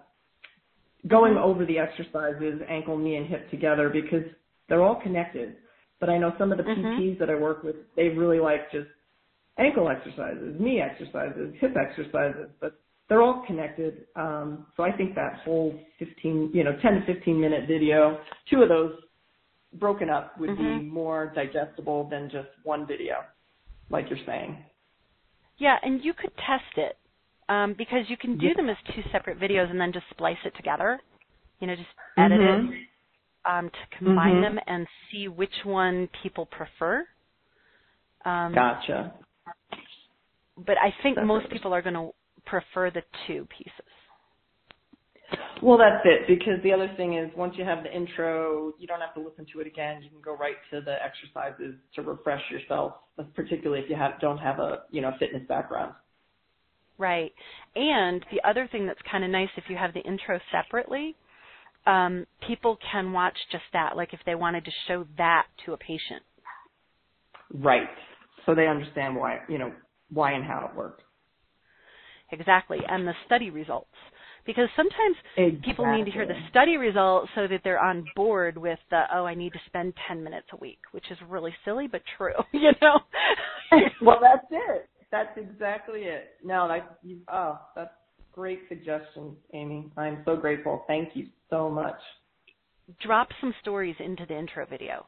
going 1.08 1.34
mm-hmm. 1.34 1.44
over 1.44 1.64
the 1.64 1.78
exercises, 1.78 2.60
ankle, 2.68 2.96
knee, 2.96 3.16
and 3.16 3.26
hip 3.26 3.50
together 3.50 3.90
because 3.90 4.24
they're 4.68 4.82
all 4.82 5.00
connected. 5.00 5.56
But 6.00 6.10
I 6.10 6.18
know 6.18 6.32
some 6.38 6.52
of 6.52 6.58
the 6.58 6.64
mm-hmm. 6.64 6.84
PTs 6.84 7.18
that 7.18 7.30
I 7.30 7.34
work 7.34 7.62
with, 7.62 7.76
they 7.96 8.08
really 8.08 8.38
like 8.38 8.70
just 8.70 8.88
ankle 9.58 9.88
exercises, 9.88 10.56
knee 10.60 10.80
exercises, 10.80 11.54
hip 11.60 11.74
exercises, 11.76 12.50
but 12.60 12.78
they're 13.08 13.22
all 13.22 13.44
connected. 13.46 14.06
Um, 14.16 14.66
so 14.76 14.82
I 14.82 14.92
think 14.92 15.14
that 15.14 15.40
whole 15.44 15.78
15, 15.98 16.50
you 16.52 16.64
know, 16.64 16.76
10 16.82 17.06
to 17.06 17.14
15 17.14 17.40
minute 17.40 17.64
video, 17.68 18.18
two 18.50 18.62
of 18.62 18.68
those 18.68 18.92
broken 19.74 20.10
up 20.10 20.38
would 20.38 20.50
mm-hmm. 20.50 20.80
be 20.80 20.84
more 20.84 21.32
digestible 21.34 22.08
than 22.10 22.28
just 22.30 22.48
one 22.64 22.86
video, 22.86 23.16
like 23.90 24.06
you're 24.10 24.18
saying. 24.26 24.58
Yeah, 25.58 25.76
and 25.82 26.04
you 26.04 26.12
could 26.12 26.32
test 26.36 26.76
it 26.76 26.98
um, 27.48 27.74
because 27.76 28.04
you 28.08 28.16
can 28.16 28.38
do 28.38 28.54
them 28.54 28.68
as 28.68 28.76
two 28.94 29.02
separate 29.12 29.38
videos 29.38 29.70
and 29.70 29.80
then 29.80 29.92
just 29.92 30.06
splice 30.10 30.36
it 30.44 30.54
together. 30.56 31.00
You 31.60 31.68
know, 31.68 31.76
just 31.76 31.88
edit 32.18 32.40
mm-hmm. 32.40 32.72
it 32.72 32.78
um, 33.44 33.70
to 33.70 33.98
combine 33.98 34.34
mm-hmm. 34.34 34.56
them 34.56 34.58
and 34.66 34.86
see 35.10 35.28
which 35.28 35.54
one 35.64 36.08
people 36.22 36.46
prefer. 36.46 37.06
Um, 38.24 38.54
gotcha. 38.54 39.14
But 40.56 40.76
I 40.82 40.92
think 41.02 41.18
most 41.24 41.50
people 41.50 41.72
are 41.72 41.82
going 41.82 41.94
to 41.94 42.10
prefer 42.46 42.90
the 42.90 43.02
two 43.26 43.46
pieces? 43.56 43.72
Well, 45.62 45.78
that's 45.78 46.04
it. 46.04 46.28
Because 46.28 46.62
the 46.62 46.72
other 46.72 46.90
thing 46.96 47.16
is, 47.18 47.30
once 47.36 47.54
you 47.58 47.64
have 47.64 47.82
the 47.82 47.94
intro, 47.94 48.72
you 48.78 48.86
don't 48.86 49.00
have 49.00 49.14
to 49.14 49.20
listen 49.20 49.46
to 49.52 49.60
it 49.60 49.66
again. 49.66 50.02
You 50.02 50.10
can 50.10 50.20
go 50.20 50.36
right 50.36 50.56
to 50.70 50.80
the 50.80 50.96
exercises 51.02 51.74
to 51.94 52.02
refresh 52.02 52.42
yourself, 52.50 52.94
particularly 53.34 53.82
if 53.82 53.90
you 53.90 53.96
have 53.96 54.20
don't 54.20 54.38
have 54.38 54.60
a 54.60 54.82
you 54.90 55.02
know 55.02 55.12
fitness 55.18 55.42
background. 55.48 55.94
Right. 56.98 57.32
And 57.74 58.24
the 58.30 58.48
other 58.48 58.68
thing 58.70 58.86
that's 58.86 59.00
kind 59.10 59.24
of 59.24 59.30
nice 59.30 59.48
if 59.56 59.64
you 59.68 59.76
have 59.76 59.92
the 59.94 60.00
intro 60.00 60.40
separately, 60.50 61.14
um, 61.86 62.26
people 62.46 62.78
can 62.90 63.12
watch 63.12 63.36
just 63.52 63.64
that. 63.72 63.96
Like 63.96 64.12
if 64.12 64.20
they 64.26 64.34
wanted 64.34 64.64
to 64.64 64.70
show 64.88 65.06
that 65.18 65.46
to 65.64 65.72
a 65.72 65.76
patient. 65.76 66.22
Right. 67.52 67.88
So 68.44 68.54
they 68.54 68.66
understand 68.66 69.16
why 69.16 69.40
you 69.48 69.58
know 69.58 69.72
why 70.10 70.32
and 70.32 70.44
how 70.44 70.68
it 70.70 70.76
works. 70.76 71.02
Exactly, 72.32 72.78
and 72.88 73.06
the 73.06 73.14
study 73.26 73.50
results. 73.50 73.88
Because 74.46 74.68
sometimes 74.76 75.16
exactly. 75.36 75.72
people 75.72 75.96
need 75.96 76.04
to 76.04 76.10
hear 76.12 76.26
the 76.26 76.38
study 76.50 76.76
results 76.76 77.28
so 77.34 77.48
that 77.48 77.62
they're 77.64 77.82
on 77.82 78.04
board 78.14 78.56
with 78.56 78.78
the, 78.90 79.02
oh, 79.12 79.24
I 79.24 79.34
need 79.34 79.52
to 79.52 79.58
spend 79.66 79.92
10 80.06 80.22
minutes 80.22 80.46
a 80.52 80.56
week, 80.56 80.78
which 80.92 81.04
is 81.10 81.18
really 81.28 81.52
silly 81.64 81.88
but 81.88 82.02
true, 82.16 82.34
you 82.52 82.70
know? 82.80 83.00
well, 84.00 84.18
that's 84.22 84.46
it. 84.52 84.88
That's 85.10 85.36
exactly 85.36 86.02
it. 86.02 86.34
No, 86.44 86.66
that, 86.68 86.98
you, 87.02 87.18
oh, 87.32 87.60
that's 87.74 87.92
great 88.32 88.60
suggestion, 88.68 89.36
Amy. 89.54 89.90
I'm 89.96 90.22
so 90.24 90.36
grateful. 90.36 90.84
Thank 90.86 91.10
you 91.14 91.28
so 91.48 91.70
much. 91.70 91.98
Drop 93.02 93.28
some 93.40 93.54
stories 93.62 93.96
into 93.98 94.26
the 94.26 94.36
intro 94.36 94.66
video. 94.66 95.06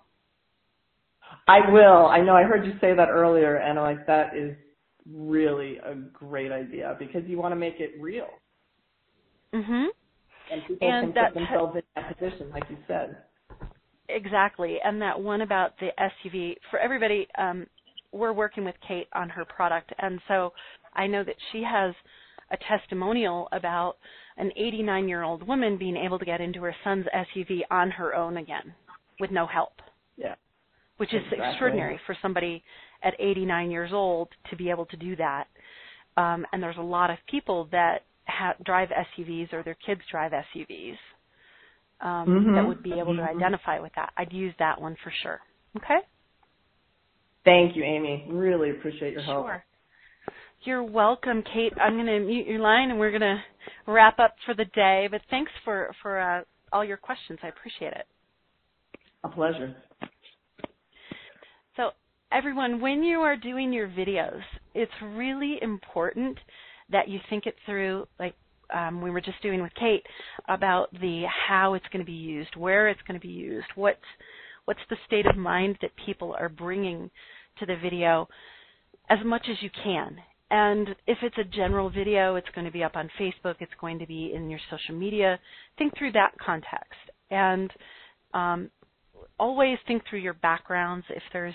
I 1.47 1.71
will. 1.71 2.07
I 2.07 2.21
know 2.21 2.35
I 2.35 2.43
heard 2.43 2.65
you 2.65 2.73
say 2.81 2.95
that 2.95 3.09
earlier, 3.09 3.57
and 3.57 3.79
I'm 3.79 3.97
like, 3.97 4.07
that 4.07 4.37
is 4.37 4.57
really 5.11 5.79
a 5.79 5.95
great 5.95 6.53
idea 6.53 6.97
because 6.99 7.23
you 7.27 7.39
want 7.39 7.53
to 7.53 7.57
make 7.57 7.81
it 7.81 7.93
real. 8.01 8.29
Mm 9.55 9.65
Mhm. 9.65 9.87
And 10.51 10.67
people 10.67 10.89
and 10.89 11.15
can 11.15 11.25
put 11.25 11.35
themselves 11.35 11.77
in 11.77 11.83
that 11.95 12.19
position, 12.19 12.51
like 12.51 12.69
you 12.71 12.79
said. 12.87 13.23
Exactly, 14.09 14.81
and 14.81 15.01
that 15.03 15.21
one 15.21 15.43
about 15.43 15.79
the 15.79 15.93
SUV 15.99 16.57
for 16.71 16.79
everybody. 16.79 17.29
Um, 17.37 17.67
we're 18.13 18.33
working 18.33 18.65
with 18.65 18.75
Kate 18.87 19.09
on 19.15 19.29
her 19.29 19.45
product, 19.45 19.93
and 19.99 20.21
so 20.29 20.53
I 20.95 21.07
know 21.07 21.25
that 21.25 21.37
she 21.53 21.63
has 21.63 21.95
a 22.51 22.57
testimonial 22.69 23.49
about 23.53 23.97
an 24.37 24.51
89 24.57 25.09
year 25.09 25.23
old 25.23 25.47
woman 25.47 25.77
being 25.77 25.97
able 25.97 26.19
to 26.19 26.25
get 26.25 26.41
into 26.41 26.63
her 26.63 26.75
son's 26.85 27.07
SUV 27.15 27.61
on 27.71 27.91
her 27.91 28.15
own 28.15 28.39
again 28.39 28.75
with 29.21 29.31
no 29.31 29.47
help. 29.47 29.73
Yeah. 30.17 30.35
Which 30.97 31.13
is 31.13 31.23
exactly. 31.25 31.49
extraordinary 31.49 32.01
for 32.07 32.17
somebody 32.21 32.63
at 33.03 33.15
89 33.19 33.71
years 33.71 33.91
old 33.93 34.29
to 34.51 34.57
be 34.57 34.71
able 34.71 34.87
to 34.87 34.97
do 34.97 35.15
that. 35.17 35.45
Um, 36.17 36.45
and 36.53 36.63
there's 36.63 36.79
a 36.79 36.83
lot 36.83 37.11
of 37.11 37.19
people 37.31 37.69
that 37.71 38.05
ha- 38.27 38.57
drive 38.65 38.89
SUVs 38.89 39.53
or 39.53 39.63
their 39.63 39.77
kids 39.87 40.01
drive 40.11 40.33
SUVs 40.33 40.97
um, 42.01 42.29
mm-hmm. 42.29 42.55
that 42.55 42.67
would 42.67 42.83
be 42.83 42.93
able 42.93 43.15
to 43.15 43.23
mm-hmm. 43.23 43.37
identify 43.37 43.79
with 43.79 43.93
that. 43.95 44.13
I'd 44.17 44.33
use 44.33 44.55
that 44.59 44.81
one 44.81 44.97
for 45.05 45.13
sure. 45.23 45.41
Okay? 45.77 45.99
Thank 47.45 47.77
you, 47.77 47.83
Amy. 47.83 48.27
Really 48.31 48.71
appreciate 48.71 49.13
your 49.13 49.23
help. 49.23 49.47
Sure. 49.47 49.65
You're 50.65 50.83
welcome, 50.83 51.43
Kate. 51.55 51.73
I'm 51.81 51.95
going 51.95 52.07
to 52.07 52.21
mute 52.21 52.47
your 52.47 52.59
line 52.59 52.91
and 52.91 52.99
we're 52.99 53.17
going 53.17 53.21
to 53.21 53.41
wrap 53.87 54.19
up 54.19 54.35
for 54.45 54.55
the 54.55 54.65
day. 54.67 55.09
But 55.11 55.21
thanks 55.31 55.53
for 55.65 55.95
for 56.03 56.21
uh, 56.21 56.43
all 56.73 56.85
your 56.85 56.97
questions. 56.97 57.39
I 57.43 57.49
appreciate 57.49 57.93
it. 57.93 58.07
A 59.25 59.29
pleasure. 59.29 59.75
So, 61.77 61.91
everyone, 62.33 62.81
when 62.81 63.03
you 63.03 63.19
are 63.19 63.37
doing 63.37 63.73
your 63.73 63.89
videos, 63.89 64.43
it's 64.75 64.93
really 65.03 65.59
important 65.63 66.39
that 66.91 67.09
you 67.09 67.21
think 67.31 67.47
it 67.47 67.55
through, 67.65 68.07
like 68.19 68.35
um, 68.75 69.01
we 69.01 69.11
were 69.11 69.21
just 69.21 69.41
doing 69.43 69.63
with 69.63 69.73
Kate, 69.79 70.03
about 70.49 70.93
the 70.93 71.25
how 71.49 71.75
it's 71.75 71.87
going 71.93 72.05
to 72.05 72.11
be 72.11 72.13
used, 72.13 72.55
where 72.57 72.89
it's 72.89 73.01
going 73.07 73.19
to 73.19 73.27
be 73.27 73.33
used, 73.33 73.67
what's 73.75 73.99
what's 74.69 74.81
the 74.91 74.97
state 75.07 75.25
of 75.25 75.35
mind 75.35 75.79
that 75.81 75.91
people 76.05 76.37
are 76.39 76.51
bringing 76.51 77.11
to 77.59 77.65
the 77.65 77.75
video, 77.83 78.29
as 79.09 79.17
much 79.25 79.47
as 79.51 79.57
you 79.63 79.71
can. 79.83 80.15
And 80.51 80.91
if 81.07 81.17
it's 81.23 81.39
a 81.39 81.57
general 81.57 81.89
video, 81.89 82.35
it's 82.35 82.51
going 82.55 82.67
to 82.67 82.71
be 82.71 82.85
up 82.85 82.95
on 82.95 83.09
Facebook, 83.19 83.55
it's 83.61 83.73
going 83.81 83.99
to 83.99 84.07
be 84.07 84.35
in 84.35 84.51
your 84.51 84.61
social 84.71 84.95
media. 84.95 85.41
Think 85.79 85.97
through 85.97 86.13
that 86.13 86.33
context. 86.45 87.01
And 87.31 87.71
um, 88.35 88.71
always 89.41 89.79
think 89.87 90.03
through 90.09 90.19
your 90.19 90.35
backgrounds. 90.35 91.07
If 91.09 91.23
there's 91.33 91.55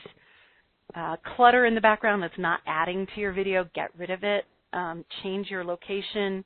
uh, 0.96 1.18
clutter 1.36 1.68
in 1.68 1.76
the 1.76 1.82
background 1.82 2.24
that's 2.24 2.34
not 2.40 2.62
adding 2.66 3.06
to 3.14 3.22
your 3.22 3.32
video, 3.32 3.70
get 3.76 3.92
rid 3.96 4.10
of 4.10 4.24
it. 4.24 4.46
Um, 4.74 5.06
change 5.22 5.52
your 5.52 5.64
location. 5.64 6.44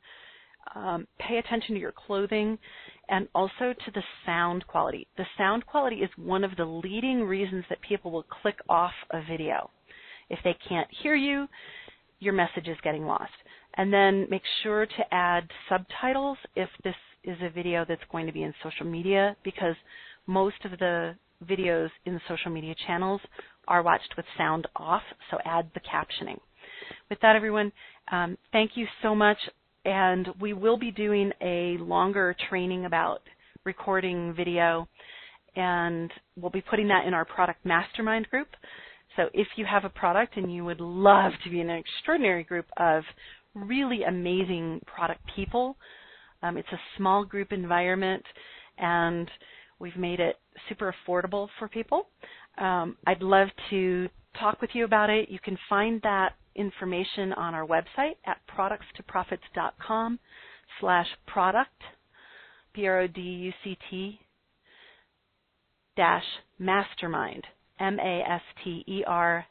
Um, 0.75 1.07
pay 1.17 1.37
attention 1.37 1.75
to 1.75 1.79
your 1.79 1.93
clothing 1.93 2.57
and 3.09 3.27
also 3.33 3.73
to 3.73 3.91
the 3.93 4.03
sound 4.25 4.65
quality. 4.67 5.07
The 5.17 5.25
sound 5.37 5.65
quality 5.65 5.97
is 5.97 6.09
one 6.17 6.43
of 6.43 6.55
the 6.57 6.65
leading 6.65 7.23
reasons 7.23 7.65
that 7.69 7.81
people 7.81 8.11
will 8.11 8.25
click 8.41 8.57
off 8.69 8.93
a 9.11 9.21
video. 9.21 9.69
If 10.29 10.39
they 10.43 10.55
can't 10.67 10.87
hear 11.01 11.15
you, 11.15 11.47
your 12.19 12.33
message 12.33 12.67
is 12.67 12.77
getting 12.83 13.05
lost. 13.05 13.31
And 13.75 13.93
then 13.93 14.27
make 14.29 14.41
sure 14.63 14.85
to 14.85 15.13
add 15.13 15.49
subtitles 15.69 16.37
if 16.55 16.69
this 16.83 16.95
is 17.23 17.37
a 17.41 17.49
video 17.49 17.85
that's 17.87 18.01
going 18.11 18.25
to 18.25 18.33
be 18.33 18.43
in 18.43 18.53
social 18.63 18.85
media 18.85 19.35
because 19.43 19.75
most 20.25 20.63
of 20.65 20.71
the 20.79 21.15
videos 21.47 21.89
in 22.05 22.19
social 22.27 22.51
media 22.51 22.73
channels 22.87 23.21
are 23.67 23.83
watched 23.83 24.13
with 24.15 24.25
sound 24.37 24.67
off, 24.75 25.03
so 25.29 25.37
add 25.45 25.69
the 25.73 25.81
captioning. 25.81 26.39
With 27.09 27.19
that, 27.21 27.35
everyone, 27.35 27.71
um, 28.11 28.37
thank 28.51 28.71
you 28.75 28.87
so 29.01 29.13
much. 29.13 29.37
And 29.87 30.27
we 30.41 30.51
will 30.51 30.77
be 30.77 30.91
doing 30.91 31.31
a 31.41 31.77
longer 31.79 32.35
training 32.49 32.83
about 32.83 33.21
recording 33.63 34.33
video, 34.33 34.85
and 35.55 36.11
we'll 36.35 36.51
be 36.51 36.59
putting 36.59 36.89
that 36.89 37.05
in 37.05 37.13
our 37.13 37.23
product 37.23 37.65
mastermind 37.65 38.29
group. 38.29 38.49
So 39.15 39.29
if 39.33 39.47
you 39.55 39.65
have 39.65 39.85
a 39.85 39.89
product 39.89 40.35
and 40.35 40.53
you 40.53 40.65
would 40.65 40.81
love 40.81 41.31
to 41.41 41.49
be 41.49 41.61
in 41.61 41.69
an 41.69 41.77
extraordinary 41.77 42.43
group 42.43 42.65
of 42.75 43.03
really 43.55 44.03
amazing 44.03 44.81
product 44.85 45.21
people, 45.33 45.77
um, 46.43 46.57
it's 46.57 46.67
a 46.73 46.79
small 46.97 47.23
group 47.23 47.53
environment 47.53 48.23
and 48.77 49.31
we've 49.79 49.95
made 49.95 50.19
it 50.19 50.35
super 50.67 50.93
affordable 50.93 51.47
for 51.59 51.69
people. 51.69 52.09
Um, 52.57 52.97
I'd 53.07 53.21
love 53.21 53.47
to 53.69 54.09
talk 54.37 54.59
with 54.59 54.71
you 54.73 54.83
about 54.83 55.09
it. 55.09 55.29
You 55.29 55.39
can 55.39 55.57
find 55.69 56.01
that 56.01 56.33
information 56.57 57.33
on 57.33 57.53
our 57.53 57.65
website 57.65 58.15
at 58.25 58.37
productstoprofits.com 58.55 60.19
slash 60.81 61.07
product, 61.25 61.81
P-R-O-D-U-C-T 62.73 64.19
dash 65.95 66.23
mastermind. 66.59 67.43
M 67.79 67.99
A 67.99 68.21
S 68.27 68.41
T 68.63 68.83
E 68.87 69.03
R 69.05 69.45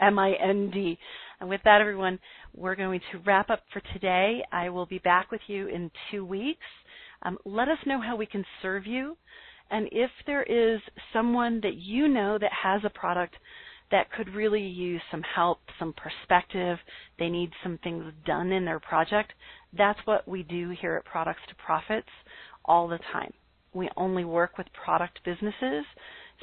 M 0.00 0.18
I 0.18 0.32
N 0.32 0.70
D. 0.70 0.98
And 1.40 1.48
with 1.48 1.60
that, 1.64 1.80
everyone, 1.80 2.18
we're 2.54 2.74
going 2.74 3.00
to 3.12 3.18
wrap 3.18 3.50
up 3.50 3.62
for 3.72 3.80
today. 3.92 4.42
I 4.52 4.68
will 4.68 4.86
be 4.86 4.98
back 4.98 5.30
with 5.30 5.40
you 5.46 5.68
in 5.68 5.90
two 6.10 6.24
weeks. 6.24 6.66
Um, 7.22 7.38
let 7.44 7.68
us 7.68 7.78
know 7.86 8.00
how 8.00 8.16
we 8.16 8.26
can 8.26 8.44
serve 8.62 8.86
you. 8.86 9.16
And 9.70 9.88
if 9.92 10.10
there 10.26 10.42
is 10.42 10.80
someone 11.12 11.60
that 11.62 11.76
you 11.76 12.08
know 12.08 12.38
that 12.38 12.50
has 12.52 12.82
a 12.84 12.90
product 12.90 13.34
that 13.90 14.10
could 14.12 14.28
really 14.34 14.62
use 14.62 15.02
some 15.10 15.22
help, 15.22 15.58
some 15.78 15.92
perspective, 15.94 16.78
they 17.18 17.28
need 17.28 17.50
some 17.62 17.78
things 17.82 18.04
done 18.24 18.52
in 18.52 18.64
their 18.64 18.80
project, 18.80 19.32
that's 19.76 20.00
what 20.04 20.26
we 20.26 20.42
do 20.42 20.70
here 20.80 20.96
at 20.96 21.04
Products 21.04 21.40
to 21.48 21.54
Profits 21.56 22.08
all 22.64 22.88
the 22.88 22.98
time. 23.12 23.32
We 23.72 23.88
only 23.96 24.24
work 24.24 24.58
with 24.58 24.66
product 24.72 25.20
businesses 25.24 25.84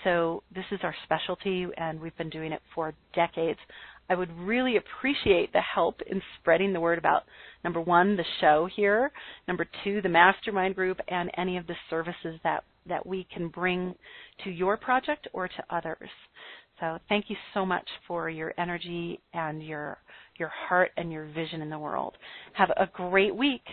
so 0.03 0.43
this 0.53 0.65
is 0.71 0.79
our 0.83 0.95
specialty, 1.03 1.65
and 1.77 1.99
we've 1.99 2.15
been 2.17 2.29
doing 2.29 2.51
it 2.51 2.61
for 2.75 2.93
decades. 3.13 3.59
I 4.09 4.15
would 4.15 4.31
really 4.37 4.77
appreciate 4.77 5.51
the 5.51 5.61
help 5.61 6.01
in 6.07 6.21
spreading 6.39 6.71
the 6.71 6.79
word 6.79 6.97
about 6.97 7.23
number 7.63 7.81
one, 7.81 8.15
the 8.15 8.23
show 8.39 8.69
here, 8.73 9.11
number 9.47 9.65
two, 9.83 10.01
the 10.01 10.09
mastermind 10.09 10.75
group, 10.75 10.99
and 11.07 11.29
any 11.37 11.57
of 11.57 11.67
the 11.67 11.75
services 11.89 12.39
that, 12.43 12.63
that 12.87 13.05
we 13.05 13.27
can 13.33 13.49
bring 13.49 13.95
to 14.43 14.49
your 14.49 14.77
project 14.77 15.27
or 15.33 15.47
to 15.47 15.63
others. 15.69 16.09
So 16.79 16.99
thank 17.09 17.29
you 17.29 17.35
so 17.53 17.65
much 17.65 17.87
for 18.07 18.29
your 18.29 18.53
energy 18.57 19.19
and 19.33 19.63
your 19.63 19.97
your 20.37 20.51
heart 20.67 20.91
and 20.97 21.11
your 21.11 21.25
vision 21.25 21.61
in 21.61 21.69
the 21.69 21.79
world. 21.79 22.15
Have 22.53 22.69
a 22.77 22.87
great 22.93 23.35
week. 23.35 23.63